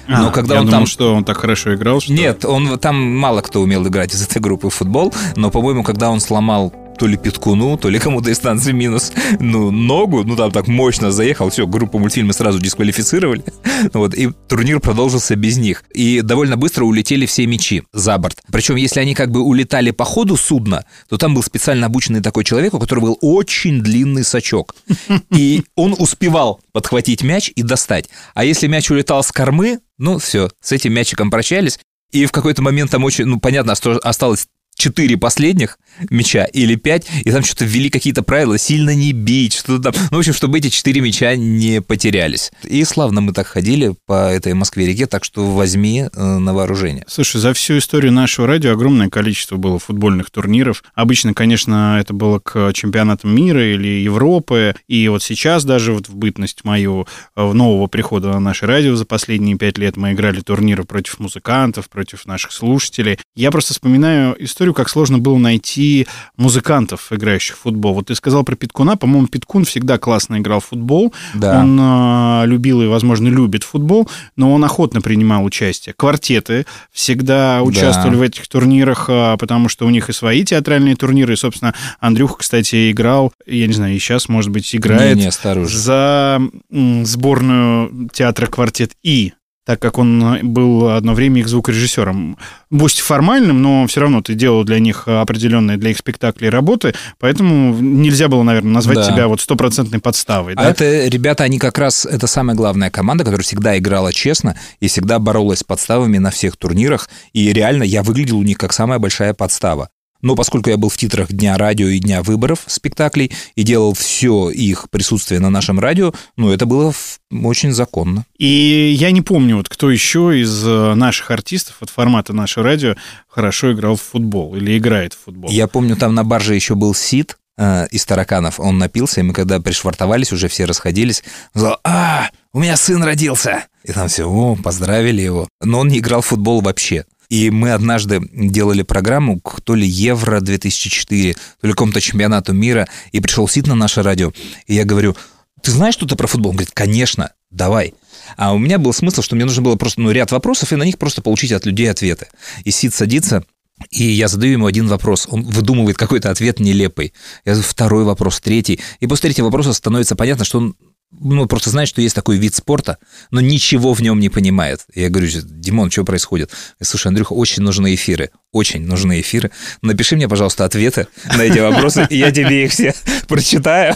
Но 0.07 0.29
А, 0.29 0.31
когда 0.31 0.55
я 0.55 0.61
он 0.61 0.65
думал, 0.65 0.79
там... 0.79 0.87
что 0.87 1.13
он 1.13 1.23
так 1.23 1.37
хорошо 1.37 1.75
играл, 1.75 2.01
что... 2.01 2.11
Нет, 2.11 2.43
он 2.43 2.79
там 2.79 2.95
мало 2.95 3.41
кто 3.41 3.61
умел 3.61 3.85
играть 3.87 4.13
из 4.15 4.23
этой 4.23 4.41
группы 4.41 4.69
в 4.69 4.73
футбол, 4.73 5.13
но, 5.35 5.51
по-моему, 5.51 5.83
когда 5.83 6.09
он 6.09 6.19
сломал 6.19 6.73
то 6.99 7.07
ли 7.07 7.17
Петкуну, 7.17 7.77
то 7.77 7.89
ли 7.89 7.97
кому-то 7.97 8.29
из 8.29 8.35
станции 8.35 8.73
минус, 8.73 9.13
ну, 9.39 9.71
ногу, 9.71 10.23
ну, 10.25 10.35
там 10.35 10.51
так 10.51 10.67
мощно 10.67 11.11
заехал, 11.11 11.49
все, 11.49 11.65
группу 11.65 11.97
мультфильмы 11.97 12.33
сразу 12.33 12.59
дисквалифицировали, 12.59 13.43
вот, 13.93 14.13
и 14.13 14.29
турнир 14.47 14.81
продолжился 14.81 15.35
без 15.37 15.57
них. 15.57 15.85
И 15.93 16.19
довольно 16.21 16.57
быстро 16.57 16.83
улетели 16.83 17.25
все 17.25 17.47
мячи 17.47 17.83
за 17.93 18.17
борт. 18.17 18.41
Причем, 18.51 18.75
если 18.75 18.99
они 18.99 19.15
как 19.15 19.31
бы 19.31 19.39
улетали 19.41 19.91
по 19.91 20.03
ходу 20.03 20.35
судна, 20.35 20.85
то 21.07 21.17
там 21.17 21.33
был 21.33 21.41
специально 21.41 21.85
обученный 21.85 22.21
такой 22.21 22.43
человек, 22.43 22.73
у 22.73 22.79
которого 22.79 23.05
был 23.05 23.17
очень 23.21 23.81
длинный 23.81 24.25
сачок. 24.25 24.75
И 25.33 25.63
он 25.75 25.95
успевал 25.97 26.59
подхватить 26.73 27.23
мяч 27.23 27.51
и 27.55 27.63
достать. 27.63 28.09
А 28.33 28.43
если 28.43 28.67
мяч 28.67 28.91
улетал 28.91 29.23
с 29.23 29.31
кормы, 29.31 29.79
ну, 29.97 30.17
все, 30.19 30.49
с 30.61 30.73
этим 30.73 30.93
мячиком 30.93 31.31
прощались. 31.31 31.79
И 32.11 32.25
в 32.25 32.31
какой-то 32.31 32.61
момент 32.61 32.91
там 32.91 33.03
очень, 33.03 33.25
ну, 33.25 33.39
понятно, 33.39 33.73
осталось 33.73 34.47
четыре 34.79 35.17
последних 35.17 35.77
мяча 36.09 36.45
или 36.45 36.75
пять, 36.75 37.05
и 37.23 37.31
там 37.31 37.43
что-то 37.43 37.65
ввели 37.65 37.89
какие-то 37.89 38.23
правила, 38.23 38.57
сильно 38.57 38.95
не 38.95 39.11
бить, 39.11 39.53
что-то 39.53 39.91
там. 39.91 39.93
Ну, 40.11 40.17
в 40.17 40.19
общем, 40.19 40.33
чтобы 40.33 40.57
эти 40.57 40.69
четыре 40.69 41.01
мяча 41.01 41.35
не 41.35 41.81
потерялись. 41.81 42.51
И 42.63 42.83
славно 42.85 43.21
мы 43.21 43.33
так 43.33 43.47
ходили 43.47 43.95
по 44.05 44.29
этой 44.31 44.53
Москве-реке, 44.53 45.05
так 45.07 45.23
что 45.23 45.45
возьми 45.51 46.05
э, 46.11 46.37
на 46.37 46.53
вооружение. 46.53 47.03
Слушай, 47.07 47.41
за 47.41 47.53
всю 47.53 47.77
историю 47.77 48.13
нашего 48.13 48.47
радио 48.47 48.71
огромное 48.71 49.09
количество 49.09 49.57
было 49.57 49.77
футбольных 49.79 50.31
турниров. 50.31 50.83
Обычно, 50.95 51.33
конечно, 51.33 51.97
это 51.99 52.13
было 52.13 52.39
к 52.39 52.71
чемпионатам 52.73 53.35
мира 53.35 53.73
или 53.73 54.01
Европы. 54.01 54.75
И 54.87 55.07
вот 55.09 55.21
сейчас 55.21 55.65
даже 55.65 55.93
вот 55.93 56.07
в 56.07 56.15
бытность 56.15 56.63
мою 56.63 57.07
э, 57.35 57.43
в 57.43 57.53
нового 57.53 57.87
прихода 57.87 58.29
на 58.29 58.39
наше 58.39 58.65
радио 58.65 58.95
за 58.95 59.05
последние 59.05 59.57
пять 59.57 59.77
лет 59.77 59.97
мы 59.97 60.13
играли 60.13 60.39
турниры 60.39 60.85
против 60.85 61.19
музыкантов, 61.19 61.89
против 61.89 62.25
наших 62.25 62.53
слушателей. 62.53 63.19
Я 63.35 63.51
просто 63.51 63.73
вспоминаю 63.73 64.35
историю, 64.43 64.68
как 64.73 64.89
сложно 64.89 65.17
было 65.17 65.37
найти 65.37 66.07
музыкантов, 66.37 67.11
играющих 67.11 67.57
в 67.57 67.61
футбол. 67.61 67.93
Вот 67.93 68.07
ты 68.07 68.15
сказал 68.15 68.43
про 68.43 68.55
Питкуна. 68.55 68.97
По-моему, 68.97 69.27
Питкун 69.27 69.65
всегда 69.65 69.97
классно 69.97 70.37
играл 70.37 70.59
в 70.59 70.65
футбол. 70.65 71.13
Да. 71.33 71.59
Он 71.59 71.79
э, 71.79 72.47
любил 72.47 72.81
и, 72.81 72.87
возможно, 72.87 73.27
любит 73.27 73.63
футбол, 73.63 74.09
но 74.35 74.53
он 74.53 74.63
охотно 74.63 75.01
принимал 75.01 75.43
участие. 75.43 75.93
Квартеты 75.95 76.65
всегда 76.91 77.61
участвовали 77.61 78.15
в 78.15 78.21
этих 78.21 78.47
турнирах, 78.47 79.05
э, 79.09 79.37
потому 79.39 79.69
что 79.69 79.85
у 79.85 79.89
них 79.89 80.09
и 80.09 80.13
свои 80.13 80.43
театральные 80.43 80.95
турниры. 80.95 81.33
И, 81.33 81.37
собственно, 81.37 81.73
Андрюха, 81.99 82.37
кстати, 82.37 82.91
играл, 82.91 83.33
я 83.45 83.67
не 83.67 83.73
знаю, 83.73 83.95
и 83.95 83.99
сейчас, 83.99 84.29
может 84.29 84.51
быть, 84.51 84.75
играет 84.75 85.33
старый 85.33 85.63
уже. 85.63 85.77
за 85.77 86.41
сборную 86.69 88.09
театра 88.13 88.47
«Квартет 88.47 88.91
И», 89.03 89.33
так 89.69 89.79
как 89.79 89.99
он 89.99 90.51
был 90.51 90.89
одно 90.89 91.13
время 91.13 91.41
их 91.41 91.47
звукорежиссером. 91.47 92.39
Пусть 92.71 93.01
формальным, 93.01 93.61
но 93.61 93.85
все 93.85 93.99
равно 93.99 94.23
ты 94.23 94.33
делал 94.33 94.63
для 94.63 94.79
них 94.79 95.07
определенные 95.07 95.77
для 95.77 95.91
их 95.91 95.97
спектаклей 95.99 96.49
работы, 96.49 96.95
поэтому 97.19 97.79
нельзя 97.79 98.29
было, 98.29 98.41
наверное, 98.41 98.71
назвать 98.71 98.97
Да. 98.97 99.03
тебя 99.03 99.27
вот 99.27 99.41
стопроцентной 99.41 99.99
подставой. 99.99 100.53
А 100.55 100.63
да? 100.63 100.69
это, 100.71 101.05
ребята, 101.05 101.43
они 101.43 101.59
как 101.59 101.77
раз, 101.77 102.07
это 102.07 102.25
самая 102.25 102.55
главная 102.57 102.89
команда, 102.89 103.23
которая 103.23 103.43
всегда 103.43 103.77
играла 103.77 104.11
честно 104.11 104.57
и 104.79 104.87
всегда 104.87 105.19
боролась 105.19 105.59
с 105.59 105.63
подставами 105.63 106.17
на 106.17 106.31
всех 106.31 106.57
турнирах. 106.57 107.07
И 107.33 107.53
реально 107.53 107.83
я 107.83 108.01
выглядел 108.01 108.39
у 108.39 108.43
них 108.43 108.57
как 108.57 108.73
самая 108.73 108.97
большая 108.97 109.35
подстава. 109.35 109.89
Но 110.21 110.35
поскольку 110.35 110.69
я 110.69 110.77
был 110.77 110.89
в 110.89 110.97
титрах 110.97 111.31
Дня 111.31 111.57
радио 111.57 111.87
и 111.87 111.99
Дня 111.99 112.21
выборов 112.23 112.59
спектаклей 112.67 113.31
и 113.55 113.63
делал 113.63 113.93
все 113.93 114.49
их 114.49 114.89
присутствие 114.89 115.39
на 115.39 115.49
нашем 115.49 115.79
радио, 115.79 116.13
ну, 116.35 116.51
это 116.51 116.65
было 116.65 116.93
очень 117.31 117.71
законно. 117.71 118.25
И 118.37 118.95
я 118.97 119.11
не 119.11 119.21
помню, 119.21 119.57
вот 119.57 119.69
кто 119.69 119.89
еще 119.89 120.39
из 120.39 120.65
э, 120.65 120.93
наших 120.95 121.31
артистов 121.31 121.77
от 121.81 121.89
формата 121.89 122.33
«Наше 122.33 122.61
радио» 122.61 122.95
хорошо 123.27 123.71
играл 123.73 123.95
в 123.95 124.01
футбол 124.01 124.55
или 124.55 124.77
играет 124.77 125.13
в 125.13 125.25
футбол. 125.25 125.49
Я 125.49 125.67
помню, 125.67 125.95
там 125.95 126.15
на 126.15 126.23
барже 126.23 126.55
еще 126.55 126.75
был 126.75 126.93
Сид 126.93 127.37
э, 127.57 127.87
из 127.91 128.05
тараканов. 128.05 128.59
Он 128.59 128.77
напился, 128.77 129.21
и 129.21 129.23
мы 129.23 129.33
когда 129.33 129.59
пришвартовались, 129.59 130.33
уже 130.33 130.47
все 130.47 130.65
расходились, 130.65 131.23
он 131.53 131.61
сказал, 131.61 131.79
а, 131.83 132.29
у 132.51 132.59
меня 132.59 132.75
сын 132.75 133.01
родился. 133.03 133.65
И 133.83 133.93
там 133.93 134.07
все, 134.07 134.29
о, 134.29 134.55
поздравили 134.55 135.21
его. 135.21 135.47
Но 135.61 135.79
он 135.79 135.87
не 135.87 135.99
играл 135.99 136.21
в 136.21 136.27
футбол 136.27 136.61
вообще. 136.61 137.05
И 137.29 137.51
мы 137.51 137.71
однажды 137.73 138.21
делали 138.33 138.81
программу 138.81 139.39
то 139.63 139.75
ли 139.75 139.87
Евро 139.87 140.39
2004, 140.39 141.35
то 141.61 141.67
ли 141.67 141.73
какому-то 141.73 142.01
чемпионату 142.01 142.53
мира, 142.53 142.87
и 143.11 143.19
пришел 143.19 143.47
Сид 143.47 143.67
на 143.67 143.75
наше 143.75 144.01
радио, 144.01 144.33
и 144.65 144.73
я 144.73 144.83
говорю, 144.83 145.15
ты 145.61 145.71
знаешь 145.71 145.93
что-то 145.93 146.15
про 146.15 146.27
футбол? 146.27 146.51
Он 146.51 146.55
говорит, 146.55 146.73
конечно, 146.73 147.31
давай. 147.51 147.93
А 148.37 148.53
у 148.53 148.57
меня 148.57 148.79
был 148.79 148.93
смысл, 148.93 149.21
что 149.21 149.35
мне 149.35 149.45
нужно 149.45 149.61
было 149.61 149.75
просто 149.75 150.01
ну, 150.01 150.11
ряд 150.11 150.31
вопросов, 150.31 150.71
и 150.73 150.75
на 150.75 150.83
них 150.83 150.97
просто 150.97 151.21
получить 151.21 151.51
от 151.51 151.65
людей 151.65 151.89
ответы. 151.89 152.27
И 152.63 152.71
Сид 152.71 152.93
садится, 152.93 153.43
и 153.91 154.03
я 154.03 154.27
задаю 154.27 154.53
ему 154.53 154.65
один 154.65 154.87
вопрос. 154.87 155.27
Он 155.29 155.43
выдумывает 155.43 155.97
какой-то 155.97 156.31
ответ 156.31 156.59
нелепый. 156.59 157.13
Я 157.45 157.55
задаю 157.55 157.69
второй 157.69 158.03
вопрос, 158.03 158.39
третий. 158.39 158.79
И 158.99 159.07
после 159.07 159.29
третьего 159.29 159.45
вопроса 159.45 159.73
становится 159.73 160.15
понятно, 160.15 160.45
что 160.45 160.57
он 160.59 160.75
ну, 161.11 161.47
просто 161.47 161.71
знает, 161.71 161.89
что 161.89 162.01
есть 162.01 162.15
такой 162.15 162.37
вид 162.37 162.53
спорта, 162.53 162.97
но 163.31 163.41
ничего 163.41 163.93
в 163.93 164.01
нем 164.01 164.19
не 164.19 164.29
понимает. 164.29 164.81
Я 164.93 165.09
говорю, 165.09 165.29
Димон, 165.43 165.89
что 165.89 166.03
происходит? 166.03 166.51
Слушай, 166.81 167.07
Андрюха, 167.07 167.33
очень 167.33 167.63
нужны 167.63 167.95
эфиры. 167.95 168.29
Очень 168.51 168.85
нужны 168.85 169.21
эфиры. 169.21 169.51
Напиши 169.81 170.15
мне, 170.15 170.29
пожалуйста, 170.29 170.65
ответы 170.65 171.07
на 171.35 171.41
эти 171.41 171.59
вопросы, 171.59 172.05
и 172.09 172.17
я 172.17 172.31
тебе 172.31 172.65
их 172.65 172.71
все 172.71 172.93
прочитаю. 173.27 173.95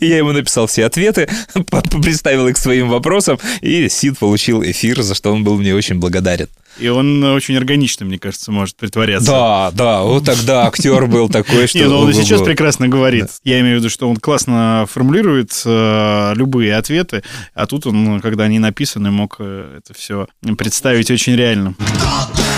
И 0.00 0.06
я 0.06 0.18
ему 0.18 0.32
написал 0.32 0.66
все 0.66 0.84
ответы, 0.84 1.28
представил 2.02 2.46
их 2.48 2.56
своим 2.56 2.88
вопросам, 2.88 3.38
и 3.62 3.88
Сид 3.88 4.18
получил 4.18 4.62
эфир, 4.62 5.02
за 5.02 5.14
что 5.14 5.32
он 5.32 5.44
был 5.44 5.58
мне 5.58 5.74
очень 5.74 5.96
благодарен. 5.96 6.48
И 6.80 6.88
он 6.88 7.22
очень 7.24 7.56
органично, 7.56 8.06
мне 8.06 8.18
кажется, 8.18 8.50
может 8.52 8.76
притворяться. 8.76 9.30
Да, 9.30 9.70
да, 9.72 10.02
вот 10.02 10.24
тогда 10.24 10.66
актер 10.66 11.06
был 11.06 11.28
такой, 11.28 11.66
что... 11.66 11.78
Не, 11.78 11.84
ну 11.84 11.98
он 11.98 12.10
и 12.10 12.12
сейчас 12.12 12.42
прекрасно 12.42 12.88
говорит. 12.88 13.28
Я 13.44 13.60
имею 13.60 13.76
в 13.76 13.78
виду, 13.80 13.90
что 13.90 14.08
он 14.08 14.16
классно 14.16 14.86
формулирует 14.90 15.62
э, 15.64 16.32
любые 16.34 16.76
ответы, 16.76 17.22
а 17.54 17.66
тут 17.66 17.86
он, 17.86 18.20
когда 18.20 18.44
они 18.44 18.58
написаны, 18.58 19.10
мог 19.10 19.36
э, 19.38 19.78
это 19.78 19.94
все 19.94 20.26
представить 20.56 21.10
очень 21.10 21.36
реально. 21.36 21.74
Фонограммщик! 21.78 22.49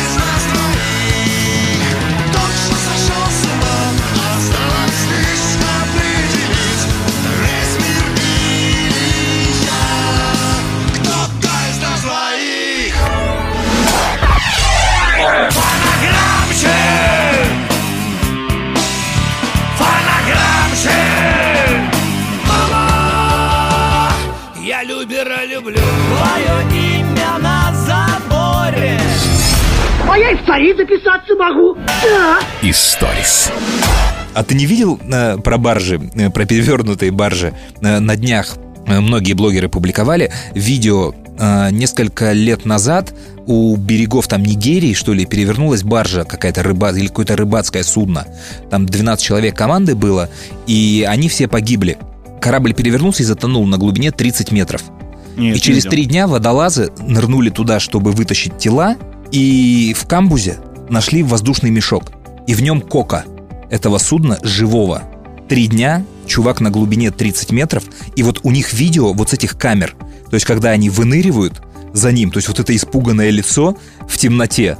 А 30.12 30.18
я 30.18 30.32
и 30.32 30.36
в 30.36 30.44
цари 30.44 30.74
записаться 30.76 31.34
могу. 31.36 31.74
Да. 31.74 32.38
Историс. 32.60 33.50
А 34.34 34.44
ты 34.44 34.54
не 34.54 34.66
видел 34.66 35.00
э, 35.10 35.38
про 35.38 35.56
баржи, 35.56 35.98
э, 36.14 36.28
про 36.28 36.44
перевернутые 36.44 37.10
баржи? 37.10 37.54
Э, 37.80 37.98
на 37.98 38.14
днях 38.16 38.58
э, 38.86 39.00
многие 39.00 39.32
блогеры 39.32 39.70
публиковали 39.70 40.30
видео 40.52 41.14
э, 41.38 41.70
несколько 41.70 42.32
лет 42.32 42.66
назад 42.66 43.14
у 43.46 43.74
берегов 43.76 44.28
там 44.28 44.42
Нигерии, 44.42 44.92
что 44.92 45.14
ли, 45.14 45.24
перевернулась 45.24 45.82
баржа 45.82 46.24
какая-то 46.24 46.62
рыба 46.62 46.90
или 46.90 47.06
какое-то 47.06 47.34
рыбацкое 47.34 47.82
судно. 47.82 48.26
Там 48.68 48.84
12 48.84 49.24
человек 49.24 49.56
команды 49.56 49.94
было, 49.94 50.28
и 50.66 51.06
они 51.08 51.30
все 51.30 51.48
погибли. 51.48 51.96
Корабль 52.38 52.74
перевернулся 52.74 53.22
и 53.22 53.26
затонул 53.26 53.66
на 53.66 53.78
глубине 53.78 54.10
30 54.10 54.52
метров. 54.52 54.82
Нет, 55.38 55.56
и 55.56 55.60
через 55.60 55.84
три 55.84 56.04
дня 56.04 56.26
водолазы 56.26 56.92
нырнули 56.98 57.48
туда, 57.48 57.80
чтобы 57.80 58.10
вытащить 58.10 58.58
тела, 58.58 58.96
и 59.32 59.94
в 59.98 60.06
камбузе 60.06 60.58
нашли 60.88 61.22
воздушный 61.22 61.70
мешок. 61.70 62.12
И 62.46 62.54
в 62.54 62.62
нем 62.62 62.80
кока 62.80 63.24
этого 63.70 63.98
судна 63.98 64.38
живого. 64.42 65.02
Три 65.48 65.66
дня, 65.66 66.04
чувак 66.26 66.60
на 66.60 66.70
глубине 66.70 67.10
30 67.10 67.50
метров, 67.50 67.84
и 68.14 68.22
вот 68.22 68.40
у 68.42 68.50
них 68.50 68.72
видео 68.72 69.12
вот 69.12 69.30
с 69.30 69.32
этих 69.32 69.58
камер. 69.58 69.94
То 70.30 70.34
есть, 70.34 70.46
когда 70.46 70.70
они 70.70 70.90
выныривают 70.90 71.62
за 71.92 72.12
ним, 72.12 72.30
то 72.30 72.38
есть 72.38 72.48
вот 72.48 72.60
это 72.60 72.74
испуганное 72.74 73.30
лицо 73.30 73.76
в 74.08 74.16
темноте, 74.16 74.78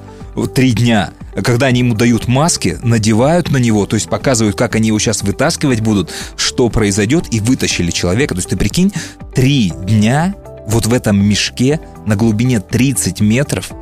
три 0.55 0.73
дня, 0.73 1.11
когда 1.45 1.67
они 1.67 1.81
ему 1.81 1.95
дают 1.95 2.27
маски, 2.27 2.79
надевают 2.83 3.51
на 3.51 3.59
него, 3.59 3.87
то 3.87 3.95
есть 3.95 4.09
показывают, 4.09 4.57
как 4.57 4.77
они 4.77 4.89
его 4.89 4.99
сейчас 4.99 5.23
вытаскивать 5.23 5.81
будут, 5.81 6.11
что 6.37 6.69
произойдет, 6.69 7.27
и 7.31 7.41
вытащили 7.41 7.91
человека. 7.91 8.35
То 8.35 8.39
есть 8.39 8.51
ты 8.51 8.57
прикинь, 8.57 8.93
три 9.35 9.71
дня 9.71 10.35
вот 10.67 10.87
в 10.87 10.95
этом 10.95 11.23
мешке 11.23 11.81
на 12.07 12.17
глубине 12.17 12.61
30 12.61 13.21
метров, 13.21 13.73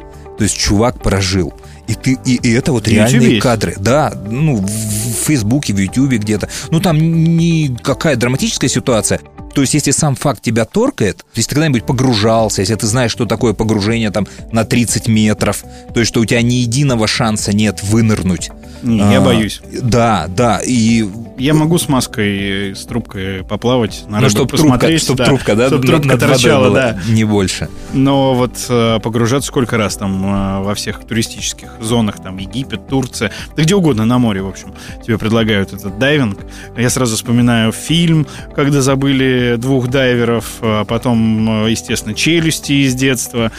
то 0.41 0.45
есть 0.45 0.57
чувак 0.57 1.03
прожил. 1.03 1.53
И, 1.87 1.93
ты, 1.93 2.17
и, 2.25 2.37
и 2.37 2.53
это 2.55 2.73
вот 2.73 2.89
реальные 2.89 3.33
есть? 3.33 3.43
кадры. 3.43 3.75
Да, 3.79 4.11
ну, 4.27 4.57
в, 4.57 5.27
Фейсбуке, 5.27 5.75
в 5.75 5.79
Ютубе 5.79 6.17
где-то. 6.17 6.49
Ну, 6.71 6.81
там 6.81 6.97
никакая 6.97 8.17
драматическая 8.17 8.71
ситуация. 8.71 9.21
То 9.55 9.61
есть, 9.61 9.75
если 9.75 9.91
сам 9.91 10.17
факт 10.17 10.41
тебя 10.41 10.65
торкает, 10.65 11.27
если 11.35 11.51
ты 11.51 11.57
когда-нибудь 11.57 11.85
погружался, 11.85 12.63
если 12.63 12.75
ты 12.75 12.87
знаешь, 12.87 13.11
что 13.13 13.27
такое 13.27 13.53
погружение 13.53 14.11
там 14.11 14.27
на 14.51 14.65
30 14.65 15.09
метров, 15.09 15.63
то 15.93 16.01
есть, 16.01 16.11
что 16.11 16.21
у 16.21 16.25
тебя 16.25 16.41
ни 16.41 16.55
единого 16.55 17.07
шанса 17.07 17.55
нет 17.55 17.83
вынырнуть. 17.83 18.51
Не, 18.83 18.99
я 18.99 19.19
А, 19.19 19.21
боюсь. 19.21 19.61
Да, 19.83 20.27
да, 20.29 20.61
и... 20.65 21.07
Я 21.39 21.55
могу 21.55 21.79
с 21.79 21.89
маской, 21.89 22.75
с 22.75 22.85
трубкой 22.85 23.45
поплавать, 23.45 24.05
на 24.09 24.21
Ну, 24.21 24.27
рыбок 24.27 24.31
чтоб 24.31 24.51
трубка, 24.51 24.99
чтоб 24.99 25.17
да, 25.17 25.25
трубка, 25.25 25.57
да, 25.57 25.67
чтоб 25.69 25.85
трубка 25.85 26.09
над 26.09 26.21
торчала, 26.21 26.69
была, 26.69 26.75
да. 26.75 26.99
Не 27.09 27.25
больше. 27.25 27.69
Но 27.95 28.35
вот 28.35 28.67
э, 28.69 28.99
погружаться 29.03 29.49
сколько 29.49 29.79
раз 29.79 29.97
там 29.97 30.23
э, 30.25 30.63
во 30.63 30.75
всех 30.75 31.03
туристических 31.05 31.71
зонах, 31.81 32.23
там 32.23 32.37
Египет, 32.37 32.89
Турция, 32.89 33.33
да 33.57 33.63
где 33.63 33.75
угодно 33.75 34.05
на 34.05 34.19
море, 34.19 34.43
в 34.43 34.49
общем, 34.49 34.75
тебе 35.05 35.17
предлагают 35.17 35.73
этот 35.73 35.99
дайвинг. 35.99 36.39
Я 36.77 36.91
сразу 36.91 37.17
вспоминаю 37.17 37.73
фильм, 37.73 38.27
когда 38.55 38.83
забыли 38.83 39.57
двух 39.57 39.89
дайверов, 39.89 40.45
а 40.61 40.85
потом, 40.85 41.65
э, 41.65 41.71
естественно, 41.71 42.15
челюсти 42.15 42.73
из 42.85 42.95
детства. 42.95 43.51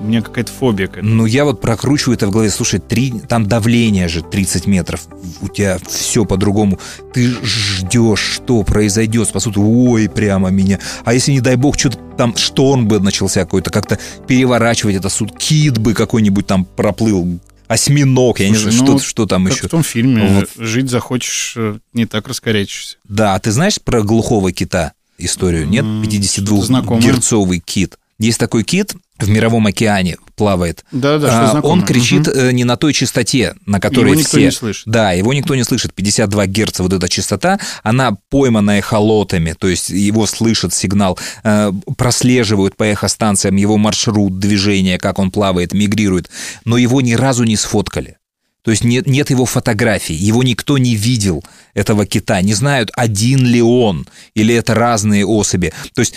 У 0.00 0.04
меня 0.04 0.22
какая-то 0.22 0.52
фобия 0.52 0.86
к 0.86 0.98
этому. 0.98 1.14
Ну, 1.14 1.26
я 1.26 1.44
вот 1.44 1.60
прокручиваю 1.60 2.16
это 2.16 2.26
в 2.26 2.30
голове. 2.30 2.50
Слушай, 2.50 2.80
три, 2.80 3.12
там 3.28 3.46
давление 3.46 4.08
же 4.08 4.22
30 4.22 4.66
метров. 4.66 5.06
У 5.40 5.48
тебя 5.48 5.78
все 5.86 6.24
по-другому. 6.24 6.78
Ты 7.12 7.34
ждешь, 7.42 8.20
что 8.20 8.62
произойдет. 8.62 9.28
Спасут, 9.28 9.56
ой, 9.56 10.08
прямо 10.08 10.50
меня. 10.50 10.78
А 11.04 11.14
если, 11.14 11.32
не 11.32 11.40
дай 11.40 11.56
бог, 11.56 11.78
что-то 11.78 11.98
там 12.16 12.36
шторм 12.36 12.86
бы 12.86 13.00
начался 13.00 13.40
какой-то, 13.40 13.70
как-то 13.70 13.98
переворачивать 14.26 14.96
это 14.96 15.08
суд. 15.08 15.36
Кит 15.36 15.78
бы 15.78 15.94
какой-нибудь 15.94 16.46
там 16.46 16.64
проплыл. 16.64 17.38
Осьминог, 17.66 18.40
я 18.40 18.48
не 18.48 18.56
знаю, 18.56 18.76
ну, 18.78 18.86
что, 18.86 18.98
что 18.98 19.26
там 19.26 19.44
как 19.44 19.54
еще. 19.54 19.66
в 19.66 19.70
том 19.70 19.82
фильме 19.82 20.26
Вот. 20.26 20.50
«Жить 20.56 20.88
захочешь, 20.88 21.52
э, 21.54 21.78
не 21.92 22.06
так 22.06 22.26
раскорячишься». 22.26 22.96
Да, 23.04 23.34
а 23.34 23.40
ты 23.40 23.50
знаешь 23.50 23.78
про 23.78 24.02
глухого 24.02 24.52
кита 24.52 24.94
историю? 25.18 25.68
Нет? 25.68 25.84
М, 25.84 26.02
что-то 26.22 26.62
знакомое. 26.62 27.02
52-герцовый 27.02 27.58
кит. 27.58 27.98
Есть 28.18 28.38
такой 28.38 28.64
кит 28.64 28.94
в 29.18 29.28
Мировом 29.28 29.66
океане 29.66 30.16
плавает. 30.36 30.84
Да-да, 30.92 31.28
что 31.28 31.44
А, 31.44 31.50
знакомое. 31.50 31.72
Он 31.80 31.84
кричит 31.84 32.28
э, 32.28 32.52
не 32.52 32.64
на 32.64 32.76
той 32.76 32.92
частоте, 32.92 33.54
на 33.66 33.80
которой 33.80 34.10
Его 34.10 34.14
никто 34.14 34.36
все... 34.36 34.44
не 34.44 34.50
слышит. 34.52 34.84
Да, 34.86 35.12
его 35.12 35.34
никто 35.34 35.54
не 35.56 35.64
слышит. 35.64 35.92
52 35.92 36.46
герца 36.46 36.82
вот 36.82 36.92
эта 36.92 37.08
частота, 37.08 37.58
она 37.82 38.16
поймана 38.30 38.78
эхолотами, 38.78 39.54
то 39.58 39.68
есть 39.68 39.90
его 39.90 40.26
слышат 40.26 40.72
сигнал, 40.72 41.18
э, 41.42 41.72
прослеживают 41.96 42.76
по 42.76 42.84
эхостанциям 42.84 43.56
его 43.56 43.76
маршрут 43.76 44.38
движения, 44.38 44.98
как 44.98 45.18
он 45.18 45.30
плавает, 45.30 45.72
мигрирует, 45.72 46.30
но 46.64 46.78
его 46.78 47.00
ни 47.00 47.14
разу 47.14 47.44
не 47.44 47.56
сфоткали. 47.56 48.18
То 48.62 48.70
есть 48.70 48.84
нет, 48.84 49.06
нет 49.06 49.30
его 49.30 49.46
фотографий, 49.46 50.14
его 50.14 50.42
никто 50.42 50.78
не 50.78 50.94
видел, 50.94 51.44
этого 51.74 52.06
кита, 52.06 52.40
не 52.42 52.54
знают, 52.54 52.90
один 52.96 53.46
ли 53.46 53.62
он, 53.62 54.06
или 54.34 54.54
это 54.54 54.74
разные 54.74 55.24
особи. 55.24 55.72
То 55.94 56.00
есть, 56.00 56.14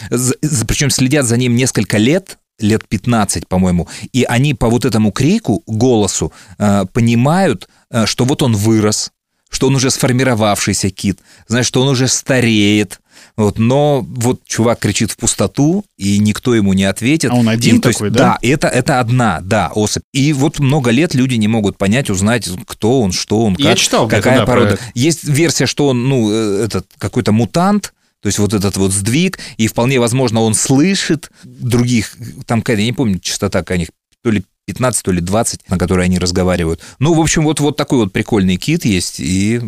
причем 0.68 0.90
следят 0.90 1.26
за 1.26 1.38
ним 1.38 1.56
несколько 1.56 1.98
лет, 1.98 2.40
лет 2.60 2.88
15, 2.88 3.48
по-моему, 3.48 3.88
и 4.12 4.24
они 4.24 4.54
по 4.54 4.70
вот 4.70 4.86
этому 4.86 5.12
крику, 5.12 5.64
голосу, 5.68 6.34
э, 6.58 6.86
понимают, 6.94 7.70
э, 7.90 8.06
что 8.06 8.26
вот 8.26 8.42
он 8.42 8.56
вырос, 8.56 9.12
что 9.50 9.68
он 9.68 9.76
уже 9.76 9.92
сформировавшийся 9.92 10.90
кит, 10.90 11.20
знаешь, 11.48 11.68
что 11.68 11.82
он 11.82 11.90
уже 11.90 12.08
стареет, 12.08 13.02
вот, 13.38 13.58
но 13.60 14.02
вот 14.02 14.42
чувак 14.46 14.80
кричит 14.80 15.12
в 15.12 15.18
пустоту, 15.18 15.86
и 15.98 16.20
никто 16.20 16.54
ему 16.54 16.74
не 16.74 16.84
ответит. 16.84 17.32
А 17.32 17.36
он 17.36 17.50
один 17.50 17.78
И, 17.78 17.80
то 17.80 17.90
есть, 17.90 18.00
такой, 18.00 18.12
да? 18.12 18.20
Да, 18.20 18.38
это, 18.42 18.68
это 18.68 19.00
одна, 19.00 19.40
да, 19.42 19.72
особь. 19.74 20.04
И 20.14 20.34
вот 20.34 20.60
много 20.60 20.92
лет 20.92 21.14
люди 21.14 21.36
не 21.36 21.48
могут 21.48 21.78
понять, 21.78 22.10
узнать, 22.10 22.50
кто 22.66 23.02
он, 23.02 23.12
что 23.12 23.44
он, 23.44 23.56
как, 23.56 23.66
Я 23.66 23.76
читал 23.76 24.08
какая 24.08 24.40
да, 24.40 24.46
про 24.46 24.54
порода. 24.54 24.74
это. 24.74 24.84
Есть 24.94 25.24
версия, 25.24 25.66
что 25.66 25.88
он, 25.88 26.08
ну, 26.08 26.32
э, 26.32 26.66
этот 26.66 26.88
какой-то 26.98 27.32
мутант, 27.32 27.94
то 28.22 28.28
есть 28.28 28.38
вот 28.40 28.54
этот 28.54 28.78
вот 28.78 28.92
сдвиг, 28.92 29.40
и 29.58 29.68
вполне 29.68 30.00
возможно 30.00 30.42
он 30.42 30.54
слышит 30.54 31.32
других, 31.44 32.16
там 32.46 32.62
какая-то, 32.62 32.82
я 32.82 32.88
не 32.88 32.94
помню, 32.94 33.20
частота 33.20 33.60
какая 33.60 33.80
них, 33.80 33.90
то 34.24 34.30
ли 34.30 34.44
15, 34.66 35.04
то 35.04 35.12
ли 35.12 35.22
20, 35.22 35.70
на 35.70 35.78
которой 35.78 36.06
они 36.06 36.20
разговаривают. 36.20 36.82
Ну, 37.00 37.14
в 37.14 37.20
общем, 37.20 37.44
вот, 37.44 37.60
вот 37.60 37.78
такой 37.78 38.00
вот 38.00 38.14
прикольный 38.14 38.58
кит 38.58 38.86
есть, 38.86 39.20
и 39.20 39.60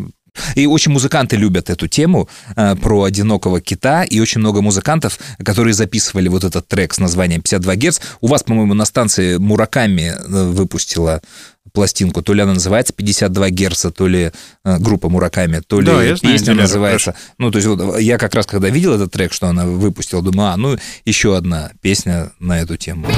и 0.54 0.66
очень 0.66 0.92
музыканты 0.92 1.36
любят 1.36 1.70
эту 1.70 1.88
тему 1.88 2.28
э, 2.56 2.76
про 2.76 3.04
одинокого 3.04 3.60
кита, 3.60 4.02
и 4.02 4.20
очень 4.20 4.40
много 4.40 4.60
музыкантов, 4.60 5.18
которые 5.44 5.74
записывали 5.74 6.28
вот 6.28 6.44
этот 6.44 6.66
трек 6.68 6.94
с 6.94 6.98
названием 6.98 7.42
52 7.42 7.76
Гц. 7.76 8.00
У 8.20 8.28
вас, 8.28 8.42
по-моему, 8.42 8.74
на 8.74 8.84
станции 8.84 9.36
Мураками 9.36 10.12
э, 10.16 10.44
выпустила 10.50 11.20
пластинку, 11.72 12.22
то 12.22 12.34
ли 12.34 12.42
она 12.42 12.54
называется 12.54 12.92
52 12.92 13.50
Герца, 13.50 13.90
то 13.90 14.06
ли 14.06 14.30
э, 14.64 14.78
группа 14.78 15.08
Мураками, 15.08 15.60
то 15.66 15.80
ли 15.80 15.86
Да, 15.86 15.92
знаю, 15.94 16.18
песня 16.18 16.38
Диляра, 16.38 16.60
называется. 16.62 17.14
Ну, 17.38 17.50
то 17.50 17.58
есть 17.58 17.68
вот 17.68 17.98
я 17.98 18.18
как 18.18 18.34
раз, 18.34 18.46
когда 18.46 18.68
видел 18.68 18.94
этот 18.94 19.12
трек, 19.12 19.32
что 19.32 19.48
она 19.48 19.66
выпустила, 19.66 20.22
думаю, 20.22 20.52
а, 20.52 20.56
ну, 20.56 20.76
еще 21.04 21.36
одна 21.36 21.72
песня 21.80 22.32
на 22.38 22.60
эту 22.60 22.76
тему. 22.76 23.08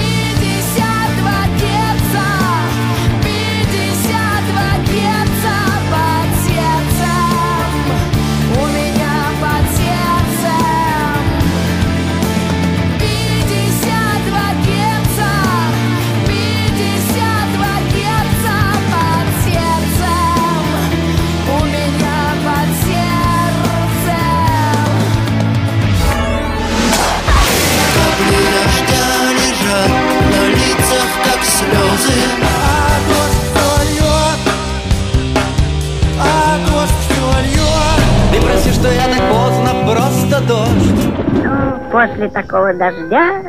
Дождь 39.96 41.08
Ну, 41.44 41.90
после 41.90 42.28
такого 42.28 42.74
дождя 42.74 43.42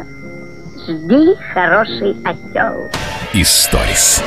жди 0.88 1.36
хороший 1.54 2.16
осел. 2.24 2.90
Историс. 3.34 4.24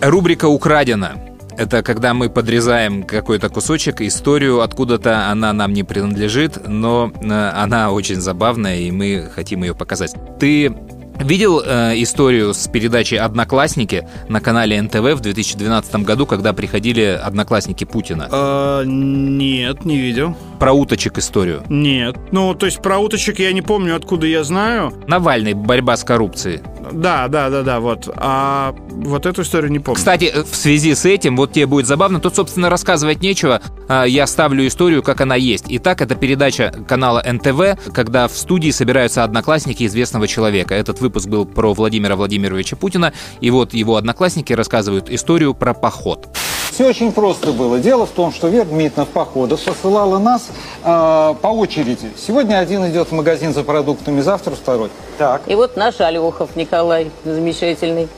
Рубрика 0.00 0.46
«Украдено». 0.46 1.08
Это 1.56 1.82
когда 1.82 2.12
мы 2.12 2.28
подрезаем 2.28 3.02
какой-то 3.02 3.48
кусочек, 3.48 4.02
историю 4.02 4.60
откуда-то, 4.60 5.30
она 5.30 5.54
нам 5.54 5.72
не 5.72 5.84
принадлежит, 5.84 6.68
но 6.68 7.10
э, 7.22 7.50
она 7.54 7.92
очень 7.92 8.20
забавная, 8.20 8.76
и 8.76 8.90
мы 8.90 9.30
хотим 9.34 9.62
ее 9.62 9.74
показать. 9.74 10.14
Ты 10.38 10.76
Видел 11.20 11.62
э, 11.64 11.94
историю 12.02 12.54
с 12.54 12.68
передачи 12.68 13.14
«Одноклассники» 13.14 14.06
на 14.28 14.40
канале 14.40 14.80
НТВ 14.80 14.96
в 15.14 15.20
2012 15.20 15.96
году, 15.96 16.26
когда 16.26 16.52
приходили 16.52 17.18
одноклассники 17.22 17.84
Путина? 17.84 18.28
А, 18.30 18.82
нет, 18.84 19.84
не 19.84 19.96
видел. 19.98 20.36
Про 20.58 20.72
уточек 20.72 21.18
историю? 21.18 21.62
Нет. 21.68 22.16
Ну, 22.32 22.54
то 22.54 22.66
есть 22.66 22.80
про 22.82 22.98
уточек 22.98 23.38
я 23.38 23.52
не 23.52 23.62
помню, 23.62 23.96
откуда 23.96 24.26
я 24.26 24.44
знаю. 24.44 24.92
Навальный, 25.06 25.54
борьба 25.54 25.96
с 25.96 26.04
коррупцией. 26.04 26.60
Да, 26.92 27.26
да, 27.28 27.50
да, 27.50 27.62
да, 27.62 27.80
вот. 27.80 28.08
А 28.16 28.74
вот 28.90 29.26
эту 29.26 29.42
историю 29.42 29.72
не 29.72 29.80
помню. 29.80 29.96
Кстати, 29.96 30.32
в 30.48 30.54
связи 30.54 30.94
с 30.94 31.04
этим, 31.04 31.36
вот 31.36 31.52
тебе 31.52 31.66
будет 31.66 31.86
забавно, 31.86 32.20
тут, 32.20 32.36
собственно, 32.36 32.70
рассказывать 32.70 33.22
нечего. 33.22 33.60
А, 33.88 34.04
Я 34.04 34.26
ставлю 34.26 34.66
историю, 34.66 35.02
как 35.02 35.20
она 35.20 35.34
есть. 35.34 35.64
Итак, 35.68 36.00
это 36.00 36.14
передача 36.14 36.72
канала 36.86 37.24
НТВ, 37.26 37.92
когда 37.92 38.28
в 38.28 38.32
студии 38.32 38.70
собираются 38.70 39.24
одноклассники 39.24 39.84
известного 39.84 40.28
человека. 40.28 40.74
Этот 40.74 41.00
выпуск 41.06 41.28
был 41.28 41.46
про 41.46 41.72
Владимира 41.72 42.16
Владимировича 42.16 42.76
Путина, 42.76 43.12
и 43.40 43.50
вот 43.50 43.74
его 43.74 43.96
одноклассники 43.96 44.52
рассказывают 44.52 45.08
историю 45.08 45.54
про 45.54 45.72
поход. 45.72 46.26
Все 46.72 46.88
очень 46.88 47.12
просто 47.12 47.52
было. 47.52 47.78
Дело 47.78 48.06
в 48.06 48.10
том, 48.10 48.32
что 48.32 48.48
Вера 48.48 48.64
Дмитриевна 48.64 49.04
в 49.04 49.08
походах 49.08 49.60
посылала 49.60 50.18
нас 50.18 50.48
э, 50.82 51.34
по 51.40 51.46
очереди. 51.46 52.10
Сегодня 52.18 52.58
один 52.58 52.84
идет 52.90 53.08
в 53.08 53.12
магазин 53.12 53.54
за 53.54 53.62
продуктами, 53.62 54.20
завтра 54.20 54.54
второй. 54.56 54.90
Так. 55.16 55.42
И 55.46 55.54
вот 55.54 55.76
наш 55.76 56.00
Алехов 56.00 56.56
Николай, 56.56 57.10
замечательный, 57.24 58.08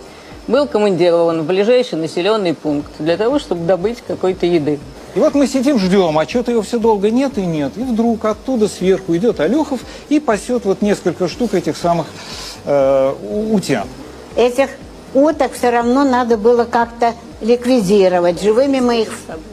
был 0.49 0.67
командирован 0.67 1.43
в 1.43 1.47
ближайший 1.47 1.99
населенный 1.99 2.55
пункт 2.55 2.91
для 2.99 3.19
того, 3.19 3.39
чтобы 3.39 3.67
добыть 3.67 4.03
какой-то 4.07 4.47
еды. 4.47 4.81
И 5.15 5.19
вот 5.19 5.35
мы 5.35 5.47
сидим, 5.47 5.79
ждем, 5.79 6.19
а 6.19 6.29
что-то 6.29 6.53
его 6.53 6.63
все 6.63 6.79
долго 6.79 7.11
нет 7.11 7.39
и 7.39 7.43
нет. 7.43 7.73
И 7.77 7.81
вдруг 7.81 8.25
оттуда 8.25 8.69
сверху 8.69 9.17
идет 9.17 9.41
Алехов 9.41 9.81
и 10.09 10.21
пасет 10.21 10.65
вот 10.65 10.83
несколько 10.83 11.29
штук 11.29 11.55
этих 11.55 11.77
самых 11.77 12.07
э, 12.65 13.15
утят. 13.51 13.87
Этих 14.37 14.71
уток 15.15 15.53
все 15.55 15.71
равно 15.71 16.05
надо 16.05 16.37
было 16.37 16.65
как-то 16.65 17.15
ликвидировать. 17.41 18.43
Живыми 18.43 18.81
мы 18.81 19.03
их 19.03 19.09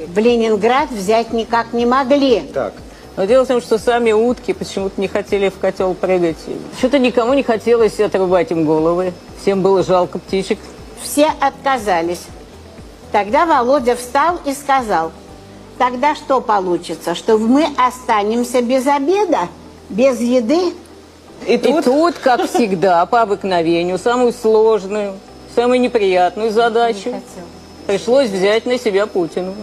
в 0.08 0.18
Ленинград 0.18 0.92
взять 0.92 1.32
никак 1.34 1.74
не 1.74 1.86
могли. 1.86 2.42
Так. 2.54 2.74
Но 3.16 3.26
дело 3.26 3.46
в 3.46 3.48
том, 3.48 3.62
что 3.62 3.78
сами 3.78 4.12
утки 4.12 4.52
почему-то 4.52 5.00
не 5.00 5.08
хотели 5.08 5.48
в 5.50 5.58
котел 5.58 5.94
прыгать. 5.94 6.38
Что-то 6.78 7.00
никому 7.00 7.34
не 7.34 7.44
хотелось 7.44 8.00
отрубать 8.00 8.52
им 8.52 8.66
головы. 8.66 9.14
Всем 9.42 9.62
было 9.62 9.84
жалко 9.84 10.20
птичек. 10.20 10.60
Все 11.02 11.28
отказались. 11.40 12.24
Тогда 13.14 13.46
Володя 13.46 13.96
встал 13.96 14.40
и 14.44 14.54
сказал, 14.54 15.14
тогда 15.78 16.16
что 16.16 16.42
получится, 16.42 17.16
что 17.16 17.38
мы 17.38 17.68
останемся 17.78 18.62
без 18.62 18.86
обеда, 18.88 19.50
без 19.90 20.20
еды? 20.20 20.74
И 21.48 21.58
тут, 21.58 22.16
как 22.18 22.46
всегда, 22.50 23.06
по 23.06 23.22
обыкновению, 23.22 23.98
самую 24.00 24.34
сложную, 24.34 25.14
самую 25.56 25.80
неприятную 25.82 26.52
задачу 26.52 27.14
пришлось 27.88 28.30
взять 28.30 28.66
на 28.66 28.80
себя 28.80 29.06
Путину. 29.06 29.54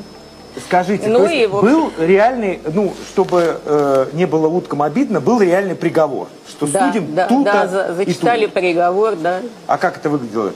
Скажите, 0.67 1.09
Ну 1.09 1.21
то 1.21 1.25
есть 1.29 1.35
и, 1.35 1.45
общем- 1.45 1.61
был 1.61 1.93
реальный, 1.99 2.61
ну, 2.75 2.93
чтобы 3.09 3.59
э, 3.65 4.07
не 4.13 4.27
было 4.27 4.49
уткам 4.49 4.83
обидно, 4.83 5.19
был 5.23 5.41
реальный 5.41 5.75
приговор, 5.75 6.29
что 6.47 6.67
Да, 6.67 6.87
судим 6.89 7.15
да, 7.15 7.27
тута 7.27 7.53
да, 7.53 7.67
за- 7.69 8.03
и 8.03 8.05
зачитали 8.05 8.47
приговор, 8.47 9.17
да. 9.17 9.41
А 9.67 9.79
как 9.79 9.97
это 9.97 10.11
выглядело? 10.11 10.53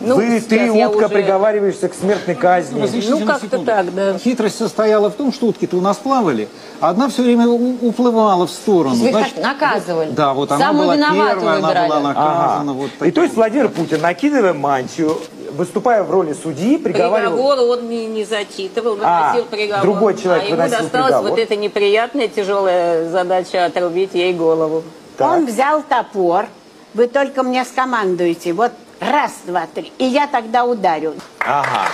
Ну, 0.00 0.14
Вы, 0.16 0.40
ты, 0.40 0.70
утка, 0.70 0.96
уже- 0.96 1.08
приговариваешься 1.08 1.88
к 1.88 1.94
смертной 1.94 2.34
казни. 2.34 2.80
Ну, 2.80 3.18
на 3.18 3.26
как-то 3.26 3.58
так, 3.58 3.94
да. 3.94 4.18
Хитрость 4.18 4.56
состояла 4.56 5.10
в 5.10 5.14
том, 5.14 5.30
что 5.32 5.46
утки-то 5.46 5.76
у 5.76 5.80
нас 5.82 5.98
плавали, 5.98 6.48
а 6.80 6.88
одна 6.88 7.08
все 7.10 7.22
время 7.22 7.46
уплывала 7.48 8.46
в 8.46 8.50
сторону. 8.50 8.94
Вы 8.94 9.10
Значит, 9.10 9.36
наказывали? 9.42 10.10
Да, 10.12 10.32
вот 10.32 10.50
она 10.52 10.64
Самую 10.66 10.86
была 10.86 10.96
первая, 10.96 11.32
она 11.56 11.68
выбирали. 11.68 11.88
была 11.88 12.00
наказана. 12.00 12.60
Ага. 12.62 12.72
Вот 12.72 13.06
И 13.06 13.10
то 13.10 13.22
есть 13.22 13.34
Владимир 13.34 13.68
Путин, 13.68 14.00
накидывая 14.00 14.54
мантию, 14.54 15.18
выступая 15.52 16.02
в 16.02 16.10
роли 16.10 16.32
судьи, 16.32 16.78
приговаривал... 16.78 17.36
Приговор 17.36 17.78
он 17.78 17.88
не, 17.90 18.06
не 18.06 18.24
зачитывал, 18.24 18.96
А, 19.02 19.32
выносил 19.32 19.50
приговор. 19.50 19.82
другой 19.82 20.16
человек 20.16 20.44
а 20.44 20.46
ему 20.46 20.56
выносил 20.56 20.78
досталась 20.78 21.06
приговор. 21.08 21.30
вот 21.30 21.38
эта 21.38 21.56
неприятная, 21.56 22.28
тяжелая 22.28 23.10
задача 23.10 23.66
отрубить 23.66 24.14
ей 24.14 24.32
голову. 24.32 24.82
Он 25.18 25.44
взял 25.44 25.82
топор, 25.82 26.46
вы 26.94 27.06
только 27.06 27.42
мне 27.42 27.64
скомандуете, 27.66 28.54
вот 28.54 28.72
раз, 29.00 29.40
два, 29.46 29.66
три, 29.66 29.92
и 29.98 30.04
я 30.04 30.26
тогда 30.26 30.64
ударю. 30.64 31.14
Ага. 31.40 31.88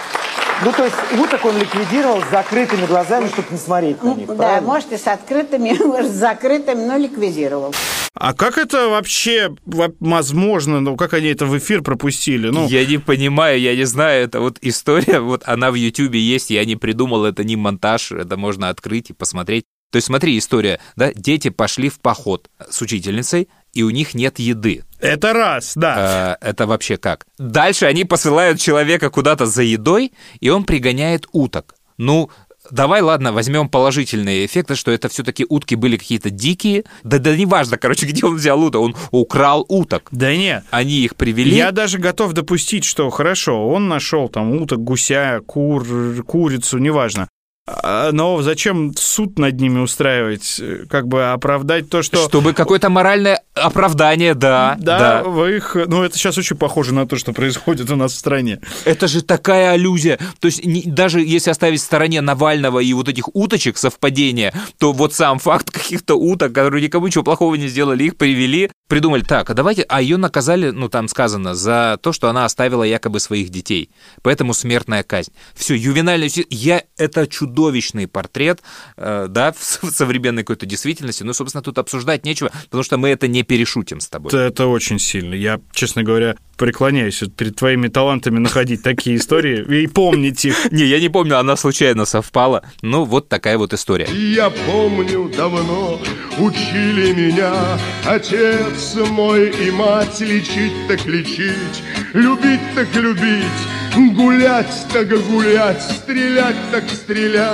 Ну, 0.65 0.73
то 0.73 0.85
есть 0.85 0.97
уток 1.19 1.45
он 1.45 1.59
ликвидировал 1.59 2.23
с 2.23 2.31
закрытыми 2.31 2.87
глазами, 2.87 3.29
чтобы 3.29 3.49
не 3.51 3.59
смотреть 3.59 4.03
на 4.03 4.15
них, 4.15 4.27
Да, 4.27 4.35
правильно? 4.37 4.67
может 4.67 4.91
и 4.91 4.97
с 4.97 5.07
открытыми, 5.07 5.77
может 5.85 6.11
с 6.11 6.15
закрытыми, 6.15 6.83
но 6.87 6.97
ликвидировал. 6.97 7.75
А 8.15 8.33
как 8.33 8.57
это 8.57 8.89
вообще 8.89 9.55
во- 9.67 9.93
возможно? 10.01 10.81
Ну, 10.81 10.97
как 10.97 11.13
они 11.13 11.27
это 11.29 11.45
в 11.45 11.57
эфир 11.59 11.83
пропустили? 11.83 12.49
Ну, 12.49 12.67
Я 12.69 12.87
не 12.87 12.97
понимаю, 12.97 13.61
я 13.61 13.77
не 13.77 13.85
знаю, 13.85 14.25
это 14.25 14.41
вот 14.41 14.57
история, 14.63 15.21
вот 15.21 15.43
она 15.45 15.71
в 15.71 15.75
Ютубе 15.75 16.19
есть, 16.19 16.49
я 16.49 16.65
не 16.65 16.77
придумал, 16.77 17.27
это 17.27 17.45
не 17.45 17.57
монтаж, 17.57 18.13
это 18.13 18.39
можно 18.39 18.71
открыть 18.71 19.11
и 19.11 19.13
посмотреть. 19.13 19.65
То 19.93 19.97
есть 19.97 20.07
смотри, 20.07 20.39
история, 20.39 20.81
да, 20.97 21.13
дети 21.15 21.51
пошли 21.51 21.91
в 21.91 22.01
поход 22.01 22.49
с 22.71 22.81
учительницей, 22.81 23.49
и 23.75 23.83
у 23.83 23.91
них 23.91 24.15
нет 24.15 24.39
еды. 24.39 24.85
Это 25.01 25.33
раз, 25.33 25.73
да. 25.75 26.39
это 26.41 26.67
вообще 26.67 26.97
как? 26.97 27.27
Дальше 27.39 27.87
они 27.87 28.05
посылают 28.05 28.61
человека 28.61 29.11
куда-то 29.11 29.47
за 29.47 29.63
едой, 29.63 30.13
и 30.41 30.49
он 30.49 30.65
пригоняет 30.65 31.27
уток. 31.33 31.75
Ну, 31.99 32.31
давай, 32.71 33.01
ладно, 33.01 33.33
возьмем 33.33 33.69
положительные 33.69 34.47
эффекты, 34.47 34.75
что 34.75 34.91
это 34.91 35.09
все-таки 35.09 35.47
утки 35.49 35.75
были 35.75 35.97
какие-то 35.97 36.31
дикие. 36.31 36.85
Да, 37.03 37.19
да 37.19 37.37
неважно, 37.37 37.79
короче, 37.79 38.07
где 38.07 38.25
он 38.27 38.37
взял 38.37 38.61
уток, 38.61 38.81
он 38.81 38.97
украл 39.11 39.65
уток. 39.69 40.09
Да 40.11 40.35
нет. 40.35 40.65
Они 40.71 41.01
их 41.01 41.17
привели. 41.17 41.55
Я 41.55 41.73
даже 41.73 41.99
готов 41.99 42.33
допустить, 42.33 42.85
что 42.85 43.09
хорошо, 43.11 43.69
он 43.69 43.89
нашел 43.89 44.29
там 44.29 44.53
уток, 44.61 44.81
гуся, 44.81 45.41
кур, 45.47 45.85
курицу, 46.27 46.79
неважно. 46.79 47.29
А, 47.67 48.13
Но 48.13 48.43
зачем 48.43 48.95
суд 48.97 49.39
над 49.39 49.61
ними 49.61 49.81
устраивать? 49.81 50.61
Как 50.89 51.09
бы 51.09 51.33
оправдать 51.33 51.89
то, 51.91 52.03
что... 52.03 52.29
Чтобы 52.29 52.53
какое-то 52.53 52.91
моральное 52.91 53.43
оправдание, 53.55 54.35
да. 54.35 54.77
Да, 54.79 55.25
вы 55.25 55.57
их... 55.57 55.75
Ну, 55.75 56.03
это 56.03 56.17
сейчас 56.17 56.39
очень 56.39 56.57
похоже 56.57 56.95
на 56.95 57.09
то, 57.09 57.17
что 57.17 57.33
происходит 57.33 57.91
у 57.91 57.97
нас 57.97 58.13
в 58.13 58.17
стране. 58.19 58.61
Это 58.85 59.09
же 59.09 59.23
такая 59.23 59.73
аллюзия. 59.73 60.19
То 60.39 60.47
есть 60.47 60.65
не- 60.65 60.83
даже 60.85 61.21
если 61.21 61.51
оставить 61.51 61.81
в 61.81 61.85
стороне 61.85 62.21
Навального 62.21 62.79
и 62.79 62.93
вот 62.93 63.09
этих 63.09 63.35
уточек 63.35 63.79
совпадения, 63.79 64.53
то 64.79 64.93
вот 64.93 65.15
сам 65.15 65.39
факт 65.39 65.71
каких-то 65.71 66.15
уток, 66.15 66.53
которые 66.53 66.83
никому 66.85 67.07
ничего 67.09 67.25
плохого 67.25 67.57
не 67.57 67.67
сделали, 67.67 68.05
их 68.05 68.17
привели, 68.17 68.71
придумали, 68.89 69.23
так, 69.23 69.51
а 69.51 69.55
давайте, 69.55 69.83
а 69.89 70.01
ее 70.01 70.19
наказали, 70.19 70.71
ну 70.71 70.89
там 70.89 71.09
сказано, 71.09 71.55
за 71.55 71.99
то, 72.01 72.13
что 72.13 72.29
она 72.29 72.45
оставила 72.45 72.85
якобы 72.85 73.19
своих 73.19 73.49
детей. 73.49 73.91
Поэтому 74.23 74.55
смертная 74.55 75.03
казнь. 75.03 75.33
Все, 75.55 75.75
ювенальная... 75.75 76.31
Я... 76.51 76.83
Это 76.97 77.27
чудовищный 77.57 78.07
портрет, 78.07 78.61
э, 78.97 79.27
да, 79.29 79.53
в 79.53 79.91
современной 79.91 80.43
какой-то 80.43 80.67
действительности. 80.67 81.23
Ну, 81.23 81.33
собственно, 81.33 81.63
тут 81.63 81.79
обсуждать 81.79 82.25
нечего, 82.25 82.51
потому 82.65 82.83
что 82.83 82.99
мы 82.99 83.09
это 83.09 83.29
не 83.29 83.43
перешутим 83.43 84.01
с 84.01 84.09
тобой. 84.09 84.29
Это, 84.29 84.39
это 84.39 84.67
очень 84.67 84.99
сильно. 84.99 85.35
Я, 85.35 85.61
честно 85.73 86.03
говоря, 86.03 86.37
преклоняюсь 86.57 87.23
перед 87.37 87.57
твоими 87.57 87.89
талантами 87.89 88.39
находить 88.39 88.83
такие 88.83 89.17
истории 89.17 89.83
и 89.83 89.87
помнить 89.87 90.45
их. 90.45 90.71
Не, 90.71 90.85
я 90.85 91.01
не 91.01 91.09
помню, 91.09 91.39
она 91.39 91.57
случайно 91.57 92.05
совпала. 92.05 92.63
Ну, 92.83 93.05
вот 93.05 93.29
такая 93.29 93.57
вот 93.59 93.73
история. 93.73 94.09
Я 94.13 94.51
помню 94.51 95.31
давно 95.35 96.01
учили 96.39 97.13
меня 97.13 97.79
Отец 98.05 98.97
мой 99.11 99.51
и 99.51 99.71
мать 99.71 100.21
лечить 100.21 100.73
так 100.89 101.05
лечить 101.07 101.83
Любить 102.13 102.61
так 102.75 102.95
любить, 102.95 104.15
гулять 104.15 104.87
так 104.93 105.09
гулять 105.09 105.83
Стрелять 105.83 106.57
так 106.71 106.85
стрелять 106.89 107.46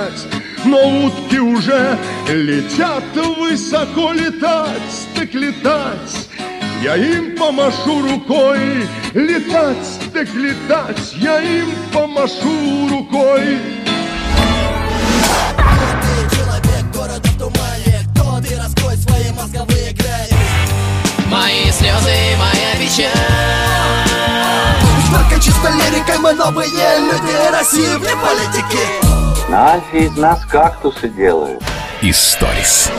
но 0.65 1.05
утки 1.05 1.39
уже 1.39 1.97
летят 2.27 3.03
высоко 3.37 4.11
летать, 4.11 5.07
так 5.15 5.33
летать. 5.33 6.29
Я 6.81 6.95
им 6.95 7.37
помашу 7.37 8.01
рукой, 8.01 8.87
летать, 9.13 9.87
так 10.13 10.33
летать. 10.33 11.13
Я 11.13 11.41
им 11.41 11.67
помашу 11.91 12.89
рукой. 12.89 13.59
Мои 21.29 21.71
слезы, 21.71 22.15
моя 22.37 22.75
печаль 22.79 23.09
Только 25.11 25.41
чисто 25.43 25.69
лирикой 25.69 26.19
мы 26.19 26.33
новые 26.33 26.69
люди 26.69 27.51
России 27.51 27.95
вне 27.97 28.15
политики 28.21 29.12
На 29.53 29.73
Альфе 29.73 30.05
из 30.05 30.17
нас 30.17 30.43
кактусы 30.45 31.09
делают. 31.09 31.61
Историс. 32.01 32.89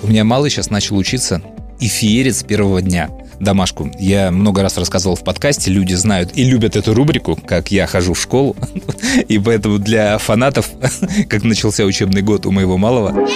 У 0.00 0.06
меня 0.06 0.22
малый 0.22 0.48
сейчас 0.48 0.70
начал 0.70 0.96
учиться 0.96 1.42
и 1.80 1.88
феерит 1.88 2.36
с 2.36 2.44
первого 2.44 2.80
дня 2.80 3.10
домашку. 3.40 3.90
Я 3.98 4.30
много 4.30 4.62
раз 4.62 4.78
рассказывал 4.78 5.16
в 5.16 5.24
подкасте, 5.24 5.72
люди 5.72 5.94
знают 5.94 6.30
и 6.36 6.44
любят 6.44 6.76
эту 6.76 6.94
рубрику, 6.94 7.34
как 7.34 7.72
я 7.72 7.88
хожу 7.88 8.14
в 8.14 8.20
школу. 8.20 8.54
И 9.26 9.40
поэтому 9.40 9.78
для 9.78 10.18
фанатов, 10.18 10.70
как 11.28 11.42
начался 11.42 11.82
учебный 11.82 12.22
год 12.22 12.46
у 12.46 12.52
моего 12.52 12.78
малого, 12.78 13.26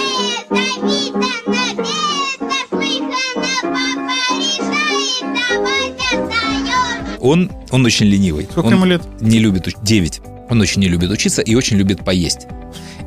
он, 7.19 7.51
он 7.71 7.85
очень 7.85 8.05
ленивый. 8.05 8.47
Сколько 8.49 8.67
он 8.67 8.73
ему 8.75 8.85
лет? 8.85 9.01
Не 9.19 9.39
любит, 9.39 9.67
9. 9.81 10.30
Он 10.51 10.59
очень 10.59 10.81
не 10.81 10.89
любит 10.89 11.09
учиться 11.09 11.41
и 11.41 11.55
очень 11.55 11.77
любит 11.77 12.03
поесть. 12.03 12.41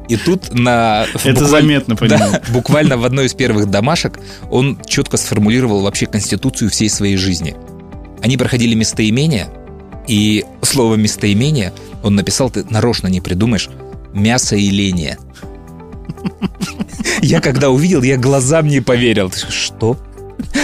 И 0.09 0.17
тут 0.17 0.55
на... 0.55 1.07
Это 1.25 1.45
заметно 1.47 1.95
по 1.95 2.09
да, 2.09 2.41
буквально 2.49 2.97
в 2.97 3.05
одной 3.05 3.27
из 3.27 3.35
первых 3.35 3.71
домашек 3.71 4.19
он 4.51 4.81
четко 4.87 5.19
сформулировал 5.19 5.83
вообще 5.83 6.07
конституцию 6.07 6.71
всей 6.71 6.89
своей 6.89 7.19
жизни. 7.19 7.55
Они 8.23 8.39
проходили 8.39 8.75
местоимения, 8.75 9.49
и 10.09 10.47
слово 10.63 10.95
местоимение 10.95 11.75
он 12.03 12.15
написал, 12.15 12.49
ты 12.49 12.65
нарочно 12.71 13.09
не 13.09 13.21
придумаешь, 13.21 13.69
мясоиление. 14.15 15.19
Я 17.21 17.43
когда 17.43 17.69
увидел, 17.69 18.03
я 18.03 18.17
глазам 18.17 18.69
не 18.69 18.81
поверил. 18.81 19.31
Что? 19.31 19.99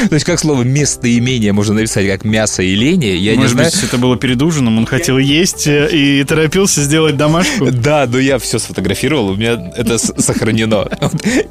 То 0.09 0.15
есть 0.15 0.25
как 0.25 0.39
слово 0.39 0.63
местоимение 0.63 1.53
можно 1.53 1.75
написать 1.75 2.07
как 2.07 2.25
мясоиление, 2.25 3.17
я 3.17 3.35
Может 3.35 3.43
не 3.43 3.55
знаю. 3.55 3.71
быть, 3.71 3.85
это 3.85 3.99
было 3.99 4.17
перед 4.17 4.41
ужином, 4.43 4.79
он 4.79 4.87
хотел 4.87 5.19
есть 5.19 5.67
э, 5.67 5.89
и 5.91 6.25
торопился 6.25 6.83
сделать 6.83 7.17
домашку. 7.17 7.71
Да, 7.71 8.07
но 8.07 8.19
я 8.19 8.39
все 8.39 8.59
сфотографировал, 8.59 9.31
у 9.31 9.37
меня 9.37 9.73
это 9.77 9.99
сохранено. 9.99 10.89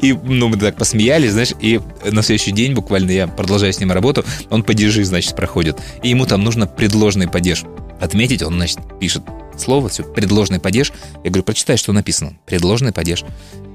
И 0.02 0.14
ну, 0.14 0.48
мы 0.50 0.58
так 0.58 0.76
посмеялись, 0.76 1.32
знаешь, 1.32 1.54
и 1.60 1.80
на 2.10 2.22
следующий 2.22 2.52
день 2.52 2.74
буквально 2.74 3.12
я 3.12 3.28
продолжаю 3.28 3.74
с 3.74 3.80
ним 3.80 3.92
работу, 3.92 4.26
он 4.50 4.64
падежи, 4.64 5.04
значит, 5.04 5.36
проходит. 5.36 5.78
И 6.04 6.10
ему 6.10 6.26
там 6.26 6.44
нужно 6.44 6.68
предложный 6.68 7.28
падеж 7.28 7.64
отметить, 8.00 8.42
он, 8.44 8.56
значит, 8.56 8.80
пишет 9.00 9.24
слово, 9.58 9.90
все, 9.90 10.04
предложный 10.04 10.60
падеж. 10.60 10.92
Я 11.24 11.30
говорю, 11.30 11.44
прочитай, 11.44 11.78
что 11.78 11.94
написано. 11.94 12.38
Предложный 12.46 12.94
падеж. 12.94 13.24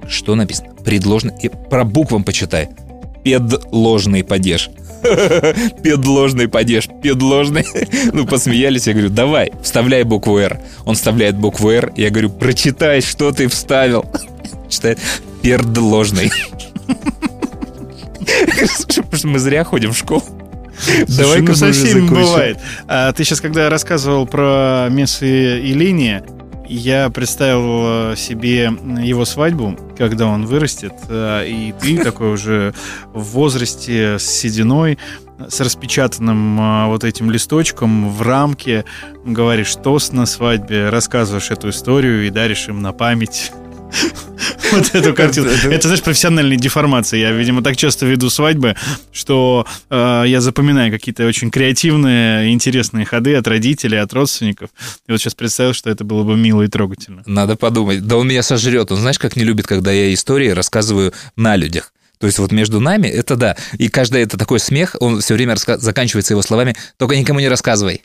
Что 0.08 0.34
написано? 0.34 0.74
Предложный. 0.84 1.34
И 1.42 1.48
про 1.48 1.84
буквам 1.84 2.24
почитай. 2.24 2.70
Педложный 3.24 4.22
падеж. 4.22 4.70
Педложный 5.82 6.48
падеж, 6.48 6.88
педложный. 7.02 7.66
Ну, 8.12 8.26
посмеялись, 8.26 8.86
я 8.86 8.92
говорю, 8.92 9.10
давай, 9.10 9.52
вставляй 9.62 10.04
букву 10.04 10.38
«Р». 10.38 10.60
Он 10.84 10.94
вставляет 10.94 11.36
букву 11.36 11.70
«Р», 11.70 11.92
я 11.96 12.10
говорю, 12.10 12.30
прочитай, 12.30 13.00
что 13.00 13.32
ты 13.32 13.48
вставил. 13.48 14.04
Читает 14.68 14.98
«пердложный». 15.42 16.30
Слушай, 18.66 19.04
мы 19.24 19.38
зря 19.38 19.64
ходим 19.64 19.92
в 19.92 19.98
школу. 19.98 20.22
Давай 20.86 21.06
Давай-ка 21.06 21.48
ну, 21.48 21.54
со 21.54 21.72
всеми 21.72 22.08
бывает. 22.08 22.58
А, 22.88 23.12
ты 23.12 23.24
сейчас, 23.24 23.40
когда 23.40 23.70
рассказывал 23.70 24.26
про 24.26 24.88
Мессы 24.90 25.60
и 25.60 25.72
линии, 25.72 26.22
я 26.66 27.10
представил 27.10 28.12
э, 28.12 28.16
себе 28.16 28.72
его 29.02 29.24
свадьбу, 29.24 29.78
когда 29.96 30.26
он 30.26 30.46
вырастет, 30.46 30.94
э, 31.08 31.46
и 31.46 31.74
ты 31.80 31.98
такой 32.02 32.32
уже 32.32 32.74
в 33.12 33.22
возрасте 33.22 34.18
с 34.18 34.24
сединой, 34.24 34.98
с 35.48 35.60
распечатанным 35.60 36.60
э, 36.60 36.86
вот 36.86 37.04
этим 37.04 37.30
листочком 37.30 38.10
в 38.10 38.22
рамке, 38.22 38.84
говоришь 39.24 39.74
тост 39.76 40.12
на 40.12 40.26
свадьбе, 40.26 40.88
рассказываешь 40.88 41.50
эту 41.50 41.70
историю 41.70 42.26
и 42.26 42.30
даришь 42.30 42.68
им 42.68 42.80
на 42.80 42.92
память 42.92 43.52
вот 44.72 44.95
эту 44.95 45.14
картину. 45.14 45.49
Это, 45.49 45.88
знаешь, 45.88 46.03
профессиональная 46.03 46.57
деформация. 46.57 47.20
Я, 47.20 47.30
видимо, 47.32 47.62
так 47.62 47.76
часто 47.76 48.07
веду 48.07 48.30
свадьбы, 48.30 48.76
что 49.12 49.66
э, 49.90 50.24
я 50.26 50.40
запоминаю 50.40 50.90
какие-то 50.90 51.26
очень 51.26 51.51
креативные, 51.51 52.53
интересные 52.53 53.05
ходы 53.05 53.34
от 53.34 53.47
родителей, 53.47 53.99
от 53.99 54.12
родственников. 54.12 54.70
И 55.07 55.12
вот 55.12 55.20
сейчас 55.20 55.34
представил, 55.34 55.72
что 55.72 55.90
это 55.90 56.05
было 56.05 56.22
бы 56.22 56.36
мило 56.36 56.62
и 56.62 56.68
трогательно. 56.68 57.22
Надо 57.26 57.57
подумать. 57.57 58.07
Да 58.07 58.16
он 58.16 58.28
меня 58.28 58.42
сожрет. 58.42 58.90
Он 58.92 58.99
знаешь, 58.99 59.18
как 59.18 59.36
не 59.36 59.45
любит, 59.45 59.66
когда 59.66 59.92
я 59.92 60.12
истории 60.12 60.49
рассказываю 60.49 61.12
на 61.36 61.57
людях. 61.57 61.92
То 62.18 62.26
есть 62.26 62.38
вот 62.38 62.53
между 62.53 62.80
нами 62.80 63.07
это 63.09 63.36
да. 63.36 63.57
И 63.78 63.88
каждый 63.88 64.22
это 64.22 64.38
такой 64.38 64.61
смех, 64.61 64.97
он 65.01 65.20
все 65.20 65.34
время 65.34 65.55
раска- 65.55 65.78
заканчивается 65.78 66.32
его 66.32 66.42
словами 66.42 66.74
«только 66.97 67.16
никому 67.16 67.40
не 67.40 67.49
рассказывай». 67.49 68.03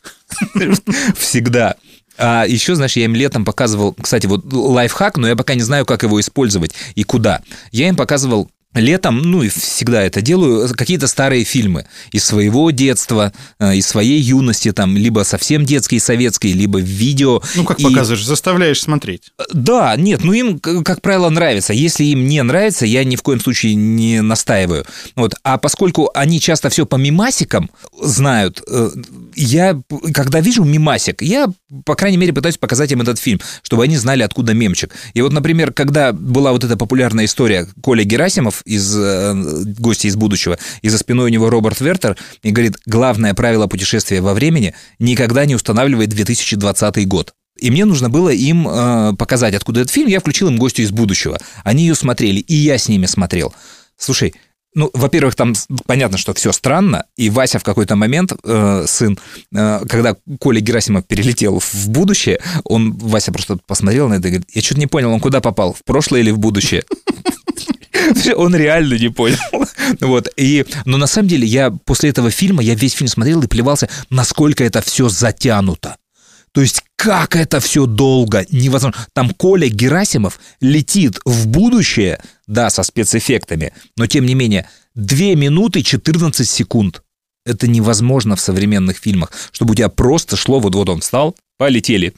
Всегда. 1.18 1.76
А 2.20 2.46
еще, 2.46 2.76
знаешь, 2.76 2.98
я 2.98 3.06
им 3.06 3.16
летом 3.16 3.46
показывал, 3.46 3.94
кстати, 3.94 4.28
вот 4.28 4.44
лайфхак, 4.52 5.18
но 5.18 5.28
я 5.28 5.38
пока 5.38 5.56
не 5.56 5.62
знаю, 5.62 5.86
как 5.86 6.04
его 6.04 6.20
использовать 6.20 6.74
и 6.96 7.04
куда. 7.04 7.42
Я 7.72 7.88
им 7.88 7.96
показывал 7.96 8.52
летом, 8.76 9.22
ну 9.24 9.42
и 9.42 9.50
всегда 9.50 10.04
это 10.04 10.22
делаю, 10.22 10.70
какие-то 10.76 11.08
старые 11.08 11.44
фильмы 11.44 11.86
из 12.12 12.24
своего 12.24 12.70
детства, 12.70 13.34
э, 13.60 13.76
из 13.78 13.88
своей 13.88 14.22
юности, 14.22 14.72
там, 14.72 14.96
либо 14.96 15.24
совсем 15.24 15.66
детские, 15.66 16.00
советские, 16.00 16.54
либо 16.54 16.80
видео. 16.80 17.42
Ну, 17.56 17.64
как 17.64 17.80
И- 17.80 17.84
показываешь, 17.84 18.24
заставляешь 18.24 18.80
смотреть. 18.82 19.32
да, 19.52 19.96
нет, 19.98 20.24
ну 20.24 20.34
им, 20.34 20.60
как 20.60 21.02
правило, 21.02 21.30
нравится. 21.30 21.74
Если 21.74 22.04
им 22.06 22.28
не 22.28 22.44
нравится, 22.44 22.86
я 22.86 23.04
ни 23.04 23.16
в 23.16 23.24
коем 23.24 23.40
случае 23.40 23.74
не 23.74 24.22
настаиваю. 24.22 24.86
Вот. 25.16 25.34
А 25.44 25.58
поскольку 25.58 26.12
они 26.14 26.40
часто 26.40 26.70
все 26.70 26.86
по 26.86 26.96
мимасикам 26.96 27.72
знают, 28.00 28.62
э, 28.68 28.90
я, 29.36 29.82
когда 30.14 30.42
вижу 30.42 30.64
мимасик, 30.64 31.22
я, 31.24 31.48
по 31.86 31.96
крайней 31.96 32.18
мере, 32.18 32.34
пытаюсь 32.34 32.58
показать 32.58 32.92
им 32.92 33.02
этот 33.02 33.18
фильм, 33.20 33.40
чтобы 33.64 33.84
они 33.84 33.98
знали, 33.98 34.22
откуда 34.22 34.54
мемчик. 34.54 34.94
И 35.16 35.22
вот, 35.22 35.34
например, 35.34 35.74
когда 35.74 36.14
была 36.14 36.52
вот 36.52 36.64
эта 36.64 36.78
популярная 36.78 37.26
история 37.26 37.68
Коля 37.82 38.04
Герасимов 38.04 38.62
из 38.70 38.96
э, 38.96 39.34
«Гости 39.80 40.08
из 40.08 40.16
будущего», 40.16 40.58
и 40.82 40.90
за 40.90 40.98
спиной 40.98 41.26
у 41.26 41.34
него 41.34 41.50
Роберт 41.50 41.82
Вертер, 41.82 42.18
и 42.44 42.52
говорит, 42.52 42.78
главное 42.86 43.34
правило 43.34 43.68
путешествия 43.68 44.22
во 44.22 44.34
времени– 44.34 44.74
никогда 45.00 45.46
не 45.46 45.56
устанавливать 45.56 46.10
2020 46.10 47.08
год. 47.08 47.34
И 47.58 47.72
мне 47.72 47.86
нужно 47.86 48.10
было 48.10 48.30
им 48.30 48.68
э, 48.68 49.14
показать, 49.18 49.54
откуда 49.54 49.82
этот 49.82 49.92
фильм. 49.92 50.08
Я 50.08 50.20
включил 50.20 50.48
им 50.48 50.58
гостю 50.58 50.82
из 50.82 50.92
будущего. 50.92 51.38
Они 51.64 51.84
ее 51.84 51.96
смотрели, 51.96 52.40
и 52.40 52.56
я 52.56 52.78
с 52.78 52.88
ними 52.88 53.06
смотрел. 53.06 53.54
Слушай, 53.98 54.34
ну, 54.76 54.90
во-первых, 54.94 55.36
там 55.36 55.54
понятно, 55.86 56.18
что 56.18 56.34
все 56.34 56.52
странно, 56.52 57.06
и 57.18 57.30
Вася 57.30 57.60
в 57.60 57.64
какой-то 57.64 57.96
момент, 57.96 58.34
э, 58.44 58.86
сын, 58.88 59.18
э, 59.54 59.82
когда 59.90 60.16
Коля 60.40 60.62
Герасимов 60.62 61.06
перелетел 61.06 61.60
в 61.60 61.90
будущее, 61.90 62.40
он, 62.64 62.94
Вася 62.94 63.32
просто 63.32 63.58
посмотрел 63.68 64.08
на 64.08 64.14
это 64.16 64.28
и 64.28 64.32
говорит, 64.32 64.50
я 64.54 64.62
что-то 64.62 64.80
не 64.80 64.88
понял, 64.88 65.12
он 65.12 65.20
куда 65.20 65.42
попал, 65.42 65.74
в 65.74 65.84
прошлое 65.84 66.22
или 66.22 66.32
в 66.32 66.38
будущее? 66.38 66.84
Он 68.36 68.56
реально 68.56 68.96
не 68.96 69.10
понял. 69.10 69.38
Вот. 70.02 70.30
И, 70.38 70.66
но 70.86 70.98
на 70.98 71.08
самом 71.08 71.28
деле 71.28 71.48
я 71.48 71.72
после 71.72 72.12
этого 72.12 72.30
фильма, 72.30 72.62
я 72.62 72.76
весь 72.76 72.94
фильм 72.94 73.08
смотрел 73.08 73.42
и 73.42 73.48
плевался, 73.48 73.90
насколько 74.10 74.64
это 74.64 74.82
все 74.82 75.10
затянуто. 75.10 75.98
То 76.52 76.62
есть 76.62 76.84
как 76.96 77.36
это 77.36 77.60
все 77.60 77.86
долго, 77.86 78.46
невозможно. 78.52 79.00
Там 79.14 79.32
Коля 79.32 79.68
Герасимов 79.68 80.40
летит 80.62 81.20
в 81.26 81.48
будущее, 81.48 82.22
да, 82.48 82.70
со 82.70 82.84
спецэффектами, 82.84 83.74
но 83.96 84.08
тем 84.08 84.26
не 84.26 84.36
менее 84.36 84.68
2 84.96 85.36
минуты 85.36 85.82
14 85.82 86.48
секунд. 86.48 87.04
Это 87.46 87.68
невозможно 87.68 88.36
в 88.36 88.42
современных 88.42 88.98
фильмах, 88.98 89.32
чтобы 89.52 89.72
у 89.72 89.76
тебя 89.76 89.90
просто 89.90 90.36
шло, 90.36 90.60
вот, 90.60 90.76
вот 90.76 90.90
он 90.90 91.02
встал, 91.02 91.36
полетели. 91.58 92.14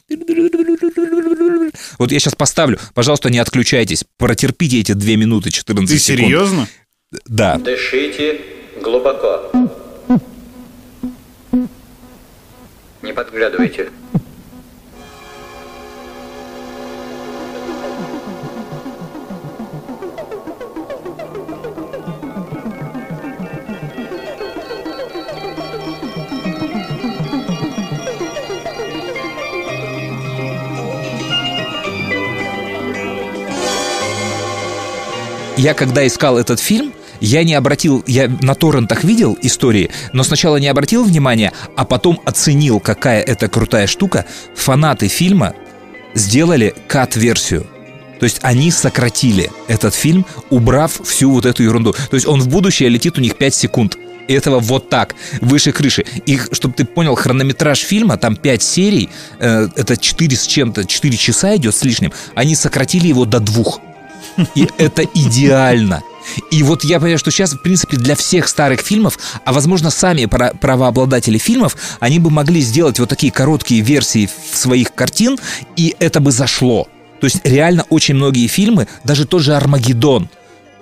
Вот 1.98 2.12
я 2.12 2.18
сейчас 2.20 2.34
поставлю, 2.34 2.78
пожалуйста, 2.94 3.30
не 3.30 3.38
отключайтесь, 3.38 4.04
протерпите 4.18 4.80
эти 4.80 4.92
2 4.92 5.16
минуты 5.16 5.50
14 5.50 5.88
Ты 5.90 5.98
секунд. 5.98 6.20
серьезно? 6.26 6.68
Да. 7.26 7.56
Дышите 7.58 8.40
глубоко. 8.82 9.50
Не 13.02 13.12
подглядывайте. 13.12 13.90
Я 35.62 35.74
когда 35.74 36.04
искал 36.04 36.38
этот 36.38 36.58
фильм, 36.58 36.92
я 37.20 37.44
не 37.44 37.54
обратил, 37.54 38.02
я 38.08 38.28
на 38.28 38.56
торрентах 38.56 39.04
видел 39.04 39.38
истории, 39.42 39.90
но 40.12 40.24
сначала 40.24 40.56
не 40.56 40.66
обратил 40.66 41.04
внимания, 41.04 41.52
а 41.76 41.84
потом 41.84 42.20
оценил, 42.24 42.80
какая 42.80 43.22
это 43.22 43.46
крутая 43.46 43.86
штука. 43.86 44.26
Фанаты 44.56 45.06
фильма 45.06 45.54
сделали 46.14 46.74
кат-версию. 46.88 47.64
То 48.18 48.24
есть 48.24 48.40
они 48.42 48.72
сократили 48.72 49.52
этот 49.68 49.94
фильм, 49.94 50.26
убрав 50.50 51.00
всю 51.04 51.30
вот 51.30 51.46
эту 51.46 51.62
ерунду. 51.62 51.92
То 51.92 52.14
есть 52.14 52.26
он 52.26 52.40
в 52.40 52.48
будущее 52.48 52.88
летит 52.88 53.16
у 53.16 53.20
них 53.20 53.36
5 53.36 53.54
секунд. 53.54 53.96
И 54.26 54.34
этого 54.34 54.58
вот 54.58 54.88
так, 54.88 55.14
выше 55.40 55.70
крыши. 55.70 56.04
И, 56.26 56.40
чтобы 56.50 56.74
ты 56.74 56.84
понял, 56.84 57.14
хронометраж 57.14 57.78
фильма, 57.78 58.16
там 58.16 58.34
5 58.34 58.62
серий, 58.64 59.10
э, 59.38 59.68
это 59.76 59.96
4 59.96 60.36
с 60.36 60.44
чем-то, 60.44 60.86
4 60.86 61.16
часа 61.16 61.54
идет 61.54 61.76
с 61.76 61.84
лишним. 61.84 62.12
Они 62.34 62.56
сократили 62.56 63.06
его 63.06 63.24
до 63.26 63.38
двух. 63.38 63.80
И 64.54 64.68
это 64.78 65.02
идеально. 65.02 66.02
И 66.50 66.62
вот 66.62 66.84
я 66.84 66.98
понимаю, 66.98 67.18
что 67.18 67.30
сейчас, 67.30 67.52
в 67.52 67.62
принципе, 67.62 67.96
для 67.96 68.14
всех 68.14 68.48
старых 68.48 68.80
фильмов, 68.80 69.18
а 69.44 69.52
возможно, 69.52 69.90
сами 69.90 70.26
пра- 70.26 70.52
правообладатели 70.60 71.38
фильмов, 71.38 71.76
они 72.00 72.18
бы 72.18 72.30
могли 72.30 72.60
сделать 72.60 72.98
вот 72.98 73.08
такие 73.08 73.32
короткие 73.32 73.80
версии 73.80 74.28
своих 74.52 74.94
картин, 74.94 75.38
и 75.76 75.94
это 75.98 76.20
бы 76.20 76.30
зашло. 76.30 76.86
То 77.20 77.26
есть 77.26 77.40
реально 77.44 77.84
очень 77.88 78.14
многие 78.14 78.46
фильмы, 78.46 78.88
даже 79.04 79.26
тот 79.26 79.42
же 79.42 79.54
«Армагеддон», 79.54 80.28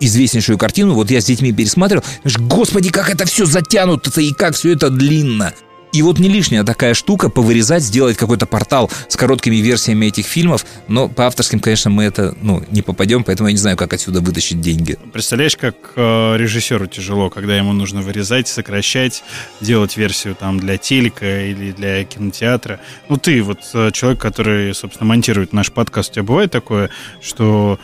известнейшую 0.01 0.59
картину, 0.59 0.95
вот 0.95 1.11
я 1.11 1.21
с 1.21 1.27
детьми 1.27 1.53
пересматривал, 1.53 2.05
господи, 2.25 2.91
как 2.91 3.11
это 3.11 3.27
все 3.27 3.45
затянуто 3.45 4.21
и 4.21 4.33
как 4.33 4.55
все 4.55 4.73
это 4.73 4.91
длинно. 4.91 5.53
И 5.93 6.03
вот 6.03 6.19
не 6.19 6.29
лишняя 6.29 6.63
такая 6.63 6.95
штука 6.95 7.31
повырезать, 7.31 7.83
сделать 7.83 8.17
какой-то 8.17 8.47
портал 8.47 8.91
с 9.09 9.17
короткими 9.17 9.57
версиями 9.57 10.07
этих 10.07 10.27
фильмов, 10.27 10.65
но 10.89 11.09
по 11.09 11.27
авторским, 11.27 11.61
конечно, 11.61 11.91
мы 11.91 12.05
это 12.05 12.35
ну, 12.41 12.63
не 12.71 12.83
попадем, 12.83 13.25
поэтому 13.25 13.49
я 13.49 13.53
не 13.53 13.59
знаю, 13.59 13.77
как 13.77 13.93
отсюда 13.93 14.21
вытащить 14.21 14.61
деньги. 14.61 14.99
Представляешь, 15.13 15.57
как 15.57 15.75
э, 15.97 16.37
режиссеру 16.37 16.87
тяжело, 16.87 17.29
когда 17.29 17.57
ему 17.57 17.73
нужно 17.73 18.03
вырезать, 18.03 18.47
сокращать, 18.47 19.25
делать 19.61 19.97
версию 19.97 20.37
там 20.37 20.61
для 20.61 20.79
телека 20.79 21.47
или 21.47 21.73
для 21.73 22.05
кинотеатра. 22.05 22.81
Ну 23.09 23.17
ты 23.17 23.43
вот 23.43 23.59
э, 23.75 23.91
человек, 23.93 24.21
который, 24.21 24.75
собственно, 24.75 25.09
монтирует 25.09 25.53
наш 25.53 25.73
подкаст, 25.73 26.11
у 26.11 26.15
тебя 26.15 26.23
бывает 26.23 26.53
такое, 26.53 26.91
что 27.21 27.81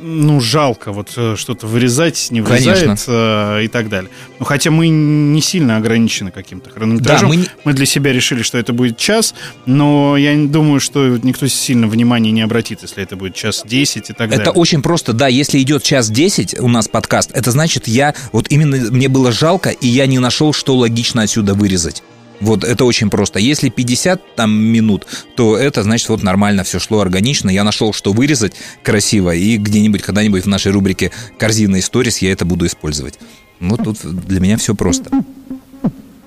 ну, 0.00 0.40
жалко 0.40 0.92
вот 0.92 1.12
э, 1.16 1.34
что-то 1.36 1.66
вырезать, 1.66 2.28
не 2.30 2.40
вырезает 2.40 3.04
э, 3.06 3.64
и 3.64 3.68
так 3.68 3.88
далее. 3.88 4.10
Ну, 4.38 4.44
хотя 4.44 4.70
мы 4.70 4.88
не 4.88 5.40
сильно 5.40 5.76
ограничены 5.76 6.30
каким-то 6.30 6.70
хронометражом. 6.70 7.30
Да, 7.30 7.36
мы... 7.36 7.46
мы 7.64 7.72
для 7.72 7.86
себя 7.86 8.12
решили, 8.12 8.42
что 8.42 8.58
это 8.58 8.72
будет 8.72 8.96
час, 8.96 9.34
но 9.66 10.16
я 10.16 10.36
думаю, 10.36 10.80
что 10.80 11.18
никто 11.22 11.46
сильно 11.48 11.86
внимания 11.86 12.30
не 12.30 12.42
обратит, 12.42 12.82
если 12.82 13.02
это 13.02 13.16
будет 13.16 13.34
час 13.34 13.62
10 13.64 14.10
и 14.10 14.12
так 14.12 14.28
это 14.28 14.28
далее. 14.28 14.42
Это 14.42 14.50
очень 14.52 14.82
просто, 14.82 15.12
да, 15.12 15.28
если 15.28 15.60
идет 15.60 15.82
час 15.82 16.10
10 16.10 16.60
у 16.60 16.68
нас 16.68 16.88
подкаст, 16.88 17.30
это 17.32 17.50
значит, 17.50 17.88
я 17.88 18.14
вот 18.32 18.46
именно 18.50 18.76
мне 18.90 19.08
было 19.08 19.32
жалко, 19.32 19.70
и 19.70 19.88
я 19.88 20.06
не 20.06 20.18
нашел, 20.18 20.52
что 20.52 20.76
логично 20.76 21.22
отсюда 21.22 21.54
вырезать. 21.54 22.02
Вот 22.40 22.64
это 22.64 22.84
очень 22.84 23.10
просто. 23.10 23.38
Если 23.38 23.68
50 23.68 24.36
там 24.36 24.52
минут, 24.52 25.06
то 25.36 25.56
это 25.56 25.82
значит 25.82 26.08
вот 26.08 26.22
нормально 26.22 26.62
все 26.64 26.78
шло 26.78 27.00
органично. 27.00 27.50
Я 27.50 27.64
нашел, 27.64 27.92
что 27.92 28.12
вырезать 28.12 28.54
красиво, 28.82 29.34
и 29.34 29.56
где-нибудь, 29.56 30.02
когда-нибудь 30.02 30.44
в 30.44 30.48
нашей 30.48 30.72
рубрике 30.72 31.10
«Корзина 31.38 31.80
историс» 31.80 32.18
я 32.18 32.32
это 32.32 32.44
буду 32.44 32.66
использовать. 32.66 33.18
Вот 33.60 33.82
тут 33.82 33.98
для 34.04 34.40
меня 34.40 34.56
все 34.56 34.74
просто. 34.74 35.10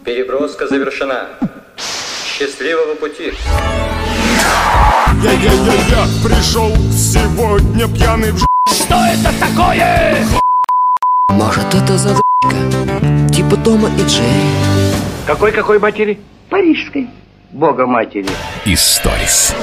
Переброска 0.04 0.68
завершена. 0.68 1.28
Счастливого 2.38 2.96
пути. 2.96 3.32
Я-я-я-я 5.24 6.08
пришел 6.24 6.72
сегодня 6.92 7.88
пьяный 7.88 8.32
в 8.32 8.40
ж... 8.40 8.46
Что 8.68 8.96
это 8.96 9.32
такое? 9.40 10.26
Может, 11.30 11.74
это 11.74 11.98
задачка? 11.98 12.24
Типа 13.34 13.56
Тома 13.58 13.90
и 13.98 14.02
Джерри. 14.08 15.11
Какой-какой 15.26 15.80
матери? 15.80 16.20
Парижской. 16.50 17.08
Бога 17.52 17.86
матери. 17.86 18.28
Историс. 18.66 19.54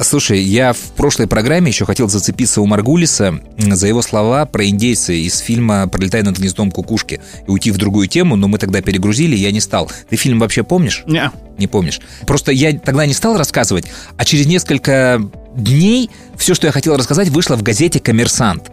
Слушай, 0.00 0.40
я 0.40 0.72
в 0.72 0.92
прошлой 0.96 1.26
программе 1.26 1.68
еще 1.68 1.84
хотел 1.86 2.08
зацепиться 2.08 2.60
у 2.60 2.66
Маргулиса 2.66 3.40
за 3.56 3.86
его 3.86 4.02
слова 4.02 4.44
про 4.44 4.66
индейца 4.66 5.12
из 5.12 5.38
фильма 5.38 5.88
«Пролетай 5.88 6.22
над 6.22 6.36
гнездом 6.36 6.70
кукушки» 6.70 7.20
и 7.46 7.50
уйти 7.50 7.70
в 7.70 7.78
другую 7.78 8.08
тему, 8.08 8.36
но 8.36 8.48
мы 8.48 8.58
тогда 8.58 8.82
перегрузили, 8.82 9.36
я 9.36 9.52
не 9.52 9.60
стал. 9.60 9.90
Ты 10.10 10.16
фильм 10.16 10.40
вообще 10.40 10.64
помнишь? 10.64 11.04
Не. 11.06 11.30
Не 11.56 11.68
помнишь. 11.68 12.00
Просто 12.26 12.52
я 12.52 12.76
тогда 12.78 13.06
не 13.06 13.14
стал 13.14 13.38
рассказывать, 13.38 13.86
а 14.16 14.24
через 14.24 14.46
несколько 14.46 15.22
дней 15.56 16.10
все, 16.36 16.54
что 16.54 16.66
я 16.66 16.72
хотел 16.72 16.96
рассказать, 16.96 17.28
вышло 17.28 17.56
в 17.56 17.62
газете 17.62 18.00
«Коммерсант». 18.00 18.70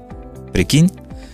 Прикинь? 0.51 0.91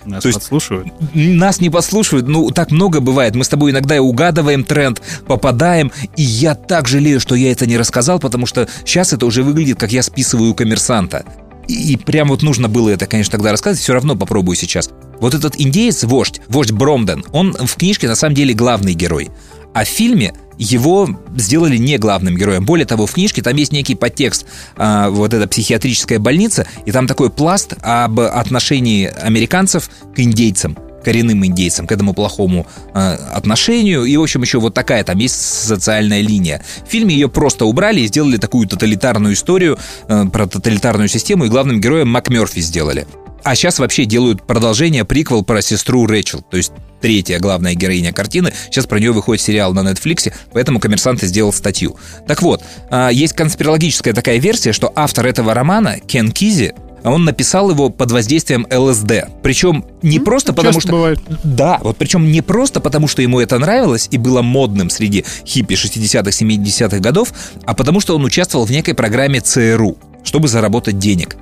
Нас 0.08 0.24
То 0.24 0.32
подслушивают? 0.32 0.88
Нас 1.14 1.60
не 1.60 1.70
подслушивают, 1.70 2.28
ну, 2.28 2.49
так 2.51 2.72
много 2.72 3.01
бывает. 3.01 3.36
Мы 3.36 3.43
с 3.43 3.49
тобой 3.49 3.72
иногда 3.72 3.95
и 3.97 3.99
угадываем 3.99 4.64
тренд, 4.64 5.01
попадаем, 5.28 5.91
и 6.16 6.24
я 6.24 6.55
так 6.55 6.88
жалею, 6.88 7.20
что 7.20 7.36
я 7.36 7.51
это 7.51 7.66
не 7.66 7.78
рассказал, 7.78 8.20
потому 8.20 8.45
что 8.45 8.70
сейчас 8.86 9.12
это 9.12 9.26
уже 9.26 9.43
выглядит, 9.43 9.80
как 9.80 9.91
я 9.91 10.01
списываю 10.01 10.53
коммерсанта. 10.53 11.26
И, 11.68 11.93
и 11.93 11.97
прям 11.97 12.30
вот 12.30 12.41
нужно 12.41 12.70
было 12.70 12.89
это, 12.89 13.05
конечно, 13.05 13.32
тогда 13.32 13.51
рассказать, 13.51 13.80
все 13.80 13.93
равно 13.93 14.16
попробую 14.16 14.55
сейчас. 14.55 14.89
Вот 15.20 15.34
этот 15.34 15.60
индеец, 15.60 16.05
вождь, 16.05 16.41
вождь 16.47 16.72
Бромден, 16.72 17.26
он 17.34 17.53
в 17.53 17.76
книжке 17.76 18.08
на 18.08 18.16
самом 18.16 18.36
деле 18.36 18.53
главный 18.53 18.93
герой. 18.93 19.30
А 19.78 19.84
в 19.84 19.88
фильме 19.88 20.34
его 20.57 21.07
сделали 21.36 21.78
не 21.78 21.99
главным 21.99 22.36
героем. 22.36 22.65
Более 22.65 22.88
того, 22.88 23.05
в 23.05 23.13
книжке 23.13 23.43
там 23.43 23.55
есть 23.57 23.71
некий 23.71 23.93
подтекст, 23.93 24.47
а, 24.75 25.11
вот 25.11 25.36
эта 25.36 25.47
психиатрическая 25.47 26.17
больница, 26.17 26.65
и 26.88 26.91
там 26.91 27.05
такой 27.05 27.30
пласт 27.30 27.75
об 27.84 28.19
отношении 28.19 29.05
американцев 29.05 29.91
к 30.15 30.19
индейцам 30.19 30.75
коренным 31.05 31.45
индейцам, 31.45 31.88
к 31.88 31.91
этому 31.93 32.13
плохому 32.13 32.67
э, 32.93 32.99
отношению. 32.99 34.03
И, 34.03 34.17
в 34.17 34.23
общем, 34.23 34.41
еще 34.41 34.59
вот 34.59 34.73
такая 34.73 35.05
там 35.05 35.17
есть 35.19 35.36
социальная 35.36 36.19
линия. 36.19 36.65
В 36.86 36.91
фильме 36.91 37.13
ее 37.13 37.30
просто 37.30 37.63
убрали 37.63 38.01
и 38.01 38.07
сделали 38.07 38.36
такую 38.36 38.67
тоталитарную 38.67 39.36
историю 39.36 39.78
э, 40.09 40.25
про 40.25 40.47
тоталитарную 40.47 41.07
систему, 41.07 41.45
и 41.45 41.49
главным 41.49 41.80
героем 41.80 42.09
МакМерфи 42.09 42.59
сделали. 42.59 43.07
А 43.43 43.55
сейчас 43.55 43.79
вообще 43.79 44.05
делают 44.05 44.45
продолжение, 44.45 45.05
приквел 45.05 45.43
про 45.43 45.61
сестру 45.61 46.05
Рэчел. 46.05 46.41
То 46.41 46.57
есть 46.57 46.71
третья 47.01 47.39
главная 47.39 47.75
героиня 47.75 48.13
картины. 48.13 48.53
Сейчас 48.65 48.85
про 48.85 48.99
нее 48.99 49.11
выходит 49.11 49.41
сериал 49.41 49.73
на 49.73 49.79
Netflix, 49.79 50.31
поэтому 50.53 50.79
коммерсант 50.79 51.21
сделал 51.21 51.53
статью. 51.53 51.97
Так 52.27 52.41
вот, 52.41 52.63
а, 52.89 53.09
есть 53.09 53.33
конспирологическая 53.33 54.13
такая 54.13 54.38
версия, 54.38 54.73
что 54.73 54.91
автор 54.95 55.25
этого 55.27 55.53
романа, 55.53 55.99
Кен 55.99 56.31
Кизи, 56.31 56.73
он 57.03 57.25
написал 57.25 57.69
его 57.69 57.89
под 57.89 58.11
воздействием 58.11 58.67
ЛСД. 58.69 59.29
Причем 59.41 59.85
не 60.01 60.19
просто 60.19 60.53
потому, 60.53 60.79
что... 60.81 60.91
бывает. 60.91 61.19
Да, 61.43 61.79
вот 61.81 61.97
причем 61.97 62.31
не 62.31 62.41
просто 62.41 62.79
потому, 62.81 63.07
что 63.07 63.21
ему 63.21 63.39
это 63.39 63.57
нравилось 63.59 64.07
и 64.11 64.17
было 64.17 64.41
модным 64.41 64.89
среди 64.89 65.23
хиппи 65.45 65.75
60-х, 65.75 66.29
70-х 66.29 66.99
годов, 66.99 67.33
а 67.65 67.73
потому 67.73 67.99
что 67.99 68.15
он 68.15 68.25
участвовал 68.25 68.65
в 68.65 68.71
некой 68.71 68.93
программе 68.93 69.39
ЦРУ, 69.39 69.97
чтобы 70.23 70.47
заработать 70.47 70.99
денег. 70.99 71.38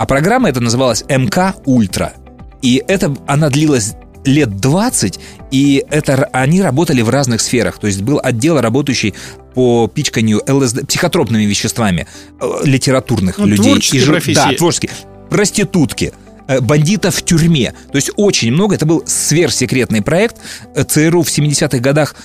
А 0.00 0.06
программа 0.06 0.48
эта 0.48 0.60
называлась 0.60 1.04
МК 1.10 1.54
Ультра. 1.66 2.14
И 2.62 2.82
это, 2.88 3.14
она 3.26 3.50
длилась 3.50 3.96
лет 4.24 4.56
20, 4.56 5.20
и 5.50 5.84
это 5.90 6.26
они 6.32 6.62
работали 6.62 7.02
в 7.02 7.10
разных 7.10 7.42
сферах. 7.42 7.78
То 7.78 7.86
есть 7.86 8.00
был 8.00 8.18
отдел, 8.22 8.58
работающий 8.62 9.14
по 9.52 9.88
пичканию 9.88 10.40
ЛСД, 10.48 10.86
психотропными 10.86 11.42
веществами 11.44 12.06
э, 12.40 12.50
литературных 12.64 13.36
ну, 13.36 13.44
людей. 13.44 13.72
Творческие 13.72 14.02
и, 14.02 14.06
профессии. 14.06 14.36
Да, 14.36 14.52
творческие. 14.54 14.90
Проститутки 15.28 16.14
э, 16.48 16.60
бандитов 16.60 17.16
в 17.16 17.22
тюрьме. 17.22 17.74
То 17.92 17.96
есть 17.96 18.10
очень 18.16 18.52
много. 18.52 18.76
Это 18.76 18.86
был 18.86 19.02
сверхсекретный 19.04 20.00
проект. 20.00 20.38
Э, 20.74 20.82
ЦРУ 20.82 21.24
в 21.24 21.28
70-х 21.28 21.78
годах 21.78 22.16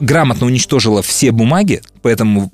грамотно 0.00 0.46
уничтожила 0.46 1.02
все 1.02 1.30
бумаги 1.30 1.82
по 2.02 2.08
этому 2.08 2.50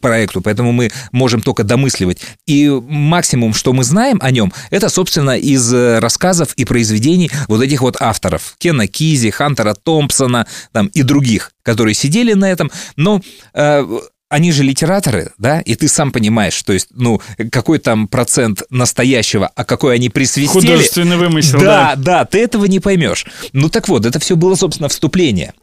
проекту, 0.00 0.40
поэтому 0.40 0.72
мы 0.72 0.90
можем 1.12 1.40
только 1.40 1.64
домысливать. 1.64 2.20
И 2.46 2.68
максимум, 2.68 3.54
что 3.54 3.72
мы 3.72 3.84
знаем 3.84 4.18
о 4.20 4.30
нем, 4.30 4.52
это, 4.70 4.88
собственно, 4.88 5.38
из 5.38 5.72
э, 5.72 5.98
рассказов 5.98 6.52
и 6.54 6.64
произведений 6.64 7.30
вот 7.46 7.62
этих 7.62 7.82
вот 7.82 7.96
авторов. 8.00 8.54
Кена 8.58 8.86
Кизи, 8.86 9.30
Хантера 9.30 9.74
Томпсона 9.74 10.46
там, 10.72 10.86
и 10.88 11.02
других, 11.02 11.52
которые 11.62 11.94
сидели 11.94 12.32
на 12.32 12.50
этом. 12.50 12.70
Но 12.96 13.20
э, 13.54 14.00
они 14.28 14.52
же 14.52 14.62
литераторы, 14.62 15.32
да, 15.38 15.60
и 15.60 15.74
ты 15.74 15.88
сам 15.88 16.12
понимаешь, 16.12 16.62
то 16.62 16.72
есть, 16.72 16.88
ну, 16.90 17.20
какой 17.50 17.78
там 17.78 18.08
процент 18.08 18.62
настоящего, 18.68 19.50
а 19.54 19.64
какой 19.64 19.94
они 19.94 20.10
присвистели. 20.10 20.60
Художественный 20.60 21.16
вымысел, 21.16 21.58
да. 21.58 21.94
Да, 21.94 21.96
да, 21.96 22.24
ты 22.26 22.40
этого 22.40 22.66
не 22.66 22.80
поймешь. 22.80 23.26
Ну 23.52 23.68
так 23.70 23.88
вот, 23.88 24.04
это 24.04 24.18
все 24.18 24.36
было, 24.36 24.54
собственно, 24.54 24.88
вступление. 24.88 25.54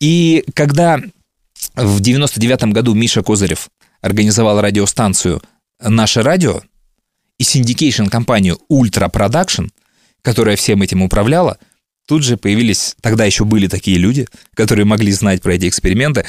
И 0.00 0.44
когда 0.54 1.00
в 1.74 2.00
99 2.00 2.64
году 2.72 2.94
Миша 2.94 3.22
Козырев 3.22 3.68
организовал 4.00 4.60
радиостанцию 4.60 5.42
«Наше 5.80 6.22
радио» 6.22 6.62
и 7.38 7.44
syndication 7.44 8.04
-компанию 8.04 8.58
«Ultra 8.68 9.08
Production», 9.08 9.66
которая 10.22 10.56
всем 10.56 10.82
этим 10.82 11.02
управляла, 11.02 11.58
тут 12.06 12.24
же 12.24 12.36
появились, 12.36 12.96
тогда 13.02 13.24
еще 13.24 13.44
были 13.44 13.66
такие 13.66 13.98
люди, 13.98 14.26
которые 14.54 14.84
могли 14.84 15.12
знать 15.12 15.42
про 15.42 15.54
эти 15.54 15.68
эксперименты. 15.68 16.26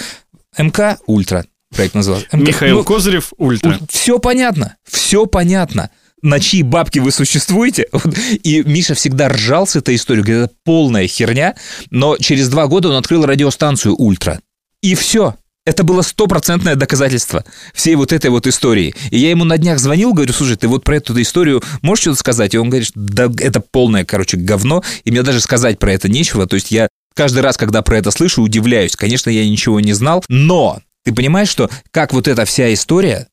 МК 0.58 1.00
«Ультра» 1.08 1.46
проект 1.74 1.96
назывался. 1.96 2.28
МК, 2.34 2.38
Михаил 2.38 2.78
ну, 2.78 2.84
Козырев 2.84 3.34
«Ультра». 3.38 3.80
Все 3.90 4.20
понятно, 4.20 4.76
все 4.84 5.26
понятно 5.26 5.90
на 6.22 6.40
чьи 6.40 6.64
бабки 6.64 7.00
вы 7.00 7.12
существуете. 7.12 7.88
И 8.44 8.64
Миша 8.64 8.96
всегда 8.96 9.30
ржал 9.30 9.68
с 9.68 9.76
этой 9.76 9.96
историей, 9.96 10.24
говорит, 10.24 10.44
это 10.46 10.54
полная 10.64 11.08
херня. 11.08 11.56
Но 11.90 12.18
через 12.18 12.50
два 12.50 12.68
года 12.68 12.90
он 12.90 12.96
открыл 12.96 13.26
радиостанцию 13.26 13.96
«Ультра». 13.96 14.40
И 14.82 14.96
все. 14.96 15.36
Это 15.64 15.84
было 15.84 16.02
стопроцентное 16.02 16.76
доказательство 16.76 17.46
всей 17.74 17.94
вот 17.96 18.12
этой 18.12 18.32
вот 18.32 18.48
истории. 18.48 18.96
И 19.12 19.20
я 19.20 19.30
ему 19.30 19.44
на 19.44 19.60
днях 19.60 19.80
звонил, 19.80 20.12
говорю, 20.14 20.34
слушай, 20.34 20.56
ты 20.56 20.68
вот 20.68 20.84
про 20.84 20.96
эту 20.96 21.20
историю 21.22 21.62
можешь 21.84 22.02
что-то 22.02 22.18
сказать? 22.18 22.56
И 22.56 22.58
он 22.58 22.70
говорит, 22.70 22.92
да 22.96 23.30
это 23.38 23.62
полное, 23.62 24.04
короче, 24.04 24.38
говно, 24.38 24.84
и 25.04 25.12
мне 25.12 25.22
даже 25.22 25.40
сказать 25.40 25.78
про 25.78 25.94
это 25.94 26.10
нечего. 26.10 26.48
То 26.48 26.56
есть 26.56 26.72
я 26.72 26.88
каждый 27.14 27.44
раз, 27.44 27.58
когда 27.58 27.84
про 27.84 27.98
это 27.98 28.10
слышу, 28.10 28.42
удивляюсь. 28.42 28.96
Конечно, 28.96 29.30
я 29.30 29.48
ничего 29.48 29.80
не 29.80 29.94
знал, 29.94 30.24
но 30.30 30.82
ты 31.04 31.14
понимаешь, 31.14 31.50
что 31.50 31.70
как 31.92 32.12
вот 32.12 32.28
эта 32.28 32.46
вся 32.46 32.74
история 32.74 33.28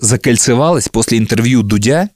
закольцевалась 0.00 0.88
после 0.88 1.18
интервью 1.18 1.62
Дудя 1.62 2.10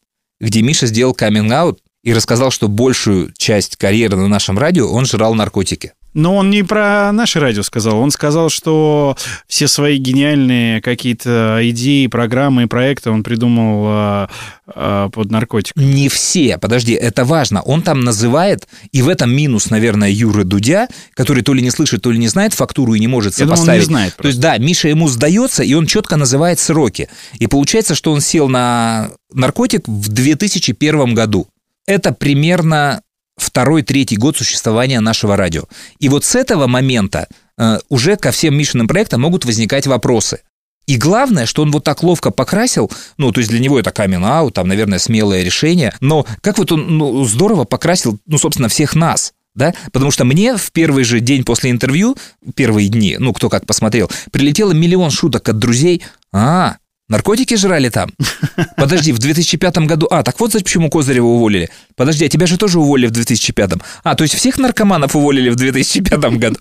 где 0.44 0.62
Миша 0.62 0.86
сделал 0.86 1.14
каминг-аут 1.14 1.80
и 2.02 2.12
рассказал, 2.12 2.50
что 2.50 2.68
большую 2.68 3.32
часть 3.36 3.76
карьеры 3.76 4.16
на 4.16 4.28
нашем 4.28 4.58
радио 4.58 4.90
он 4.90 5.06
жрал 5.06 5.34
наркотики. 5.34 5.92
Но 6.14 6.36
он 6.36 6.50
не 6.50 6.62
про 6.62 7.10
наше 7.12 7.40
радио 7.40 7.62
сказал. 7.62 7.98
Он 7.98 8.10
сказал, 8.10 8.48
что 8.48 9.16
все 9.48 9.66
свои 9.66 9.98
гениальные 9.98 10.80
какие-то 10.80 11.58
идеи, 11.62 12.06
программы 12.06 12.62
и 12.64 12.66
проекты 12.66 13.10
он 13.10 13.24
придумал 13.24 13.84
э, 13.88 14.26
э, 14.74 15.08
под 15.12 15.30
наркотик. 15.30 15.74
Не 15.76 16.08
все, 16.08 16.56
подожди, 16.58 16.92
это 16.92 17.24
важно. 17.24 17.62
Он 17.62 17.82
там 17.82 18.02
называет, 18.02 18.68
и 18.92 19.02
в 19.02 19.08
этом 19.08 19.34
минус, 19.34 19.70
наверное, 19.70 20.10
Юры 20.10 20.44
Дудя, 20.44 20.88
который 21.14 21.42
то 21.42 21.52
ли 21.52 21.62
не 21.62 21.70
слышит, 21.70 22.02
то 22.02 22.12
ли 22.12 22.18
не 22.18 22.28
знает 22.28 22.54
фактуру 22.54 22.94
и 22.94 23.00
не 23.00 23.08
может 23.08 23.36
Я 23.36 23.46
думаю, 23.46 23.52
он 23.52 23.56
сопоставить. 23.58 23.80
не 23.82 23.86
знает 23.86 24.16
то 24.16 24.28
есть, 24.28 24.40
да, 24.40 24.56
Миша 24.58 24.88
ему 24.88 25.08
сдается, 25.08 25.62
и 25.62 25.74
он 25.74 25.86
четко 25.86 26.16
называет 26.16 26.58
сроки. 26.58 27.08
И 27.38 27.46
получается, 27.46 27.94
что 27.94 28.12
он 28.12 28.20
сел 28.20 28.48
на 28.48 29.10
наркотик 29.32 29.88
в 29.88 30.08
2001 30.08 31.14
году. 31.14 31.48
Это 31.86 32.12
примерно 32.12 33.02
второй-третий 33.36 34.16
год 34.16 34.36
существования 34.36 35.00
нашего 35.00 35.36
радио. 35.36 35.64
И 35.98 36.08
вот 36.08 36.24
с 36.24 36.34
этого 36.34 36.66
момента 36.66 37.28
э, 37.58 37.78
уже 37.88 38.16
ко 38.16 38.30
всем 38.30 38.56
Мишиным 38.56 38.88
проектам 38.88 39.22
могут 39.22 39.44
возникать 39.44 39.86
вопросы. 39.86 40.40
И 40.86 40.96
главное, 40.96 41.46
что 41.46 41.62
он 41.62 41.70
вот 41.70 41.84
так 41.84 42.02
ловко 42.02 42.30
покрасил, 42.30 42.90
ну, 43.16 43.32
то 43.32 43.40
есть 43.40 43.50
для 43.50 43.58
него 43.58 43.78
это 43.78 43.90
камин 43.90 44.24
там, 44.52 44.68
наверное, 44.68 44.98
смелое 44.98 45.42
решение, 45.42 45.94
но 46.00 46.26
как 46.42 46.58
вот 46.58 46.72
он 46.72 46.98
ну, 46.98 47.24
здорово 47.24 47.64
покрасил, 47.64 48.18
ну, 48.26 48.38
собственно, 48.38 48.68
всех 48.68 48.94
нас. 48.94 49.32
Да? 49.54 49.72
Потому 49.92 50.10
что 50.10 50.24
мне 50.24 50.56
в 50.56 50.72
первый 50.72 51.04
же 51.04 51.20
день 51.20 51.44
после 51.44 51.70
интервью, 51.70 52.16
первые 52.56 52.88
дни, 52.88 53.16
ну, 53.18 53.32
кто 53.32 53.48
как 53.48 53.66
посмотрел, 53.66 54.10
прилетело 54.32 54.72
миллион 54.72 55.10
шуток 55.10 55.48
от 55.48 55.58
друзей. 55.58 56.02
А, 56.32 56.76
наркотики 57.08 57.54
жрали 57.56 57.88
там? 57.88 58.10
Подожди, 58.76 59.12
в 59.12 59.18
2005 59.18 59.78
году... 59.78 60.06
А, 60.10 60.22
так 60.22 60.38
вот 60.40 60.52
почему 60.52 60.90
Козырева 60.90 61.26
уволили. 61.26 61.70
Подожди, 61.96 62.24
а 62.24 62.28
тебя 62.28 62.46
же 62.46 62.56
тоже 62.56 62.78
уволили 62.78 63.06
в 63.06 63.12
2005. 63.12 63.72
А, 64.02 64.14
то 64.14 64.24
есть 64.24 64.34
всех 64.34 64.58
наркоманов 64.58 65.16
уволили 65.16 65.50
в 65.50 65.56
2005 65.56 66.20
году? 66.38 66.56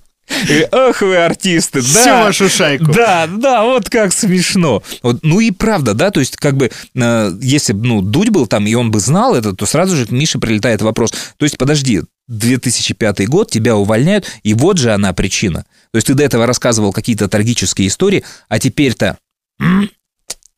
И, 0.50 0.68
Ах 0.72 1.02
вы 1.02 1.18
артисты, 1.18 1.82
да. 1.82 1.88
Всю 1.88 2.10
вашу 2.10 2.50
шайку. 2.50 2.86
Да, 2.94 3.28
да, 3.28 3.64
вот 3.64 3.90
как 3.90 4.14
смешно. 4.14 4.82
Вот, 5.02 5.20
ну 5.22 5.40
и 5.40 5.52
правда, 5.52 5.94
да, 5.94 6.12
то 6.12 6.22
есть 6.22 6.38
как 6.38 6.56
бы, 6.56 6.72
э, 6.96 7.32
если 7.42 7.74
бы, 7.74 7.86
ну, 7.86 8.02
Дудь 8.02 8.30
был 8.30 8.48
там, 8.48 8.66
и 8.66 8.74
он 8.74 8.90
бы 8.90 9.00
знал 9.00 9.36
это, 9.36 9.54
то 9.54 9.66
сразу 9.66 9.96
же 9.96 10.06
к 10.06 10.12
Мише 10.12 10.40
прилетает 10.40 10.82
вопрос. 10.82 11.12
То 11.12 11.46
есть, 11.46 11.58
подожди, 11.58 12.02
2005 12.30 13.28
год, 13.28 13.52
тебя 13.52 13.76
увольняют, 13.76 14.26
и 14.44 14.54
вот 14.54 14.78
же 14.78 14.94
она 14.94 15.14
причина. 15.14 15.66
То 15.92 15.98
есть 15.98 16.08
ты 16.08 16.14
до 16.14 16.24
этого 16.24 16.46
рассказывал 16.48 16.94
какие-то 16.94 17.28
трагические 17.28 17.90
истории, 17.90 18.24
а 18.48 18.60
теперь-то... 18.60 19.18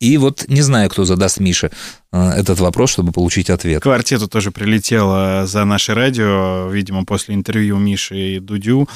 И 0.00 0.18
вот 0.18 0.44
не 0.48 0.62
знаю, 0.62 0.90
кто 0.90 1.04
задаст 1.04 1.40
Мише 1.40 1.70
э, 2.12 2.30
этот 2.30 2.60
вопрос, 2.60 2.90
чтобы 2.90 3.12
получить 3.12 3.50
ответ. 3.50 3.82
Квартету 3.82 4.28
тоже 4.28 4.50
прилетело 4.50 5.46
за 5.46 5.64
наше 5.64 5.94
радио, 5.94 6.68
видимо, 6.70 7.04
после 7.04 7.34
интервью 7.34 7.78
Миши 7.78 8.36
и 8.36 8.38
Дудю, 8.40 8.88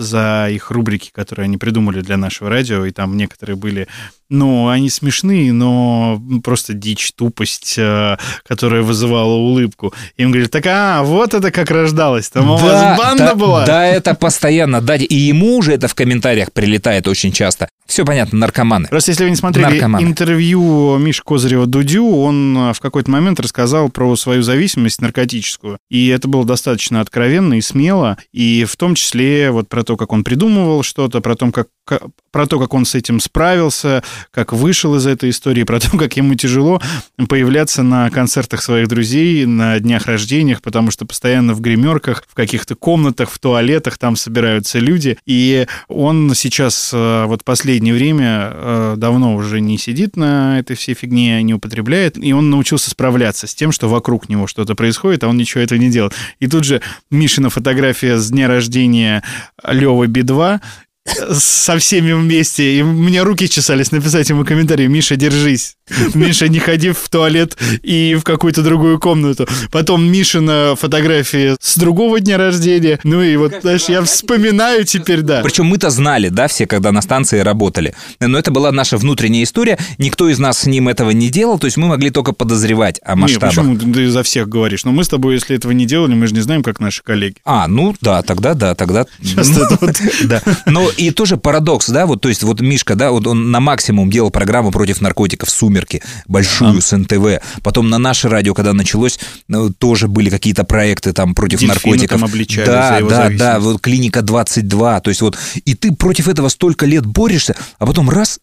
за 0.00 0.48
их 0.50 0.70
рубрики, 0.70 1.10
которые 1.12 1.44
они 1.44 1.56
придумали 1.56 2.00
для 2.00 2.16
нашего 2.16 2.50
радио, 2.50 2.84
и 2.84 2.90
там 2.90 3.16
некоторые 3.16 3.56
были, 3.56 3.86
ну, 4.28 4.68
они 4.68 4.88
смешные, 4.88 5.52
но 5.52 6.20
просто 6.42 6.72
дичь, 6.72 7.12
тупость, 7.12 7.76
э, 7.78 8.16
которая 8.44 8.82
вызывала 8.82 9.34
улыбку. 9.34 9.92
Им 10.16 10.30
говорили, 10.30 10.48
так, 10.48 10.66
а, 10.66 11.02
вот 11.02 11.34
это 11.34 11.50
как 11.50 11.70
рождалось, 11.70 12.28
там 12.30 12.50
у 12.50 12.56
вас 12.56 12.98
банда 12.98 13.26
да, 13.26 13.34
была. 13.34 13.66
Да, 13.66 13.86
это 13.86 14.14
постоянно, 14.14 14.80
да, 14.80 14.96
и 14.96 15.14
ему 15.14 15.56
уже 15.56 15.72
это 15.72 15.88
в 15.88 15.94
комментариях 15.94 16.52
прилетает 16.52 17.06
очень 17.06 17.32
часто. 17.32 17.68
Все 17.90 18.04
понятно, 18.04 18.38
наркоманы. 18.38 18.86
Просто 18.86 19.10
если 19.10 19.24
вы 19.24 19.30
не 19.30 19.36
смотрели 19.36 19.66
Наркоманы. 19.66 20.06
интервью 20.06 20.96
Миши 20.98 21.22
Козырева 21.24 21.66
Дудю, 21.66 22.06
он 22.06 22.56
э, 22.56 22.72
в 22.72 22.78
какой-то 22.78 23.10
момент 23.10 23.40
рассказал 23.40 23.88
про 23.88 24.14
свою 24.14 24.42
зависимость 24.42 25.00
наркотическую. 25.00 25.76
И 25.90 26.06
это 26.06 26.28
было 26.28 26.44
достаточно 26.44 27.00
откровенно 27.00 27.54
и 27.54 27.60
смело. 27.60 28.16
И 28.32 28.64
в 28.64 28.76
том 28.76 28.94
числе 28.94 29.50
вот 29.50 29.68
про 29.68 29.82
то, 29.82 29.89
как 29.96 30.12
он 30.12 30.24
придумывал 30.24 30.82
что-то, 30.82 31.20
про 31.20 31.34
то, 31.34 31.50
как, 31.50 31.68
ка- 31.84 32.00
про 32.30 32.46
то, 32.46 32.58
как 32.58 32.74
он 32.74 32.84
с 32.84 32.94
этим 32.94 33.20
справился, 33.20 34.02
как 34.30 34.52
вышел 34.52 34.94
из 34.96 35.06
этой 35.06 35.30
истории, 35.30 35.64
про 35.64 35.80
то, 35.80 35.96
как 35.96 36.16
ему 36.16 36.34
тяжело 36.34 36.80
появляться 37.28 37.82
на 37.82 38.10
концертах 38.10 38.62
своих 38.62 38.88
друзей, 38.88 39.46
на 39.46 39.78
днях 39.80 40.06
рождениях, 40.06 40.62
потому 40.62 40.90
что 40.90 41.06
постоянно 41.06 41.54
в 41.54 41.60
гримерках, 41.60 42.24
в 42.28 42.34
каких-то 42.34 42.74
комнатах, 42.74 43.30
в 43.30 43.38
туалетах 43.38 43.98
там 43.98 44.16
собираются 44.16 44.78
люди. 44.78 45.18
И 45.26 45.66
он 45.88 46.32
сейчас 46.34 46.90
э, 46.92 47.24
вот 47.26 47.44
последнее 47.44 47.94
время 47.94 48.50
э, 48.52 48.94
давно 48.96 49.34
уже 49.34 49.60
не 49.60 49.78
сидит 49.78 50.16
на 50.16 50.58
этой 50.58 50.76
всей 50.76 50.94
фигне, 50.94 51.42
не 51.42 51.54
употребляет, 51.54 52.16
и 52.22 52.32
он 52.32 52.50
научился 52.50 52.90
справляться 52.90 53.46
с 53.46 53.54
тем, 53.54 53.72
что 53.72 53.88
вокруг 53.88 54.28
него 54.28 54.46
что-то 54.46 54.74
происходит, 54.74 55.24
а 55.24 55.28
он 55.28 55.36
ничего 55.36 55.62
этого 55.62 55.78
не 55.78 55.90
делает. 55.90 56.14
И 56.38 56.46
тут 56.46 56.64
же 56.64 56.80
Мишина 57.10 57.48
фотография 57.48 58.18
с 58.18 58.30
дня 58.30 58.48
рождения 58.48 59.22
Лёвы 59.70 60.06
Би-2, 60.08 60.60
со 61.06 61.78
всеми 61.78 62.12
вместе. 62.12 62.78
И 62.78 62.82
мне 62.82 63.22
руки 63.22 63.48
чесались 63.48 63.90
написать 63.90 64.28
ему 64.28 64.44
комментарий. 64.44 64.86
Миша, 64.86 65.16
держись. 65.16 65.76
Миша, 66.14 66.48
не 66.48 66.58
ходи 66.58 66.90
в 66.90 67.08
туалет 67.08 67.56
и 67.82 68.16
в 68.20 68.22
какую-то 68.22 68.62
другую 68.62 68.98
комнату. 69.00 69.48
Потом 69.70 70.04
Мишина 70.10 70.74
фотографии 70.76 71.56
с 71.60 71.76
другого 71.78 72.20
дня 72.20 72.36
рождения. 72.36 73.00
Ну 73.02 73.22
и 73.22 73.36
вот, 73.36 73.54
знаешь, 73.62 73.84
я 73.88 74.02
вспоминаю 74.02 74.84
теперь, 74.84 75.22
да. 75.22 75.40
Причем 75.42 75.66
мы-то 75.66 75.90
знали, 75.90 76.28
да, 76.28 76.48
все, 76.48 76.66
когда 76.66 76.92
на 76.92 77.02
станции 77.02 77.40
работали. 77.40 77.94
Но 78.20 78.38
это 78.38 78.50
была 78.50 78.70
наша 78.70 78.96
внутренняя 78.98 79.44
история. 79.44 79.78
Никто 79.98 80.28
из 80.28 80.38
нас 80.38 80.60
с 80.60 80.66
ним 80.66 80.88
этого 80.88 81.10
не 81.10 81.30
делал, 81.30 81.58
то 81.58 81.66
есть 81.66 81.76
мы 81.76 81.88
могли 81.88 82.10
только 82.10 82.32
подозревать 82.32 83.00
о 83.02 83.14
Не, 83.14 83.22
масштабах. 83.22 83.48
почему 83.48 83.92
ты 83.92 84.10
за 84.10 84.22
всех 84.22 84.48
говоришь? 84.48 84.84
Но 84.84 84.92
мы 84.92 85.02
с 85.02 85.08
тобой, 85.08 85.34
если 85.34 85.56
этого 85.56 85.72
не 85.72 85.86
делали, 85.86 86.14
мы 86.14 86.26
же 86.26 86.34
не 86.34 86.40
знаем, 86.40 86.62
как 86.62 86.78
наши 86.78 87.02
коллеги. 87.02 87.36
А, 87.44 87.66
ну 87.66 87.96
да, 88.00 88.22
тогда 88.22 88.54
да, 88.54 88.74
тогда... 88.74 89.06
Сейчас 89.22 89.48
вот... 89.48 89.96
Да. 90.24 90.42
Но 90.66 90.89
и 90.96 91.10
тоже 91.10 91.36
парадокс, 91.36 91.88
да, 91.88 92.06
вот, 92.06 92.20
то 92.20 92.28
есть 92.28 92.42
вот 92.42 92.60
Мишка, 92.60 92.94
да, 92.94 93.10
вот 93.10 93.26
он 93.26 93.50
на 93.50 93.60
максимум 93.60 94.10
делал 94.10 94.30
программу 94.30 94.70
против 94.70 95.00
наркотиков 95.00 95.50
«Сумерки», 95.50 96.02
большую 96.26 96.80
с 96.80 96.96
НТВ. 96.96 97.42
Потом 97.62 97.88
на 97.88 97.98
наше 97.98 98.28
радио, 98.28 98.54
когда 98.54 98.72
началось, 98.72 99.18
ну, 99.48 99.70
тоже 99.70 100.08
были 100.08 100.30
какие-то 100.30 100.64
проекты 100.64 101.12
там 101.12 101.34
против 101.34 101.60
Дельфина 101.60 101.74
наркотиков. 101.74 102.20
там 102.20 102.28
да, 102.66 103.00
да, 103.00 103.28
да, 103.30 103.60
вот 103.60 103.80
клиника 103.80 104.22
22, 104.22 105.00
то 105.00 105.10
есть 105.10 105.20
вот, 105.22 105.38
и 105.64 105.74
ты 105.74 105.92
против 105.92 106.28
этого 106.28 106.48
столько 106.48 106.86
лет 106.86 107.06
борешься, 107.06 107.56
а 107.78 107.86
потом 107.86 108.10
раз 108.10 108.40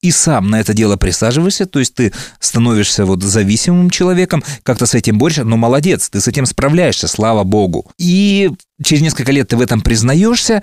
и 0.00 0.12
сам 0.12 0.48
на 0.48 0.60
это 0.60 0.74
дело 0.74 0.96
присаживаешься, 0.96 1.66
то 1.66 1.80
есть 1.80 1.94
ты 1.94 2.12
становишься 2.38 3.04
вот 3.04 3.22
зависимым 3.22 3.90
человеком, 3.90 4.44
как-то 4.62 4.86
с 4.86 4.94
этим 4.94 5.18
борешься, 5.18 5.44
но 5.44 5.56
молодец, 5.56 6.08
ты 6.08 6.20
с 6.20 6.28
этим 6.28 6.46
справляешься, 6.46 7.08
слава 7.08 7.42
богу. 7.42 7.90
И 7.98 8.50
через 8.82 9.02
несколько 9.02 9.32
лет 9.32 9.48
ты 9.48 9.56
в 9.56 9.60
этом 9.60 9.80
признаешься, 9.80 10.62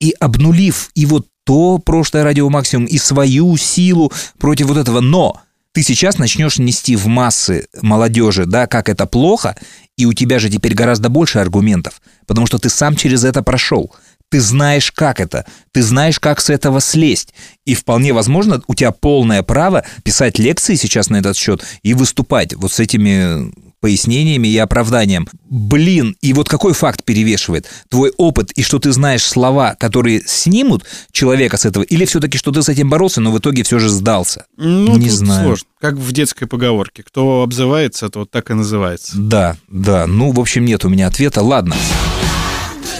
и 0.00 0.14
обнулив 0.18 0.90
и 0.94 1.06
вот 1.06 1.26
то 1.44 1.78
прошлое 1.78 2.24
радио 2.24 2.48
максимум, 2.48 2.86
и 2.86 2.98
свою 2.98 3.56
силу 3.56 4.12
против 4.38 4.66
вот 4.66 4.76
этого, 4.76 5.00
но 5.00 5.40
ты 5.72 5.82
сейчас 5.82 6.18
начнешь 6.18 6.58
нести 6.58 6.96
в 6.96 7.06
массы 7.06 7.66
молодежи, 7.80 8.44
да, 8.44 8.66
как 8.66 8.88
это 8.88 9.06
плохо, 9.06 9.56
и 9.96 10.06
у 10.06 10.12
тебя 10.12 10.38
же 10.38 10.48
теперь 10.48 10.74
гораздо 10.74 11.08
больше 11.08 11.38
аргументов, 11.38 12.00
потому 12.26 12.46
что 12.46 12.58
ты 12.58 12.68
сам 12.68 12.96
через 12.96 13.24
это 13.24 13.42
прошел. 13.42 13.94
Ты 14.30 14.40
знаешь, 14.40 14.92
как 14.92 15.18
это, 15.18 15.44
ты 15.72 15.82
знаешь, 15.82 16.20
как 16.20 16.40
с 16.40 16.50
этого 16.50 16.80
слезть. 16.80 17.34
И 17.64 17.74
вполне 17.74 18.12
возможно, 18.12 18.62
у 18.68 18.74
тебя 18.76 18.92
полное 18.92 19.42
право 19.42 19.84
писать 20.04 20.38
лекции 20.38 20.76
сейчас 20.76 21.10
на 21.10 21.16
этот 21.16 21.36
счет 21.36 21.64
и 21.82 21.94
выступать 21.94 22.54
вот 22.54 22.72
с 22.72 22.78
этими 22.78 23.52
пояснениями 23.80 24.48
и 24.48 24.56
оправданием. 24.58 25.26
Блин, 25.48 26.16
и 26.20 26.32
вот 26.32 26.48
какой 26.48 26.74
факт 26.74 27.04
перевешивает? 27.04 27.66
Твой 27.88 28.12
опыт 28.16 28.52
и 28.52 28.62
что 28.62 28.78
ты 28.78 28.92
знаешь 28.92 29.24
слова, 29.24 29.74
которые 29.78 30.22
снимут 30.26 30.84
человека 31.12 31.56
с 31.56 31.64
этого, 31.64 31.82
или 31.82 32.04
все-таки, 32.04 32.38
что 32.38 32.50
ты 32.52 32.62
с 32.62 32.68
этим 32.68 32.88
боролся, 32.90 33.20
но 33.20 33.32
в 33.32 33.38
итоге 33.38 33.62
все 33.62 33.78
же 33.78 33.88
сдался? 33.88 34.46
Ну, 34.56 34.96
Не 34.96 35.08
знаю. 35.10 35.44
сложно. 35.44 35.66
Как 35.80 35.94
в 35.94 36.12
детской 36.12 36.46
поговорке. 36.46 37.02
Кто 37.02 37.42
обзывается, 37.42 38.08
то 38.10 38.20
вот 38.20 38.30
так 38.30 38.50
и 38.50 38.54
называется. 38.54 39.12
Да, 39.16 39.56
да, 39.68 40.06
ну, 40.06 40.30
в 40.32 40.40
общем, 40.40 40.64
нет 40.64 40.84
у 40.84 40.88
меня 40.88 41.06
ответа. 41.06 41.42
Ладно. 41.42 41.74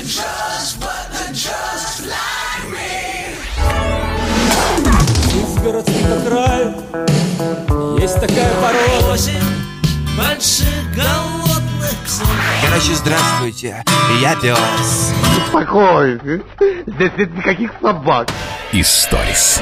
Из 0.03 0.19
больших 10.41 10.69
голодных 10.97 11.95
Короче, 12.63 12.95
здравствуйте, 12.95 13.85
я 14.23 14.35
пес. 14.37 15.13
Спокойно. 15.49 16.43
Здесь 16.87 17.11
нет 17.19 17.37
никаких 17.37 17.73
собак. 17.83 18.31
Историс. 18.73 19.61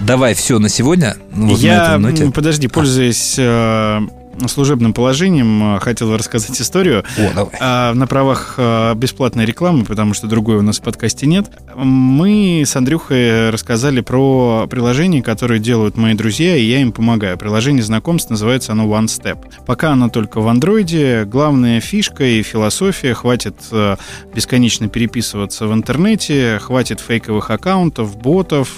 Давай 0.00 0.34
все 0.34 0.58
на 0.58 0.68
сегодня. 0.68 1.16
Ну, 1.32 1.48
вот 1.48 1.58
Я, 1.58 1.98
подожди, 2.34 2.68
пользуясь 2.68 3.36
э, 3.38 4.00
служебным 4.48 4.92
положением 4.92 5.76
э, 5.76 5.80
хотел 5.80 6.16
рассказать 6.16 6.60
историю. 6.60 7.04
О, 7.18 7.34
давай. 7.34 7.52
А, 7.60 7.94
на 7.94 8.06
правах 8.06 8.54
э, 8.56 8.94
бесплатной 8.94 9.44
рекламы, 9.44 9.84
потому 9.84 10.14
что 10.14 10.26
другой 10.26 10.56
у 10.56 10.62
нас 10.62 10.78
в 10.78 10.82
подкасте 10.82 11.26
нет. 11.26 11.50
Мы 11.74 12.62
с 12.66 12.76
Андрюхой 12.76 13.50
рассказали 13.50 14.00
про 14.00 14.66
приложение, 14.68 15.22
которое 15.22 15.58
делают 15.58 15.96
мои 15.96 16.14
друзья, 16.14 16.56
и 16.56 16.64
я 16.64 16.80
им 16.80 16.92
помогаю. 16.92 17.38
Приложение 17.38 17.82
знакомств 17.82 18.30
называется 18.30 18.72
оно 18.72 18.86
One 18.86 19.06
Step. 19.06 19.38
Пока 19.66 19.92
оно 19.92 20.08
только 20.08 20.40
в 20.40 20.48
андроиде. 20.48 21.24
Главная 21.24 21.80
фишка 21.80 22.24
и 22.24 22.42
философия 22.42 23.14
хватит 23.14 23.56
э, 23.70 23.96
бесконечно 24.34 24.88
переписываться 24.88 25.66
в 25.66 25.74
интернете, 25.74 26.58
хватит 26.60 27.00
фейковых 27.00 27.50
аккаунтов, 27.50 28.16
ботов, 28.16 28.68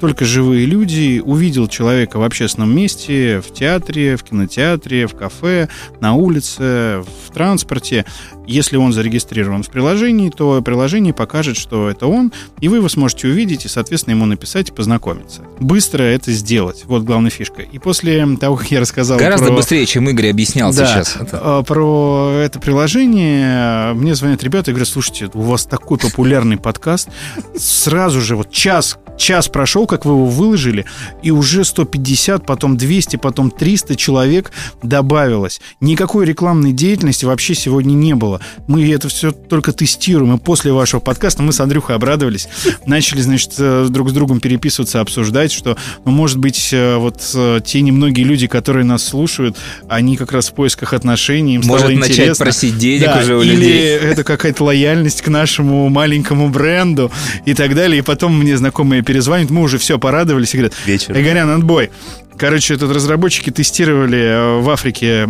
только 0.00 0.24
живые 0.24 0.66
люди. 0.66 1.22
Увидел 1.24 1.68
человека 1.68 2.18
в 2.18 2.22
общественном 2.22 2.74
месте, 2.74 3.40
в 3.40 3.52
театре, 3.52 4.16
в 4.16 4.22
кинотеатре, 4.22 4.97
в 5.06 5.14
кафе, 5.14 5.68
на 6.00 6.14
улице, 6.14 7.02
в 7.02 7.32
транспорте. 7.32 8.04
Если 8.48 8.78
он 8.78 8.94
зарегистрирован 8.94 9.62
в 9.62 9.68
приложении, 9.68 10.30
то 10.30 10.62
приложение 10.62 11.12
покажет, 11.12 11.58
что 11.58 11.90
это 11.90 12.06
он, 12.06 12.32
и 12.60 12.68
вы 12.68 12.78
его 12.78 12.88
сможете 12.88 13.28
увидеть 13.28 13.66
и, 13.66 13.68
соответственно, 13.68 14.14
ему 14.14 14.24
написать 14.24 14.70
и 14.70 14.72
познакомиться. 14.72 15.42
Быстро 15.60 16.02
это 16.02 16.32
сделать. 16.32 16.84
Вот 16.86 17.02
главная 17.02 17.30
фишка. 17.30 17.60
И 17.60 17.78
после 17.78 18.26
того, 18.38 18.56
как 18.56 18.70
я 18.70 18.80
рассказал 18.80 19.18
Гораздо 19.18 19.48
про... 19.48 19.56
быстрее, 19.56 19.84
чем 19.84 20.08
Игорь 20.08 20.30
объяснял 20.30 20.72
Да, 20.72 20.86
сейчас. 20.86 21.16
Это- 21.20 21.60
э, 21.60 21.64
про 21.66 22.30
это 22.42 22.58
приложение 22.58 23.92
мне 23.92 24.14
звонят 24.14 24.42
ребята 24.42 24.70
и 24.70 24.74
говорят, 24.74 24.88
слушайте, 24.88 25.30
у 25.34 25.42
вас 25.42 25.66
такой 25.66 25.98
популярный 25.98 26.56
подкаст, 26.56 27.10
сразу 27.54 28.22
же 28.22 28.34
вот 28.34 28.50
час, 28.50 28.98
час 29.18 29.48
прошел, 29.48 29.86
как 29.86 30.06
вы 30.06 30.12
его 30.12 30.24
выложили, 30.26 30.86
и 31.22 31.30
уже 31.30 31.64
150, 31.64 32.46
потом 32.46 32.78
200, 32.78 33.16
потом 33.16 33.50
300 33.50 33.96
человек 33.96 34.52
добавилось. 34.82 35.60
Никакой 35.80 36.24
рекламной 36.24 36.72
деятельности 36.72 37.24
вообще 37.26 37.54
сегодня 37.54 37.92
не 37.92 38.14
было. 38.14 38.37
Мы 38.66 38.90
это 38.92 39.08
все 39.08 39.32
только 39.32 39.72
тестируем, 39.72 40.34
и 40.36 40.38
после 40.38 40.72
вашего 40.72 41.00
подкаста 41.00 41.42
мы 41.42 41.52
с 41.52 41.60
Андрюхой 41.60 41.96
обрадовались, 41.96 42.48
начали, 42.86 43.20
значит, 43.20 43.52
э, 43.58 43.86
друг 43.88 44.10
с 44.10 44.12
другом 44.12 44.40
переписываться, 44.40 45.00
обсуждать, 45.00 45.52
что, 45.52 45.76
ну, 46.04 46.10
может 46.10 46.38
быть, 46.38 46.70
э, 46.72 46.96
вот 46.96 47.20
э, 47.34 47.60
те 47.64 47.80
немногие 47.80 48.24
люди, 48.26 48.46
которые 48.46 48.84
нас 48.84 49.04
слушают, 49.04 49.56
они 49.88 50.16
как 50.16 50.32
раз 50.32 50.48
в 50.50 50.54
поисках 50.54 50.92
отношений, 50.92 51.54
им 51.56 51.62
Может 51.64 51.86
стало 51.86 51.96
начать 51.98 52.10
интересно. 52.18 52.44
просить 52.44 52.78
денег 52.78 53.06
Да, 53.06 53.18
уже 53.20 53.36
у 53.36 53.42
или 53.42 53.54
людей. 53.56 53.80
это 53.98 54.24
какая-то 54.24 54.64
лояльность 54.64 55.22
к 55.22 55.28
нашему 55.28 55.88
маленькому 55.88 56.48
бренду 56.48 57.10
и 57.44 57.54
так 57.54 57.74
далее. 57.74 57.98
И 58.00 58.02
потом 58.02 58.38
мне 58.38 58.56
знакомые 58.56 59.02
перезвонят, 59.02 59.50
мы 59.50 59.62
уже 59.62 59.78
все 59.78 59.98
порадовались 59.98 60.54
и 60.54 60.58
говорят, 60.58 60.74
Вечер. 60.86 61.18
Игорян, 61.18 61.50
отбой. 61.50 61.90
Короче, 62.38 62.76
тут 62.76 62.92
разработчики 62.92 63.50
тестировали 63.50 64.18
э, 64.18 64.60
в 64.60 64.70
Африке 64.70 65.28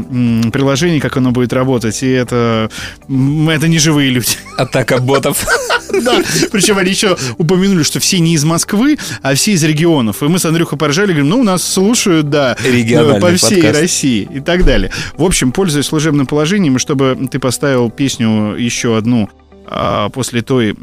приложение, 0.53 1.01
как 1.01 1.17
оно 1.17 1.31
будет 1.31 1.53
работать, 1.53 2.03
и 2.03 2.11
это, 2.11 2.71
это 3.09 3.69
не 3.69 3.79
живые 3.79 4.11
люди. 4.11 4.37
Атака 4.57 4.99
ботов. 4.99 5.47
Да, 6.03 6.23
причем 6.53 6.77
они 6.77 6.91
еще 6.91 7.17
упомянули, 7.39 7.83
что 7.83 7.99
все 7.99 8.19
не 8.19 8.35
из 8.35 8.45
Москвы, 8.45 8.99
а 9.23 9.35
все 9.35 9.53
из 9.53 9.65
регионов. 9.65 10.23
И 10.23 10.27
мы 10.27 10.39
с 10.39 10.45
Андрюхой 10.45 10.79
поржали, 10.79 11.09
говорим, 11.09 11.31
ну, 11.31 11.43
нас 11.43 11.63
слушают, 11.63 12.29
да, 12.29 12.57
Региональный 12.63 13.21
по 13.21 13.33
всей 13.35 13.63
подкаст. 13.63 13.81
России 13.81 14.29
и 14.31 14.41
так 14.41 14.65
далее. 14.65 14.93
В 15.17 15.25
общем, 15.25 15.51
пользуясь 15.51 15.87
служебным 15.87 16.27
положением, 16.27 16.77
и 16.77 16.79
чтобы 16.79 17.17
ты 17.31 17.39
поставил 17.39 17.91
песню 17.91 18.55
еще 18.55 18.97
одну 18.97 19.31
после 20.13 20.43
той, 20.43 20.75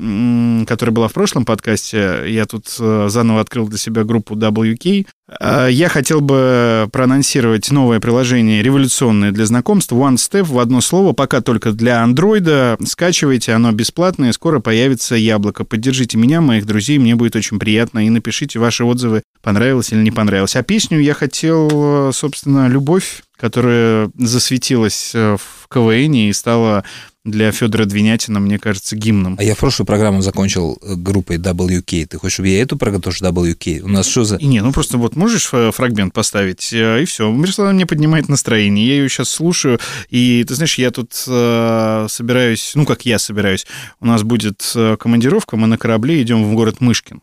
которая 0.66 0.94
была 0.94 1.08
в 1.08 1.14
прошлом 1.14 1.46
подкасте, 1.46 2.24
я 2.28 2.46
тут 2.46 2.68
э, 2.80 3.08
заново 3.10 3.42
открыл 3.42 3.68
для 3.68 3.78
себя 3.78 4.04
группу 4.04 4.36
WK. 4.36 5.08
А, 5.40 5.68
Я 5.68 5.90
хотел 5.90 6.22
бы 6.22 6.88
проанонсировать 6.92 7.72
новое 7.72 8.00
приложение 8.00 8.62
революционное 8.62 9.32
для 9.32 9.46
знакомств 9.46 9.92
One 9.92 10.16
Step 10.16 10.44
в 10.44 10.60
одно 10.60 10.82
слово, 10.82 11.14
пока 11.14 11.42
только 11.42 11.72
для 11.72 12.04
андроида. 12.04 12.78
Скачивайте, 12.86 13.54
оно 13.54 13.72
бесплатное, 13.72 14.32
скоро 14.34 14.60
появится 14.60 15.16
яблоко. 15.16 15.64
Поддержите 15.64 16.18
меня, 16.18 16.42
моих 16.42 16.66
друзей, 16.66 16.98
мне 17.00 17.16
будет 17.16 17.36
очень 17.36 17.60
приятно. 17.60 18.06
И 18.06 18.10
напишите 18.10 18.60
ваши 18.60 18.84
отзывы, 18.84 19.24
понравилось 19.42 19.92
или 19.92 20.02
не 20.02 20.12
понравилось. 20.12 20.56
А 20.56 20.64
песню 20.64 21.00
я 21.00 21.14
хотел, 21.14 22.10
э, 22.10 22.12
собственно, 22.14 22.68
«Любовь», 22.68 23.24
которая 23.38 24.12
засветилась 24.18 25.12
э, 25.14 25.38
в 25.38 25.68
КВН 25.70 26.14
и 26.14 26.34
стала 26.34 26.84
для 27.26 27.52
Федора 27.52 27.86
Двинятина, 27.86 28.40
мне 28.40 28.60
кажется, 28.60 28.96
гимном. 28.96 29.36
А 29.40 29.44
я 29.44 29.56
в 29.56 29.58
прошлую 29.58 29.88
программу 29.88 30.22
закончил 30.22 30.78
э, 30.82 30.94
группой 30.96 31.38
WK. 31.38 32.06
Ты 32.06 32.18
хочешь, 32.20 32.36
чтобы 32.36 32.50
я 32.50 32.62
эту 32.62 32.78
программу 32.78 33.02
тоже 33.02 33.26
WK? 33.26 33.82
У 33.82 33.88
нас 33.88 34.08
что 34.08 34.24
за... 34.24 34.36
И 34.38 34.46
не, 34.46 34.62
ну 34.62 34.72
просто 34.72 35.00
вот 35.00 35.16
можешь 35.16 35.50
э, 35.52 35.72
фрагмент 35.72 36.14
поставить, 36.14 36.72
э, 36.72 37.02
и 37.02 37.06
все. 37.06 37.30
Мирослава 37.32 37.72
мне 37.72 37.88
поднимает 37.88 38.30
настроение. 38.30 38.88
Я 38.88 38.94
ее 38.94 39.10
сейчас 39.10 39.30
слушаю, 39.30 39.80
и 40.10 40.46
ты 40.48 40.54
знаешь, 40.54 40.78
я 40.78 40.92
тут 40.92 41.12
э, 41.28 42.06
собираюсь, 42.10 42.74
ну 42.76 42.86
как 42.86 43.06
я 43.06 43.18
собираюсь, 43.18 43.66
у 44.00 44.06
нас 44.06 44.22
будет 44.22 44.62
командировка, 45.00 45.58
мы 45.58 45.68
на 45.68 45.80
корабле 45.80 46.22
идем 46.22 46.44
в 46.44 46.54
город 46.54 46.80
Мышкин. 46.80 47.22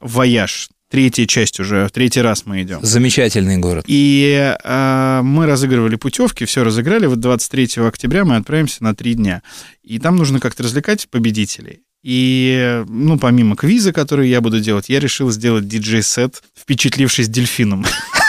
Вояж. 0.00 0.68
Третья 0.90 1.24
часть 1.24 1.60
уже, 1.60 1.86
в 1.86 1.92
третий 1.92 2.20
раз 2.20 2.46
мы 2.46 2.62
идем. 2.62 2.80
Замечательный 2.82 3.58
город. 3.58 3.84
И 3.86 4.56
э, 4.62 5.20
мы 5.22 5.46
разыгрывали 5.46 5.94
путевки, 5.94 6.44
все 6.44 6.64
разыграли. 6.64 7.06
Вот 7.06 7.20
23 7.20 7.84
октября 7.86 8.24
мы 8.24 8.34
отправимся 8.34 8.82
на 8.82 8.92
три 8.94 9.14
дня. 9.14 9.42
И 9.84 10.00
там 10.00 10.16
нужно 10.16 10.40
как-то 10.40 10.64
развлекать 10.64 11.08
победителей. 11.08 11.82
И, 12.02 12.82
ну, 12.88 13.18
помимо 13.20 13.54
квиза, 13.54 13.92
который 13.92 14.28
я 14.28 14.40
буду 14.40 14.58
делать, 14.58 14.88
я 14.88 14.98
решил 14.98 15.30
сделать 15.30 15.68
диджей-сет, 15.68 16.42
впечатлившись 16.56 17.28
дельфином. 17.28 17.84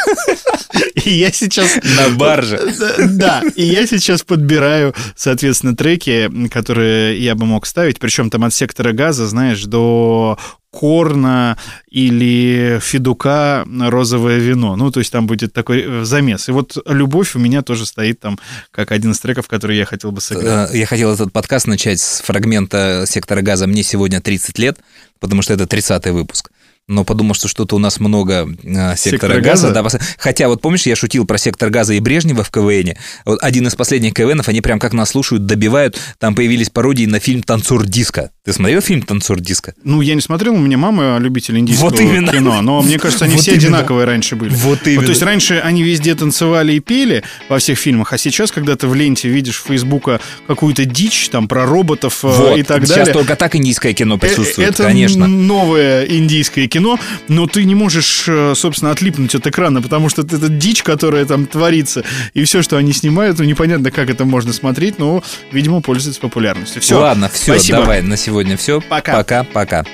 И 1.05 1.11
я 1.11 1.31
сейчас... 1.31 1.79
На 1.97 2.15
барже. 2.15 2.59
Да, 3.11 3.41
и 3.55 3.63
я 3.63 3.85
сейчас 3.87 4.23
подбираю, 4.23 4.93
соответственно, 5.15 5.75
треки, 5.75 6.29
которые 6.49 7.19
я 7.19 7.35
бы 7.35 7.45
мог 7.45 7.65
ставить, 7.65 7.99
причем 7.99 8.29
там 8.29 8.43
от 8.43 8.53
сектора 8.53 8.93
газа, 8.93 9.27
знаешь, 9.27 9.63
до 9.63 10.37
корна 10.71 11.57
или 11.89 12.79
федука 12.81 13.65
розовое 13.67 14.37
вино. 14.39 14.75
Ну, 14.77 14.89
то 14.89 14.99
есть 14.99 15.11
там 15.11 15.27
будет 15.27 15.53
такой 15.53 15.83
э, 15.85 16.03
замес. 16.05 16.47
И 16.47 16.51
вот 16.51 16.77
«Любовь» 16.87 17.35
у 17.35 17.39
меня 17.39 17.61
тоже 17.61 17.85
стоит 17.85 18.19
там 18.19 18.39
как 18.71 18.91
один 18.91 19.11
из 19.11 19.19
треков, 19.19 19.47
который 19.47 19.77
я 19.77 19.85
хотел 19.85 20.11
бы 20.11 20.21
сыграть. 20.21 20.73
Э, 20.73 20.77
Я 20.77 20.85
хотел 20.85 21.13
этот 21.13 21.33
подкаст 21.33 21.67
начать 21.67 21.99
с 21.99 22.21
фрагмента 22.21 23.03
«Сектора 23.05 23.41
газа». 23.41 23.67
Мне 23.67 23.83
сегодня 23.83 24.21
30 24.21 24.57
лет, 24.59 24.79
потому 25.19 25.41
что 25.41 25.53
это 25.53 25.65
30-й 25.65 26.11
выпуск. 26.11 26.51
Но 26.91 27.03
подумал, 27.05 27.33
что 27.35 27.47
что-то 27.47 27.75
у 27.75 27.79
нас 27.79 27.99
много 27.99 28.49
э, 28.63 28.95
сектора, 28.95 28.95
Сектора 28.97 29.39
газа. 29.41 29.71
газа? 29.71 29.97
Да, 29.97 29.99
хотя 30.17 30.47
вот 30.49 30.61
помнишь, 30.61 30.85
я 30.85 30.95
шутил 30.95 31.25
про 31.25 31.37
сектор 31.37 31.69
газа 31.69 31.93
и 31.93 31.99
Брежнева 31.99 32.43
в 32.43 32.49
КВНе. 32.51 32.97
Вот 33.25 33.39
один 33.41 33.65
из 33.67 33.75
последних 33.75 34.13
КВНов, 34.13 34.49
они 34.49 34.59
прям 34.61 34.77
как 34.79 34.91
нас 34.93 35.09
слушают, 35.11 35.45
добивают. 35.45 35.97
Там 36.19 36.35
появились 36.35 36.69
пародии 36.69 37.05
на 37.05 37.19
фильм 37.19 37.43
«Танцор 37.43 37.85
диска». 37.85 38.31
Ты 38.43 38.51
смотрел 38.53 38.81
фильм 38.81 39.03
«Танцор 39.03 39.39
диска»? 39.39 39.73
Ну, 39.83 40.01
я 40.01 40.15
не 40.15 40.21
смотрел, 40.21 40.53
у 40.55 40.59
меня 40.59 40.77
мама 40.77 41.17
любитель 41.19 41.57
индийского 41.57 41.89
Вот 41.91 41.99
именно. 42.01 42.31
кино, 42.31 42.61
но 42.61 42.81
мне 42.81 42.99
кажется, 42.99 43.23
они 43.25 43.35
Вот 43.35 43.41
все 43.43 43.51
именно. 43.51 43.67
одинаковые 43.67 44.05
раньше 44.05 44.35
были. 44.35 44.53
Вот 44.53 44.85
именно. 44.85 45.03
то 45.05 45.09
есть 45.11 45.21
раньше 45.21 45.61
они 45.63 45.83
везде 45.83 46.13
танцевали 46.15 46.73
и 46.73 46.79
пели 46.81 47.23
во 47.47 47.57
всех 47.59 47.77
фильмах, 47.79 48.11
а 48.11 48.17
сейчас, 48.17 48.51
когда 48.51 48.75
ты 48.75 48.87
в 48.87 48.95
ленте 48.95 49.29
видишь 49.29 49.63
Фейсбука 49.65 50.19
какую-то 50.47 50.83
дичь 50.85 51.29
там 51.29 51.47
про 51.47 51.65
роботов 51.65 52.19
э, 52.23 52.27
Вот. 52.27 52.57
и 52.57 52.63
так 52.63 52.81
Сейчас 52.85 52.97
далее. 52.97 53.13
только 53.13 53.35
так 53.37 53.55
индийское 53.55 53.93
кино 53.93 54.15
Э, 54.15 54.17
присутствует, 54.19 54.69
Это 54.71 54.83
конечно. 54.83 55.27
новое 55.27 56.03
индийское 56.03 56.67
кино, 56.67 56.80
но 57.27 57.47
ты 57.47 57.63
не 57.63 57.75
можешь, 57.75 58.25
э, 58.27 58.53
собственно, 58.55 58.91
отлипнуть 58.91 59.35
от 59.35 59.47
экрана, 59.47 59.81
потому 59.81 60.09
что 60.09 60.21
это 60.21 60.49
дичь, 60.49 60.83
которая 60.83 61.25
там 61.25 61.45
творится, 61.45 62.03
и 62.33 62.43
все, 62.43 62.61
что 62.61 62.77
они 62.77 62.93
снимают, 62.93 63.39
ну, 63.39 63.45
непонятно, 63.45 63.91
как 63.91 64.09
это 64.09 64.25
можно 64.25 64.53
смотреть, 64.53 64.99
но, 64.99 65.23
видимо, 65.51 65.81
пользуется 65.81 66.21
популярностью. 66.21 66.81
Все. 66.81 66.99
Ладно, 66.99 67.29
все, 67.29 67.53
Спасибо. 67.53 67.79
давай, 67.79 68.01
на 68.01 68.17
сегодня 68.17 68.57
все. 68.57 68.81
Пока. 68.81 69.17
Пока, 69.17 69.43
пока. 69.43 69.85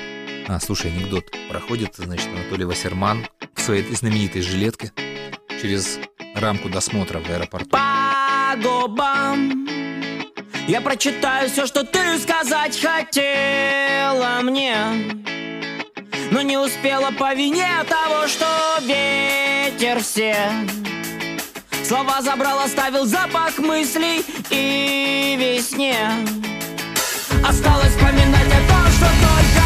А, 0.48 0.58
слушай, 0.60 0.90
анекдот. 0.90 1.26
Проходит, 1.50 1.90
значит, 1.96 2.26
Анатолий 2.34 2.64
Вассерман 2.64 3.26
в 3.54 3.60
своей 3.60 3.84
знаменитой 3.94 4.40
жилетке 4.40 4.92
через 5.60 5.98
рамку 6.34 6.68
досмотра 6.68 7.20
в 7.20 7.28
аэропорту. 7.30 7.70
По 7.70 8.56
губам 8.56 9.66
Я 10.66 10.80
прочитаю 10.80 11.50
все, 11.50 11.66
что 11.66 11.84
ты 11.84 12.18
сказать 12.18 12.80
хотела 12.80 14.40
мне 14.42 14.74
Но 16.30 16.42
не 16.42 16.58
успела 16.58 17.10
по 17.10 17.34
вине 17.34 17.68
того, 17.88 18.26
что 18.26 18.46
ветер 18.82 20.00
все. 20.00 20.36
Слова 21.84 22.20
забрал, 22.20 22.60
оставил 22.60 23.06
запах 23.06 23.58
мыслей 23.58 24.24
и 24.50 25.36
весне. 25.38 25.96
Осталось 27.46 27.94
вспоминать 27.94 28.46
о 28.46 28.60
том, 28.68 28.86
что 28.92 29.06
только 29.06 29.57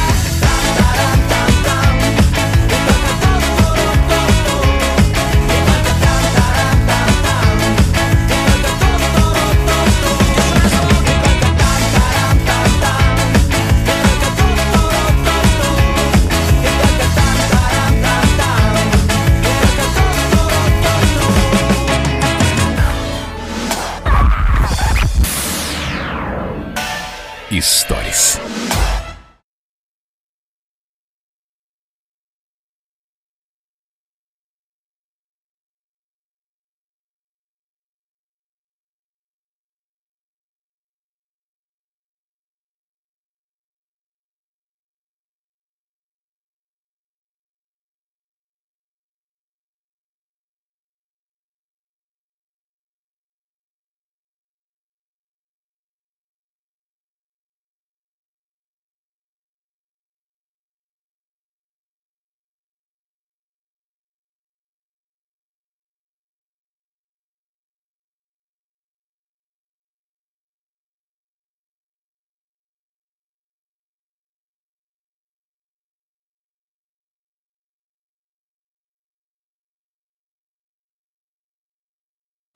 из 27.63 28.41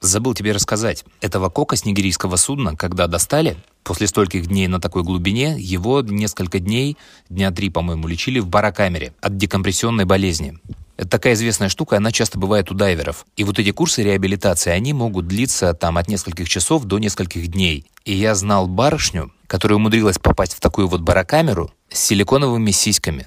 Забыл 0.06 0.34
тебе 0.34 0.52
рассказать. 0.52 1.04
Этого 1.20 1.48
кока 1.48 1.74
с 1.74 1.84
нигерийского 1.84 2.36
судна, 2.36 2.76
когда 2.76 3.08
достали, 3.08 3.56
после 3.82 4.06
стольких 4.06 4.46
дней 4.46 4.68
на 4.68 4.80
такой 4.80 5.02
глубине, 5.02 5.56
его 5.58 6.00
несколько 6.00 6.60
дней, 6.60 6.96
дня 7.28 7.50
три, 7.50 7.70
по-моему, 7.70 8.06
лечили 8.06 8.38
в 8.38 8.46
барокамере 8.46 9.14
от 9.20 9.36
декомпрессионной 9.36 10.04
болезни. 10.04 10.58
Это 10.96 11.08
такая 11.08 11.34
известная 11.34 11.68
штука, 11.68 11.96
она 11.96 12.12
часто 12.12 12.38
бывает 12.38 12.70
у 12.70 12.74
дайверов. 12.74 13.26
И 13.36 13.42
вот 13.42 13.58
эти 13.58 13.72
курсы 13.72 14.04
реабилитации, 14.04 14.70
они 14.70 14.92
могут 14.92 15.26
длиться 15.26 15.74
там 15.74 15.98
от 15.98 16.06
нескольких 16.06 16.48
часов 16.48 16.84
до 16.84 17.00
нескольких 17.00 17.48
дней. 17.48 17.84
И 18.04 18.14
я 18.14 18.36
знал 18.36 18.68
барышню, 18.68 19.32
которая 19.48 19.76
умудрилась 19.76 20.20
попасть 20.20 20.54
в 20.54 20.60
такую 20.60 20.86
вот 20.86 21.00
барокамеру 21.00 21.72
с 21.90 21.98
силиконовыми 21.98 22.70
сиськами. 22.70 23.26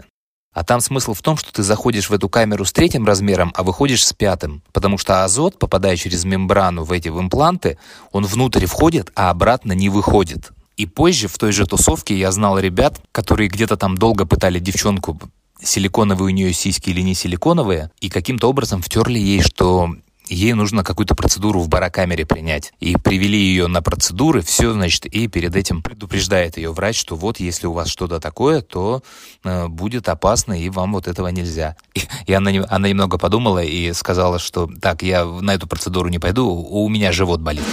А 0.51 0.63
там 0.63 0.81
смысл 0.81 1.13
в 1.13 1.21
том, 1.21 1.37
что 1.37 1.53
ты 1.53 1.61
заходишь 1.61 2.09
в 2.09 2.13
эту 2.13 2.27
камеру 2.27 2.65
с 2.65 2.73
третьим 2.73 3.05
размером, 3.05 3.53
а 3.55 3.63
выходишь 3.63 4.05
с 4.05 4.13
пятым. 4.13 4.63
Потому 4.73 4.97
что 4.97 5.23
азот, 5.23 5.59
попадая 5.59 5.95
через 5.95 6.25
мембрану 6.25 6.83
в 6.83 6.91
эти 6.91 7.09
в 7.09 7.19
импланты, 7.19 7.77
он 8.11 8.25
внутрь 8.25 8.65
входит, 8.65 9.11
а 9.15 9.29
обратно 9.29 9.73
не 9.73 9.89
выходит. 9.89 10.51
И 10.75 10.85
позже 10.85 11.27
в 11.27 11.37
той 11.37 11.51
же 11.51 11.67
тусовке 11.67 12.17
я 12.17 12.31
знал 12.31 12.57
ребят, 12.57 12.99
которые 13.11 13.49
где-то 13.49 13.77
там 13.77 13.97
долго 13.97 14.25
пытали 14.25 14.59
девчонку, 14.59 15.19
силиконовые 15.61 16.27
у 16.27 16.29
нее 16.29 16.53
сиськи 16.53 16.89
или 16.89 17.01
не 17.01 17.13
силиконовые, 17.13 17.91
и 17.99 18.09
каким-то 18.09 18.49
образом 18.49 18.81
втерли 18.81 19.19
ей, 19.19 19.41
что 19.41 19.93
ей 20.29 20.53
нужно 20.53 20.83
какую-то 20.83 21.15
процедуру 21.15 21.59
в 21.59 21.69
барокамере 21.69 22.25
принять. 22.25 22.73
И 22.79 22.95
привели 22.97 23.37
ее 23.37 23.67
на 23.67 23.81
процедуры, 23.81 24.41
все, 24.41 24.73
значит, 24.73 25.05
и 25.05 25.27
перед 25.27 25.55
этим 25.55 25.81
предупреждает 25.81 26.57
ее 26.57 26.71
врач, 26.71 26.99
что 26.99 27.15
вот 27.15 27.39
если 27.39 27.67
у 27.67 27.73
вас 27.73 27.89
что-то 27.89 28.19
такое, 28.19 28.61
то 28.61 29.01
э, 29.43 29.67
будет 29.67 30.09
опасно, 30.09 30.53
и 30.53 30.69
вам 30.69 30.93
вот 30.93 31.07
этого 31.07 31.27
нельзя. 31.27 31.75
И, 31.93 32.01
и 32.27 32.33
она, 32.33 32.51
она 32.69 32.87
немного 32.87 33.17
подумала 33.17 33.63
и 33.63 33.93
сказала, 33.93 34.39
что 34.39 34.69
так, 34.81 35.03
я 35.03 35.25
на 35.25 35.53
эту 35.53 35.67
процедуру 35.67 36.09
не 36.09 36.19
пойду, 36.19 36.47
у 36.47 36.87
меня 36.89 37.11
живот 37.11 37.41
болит. 37.41 37.63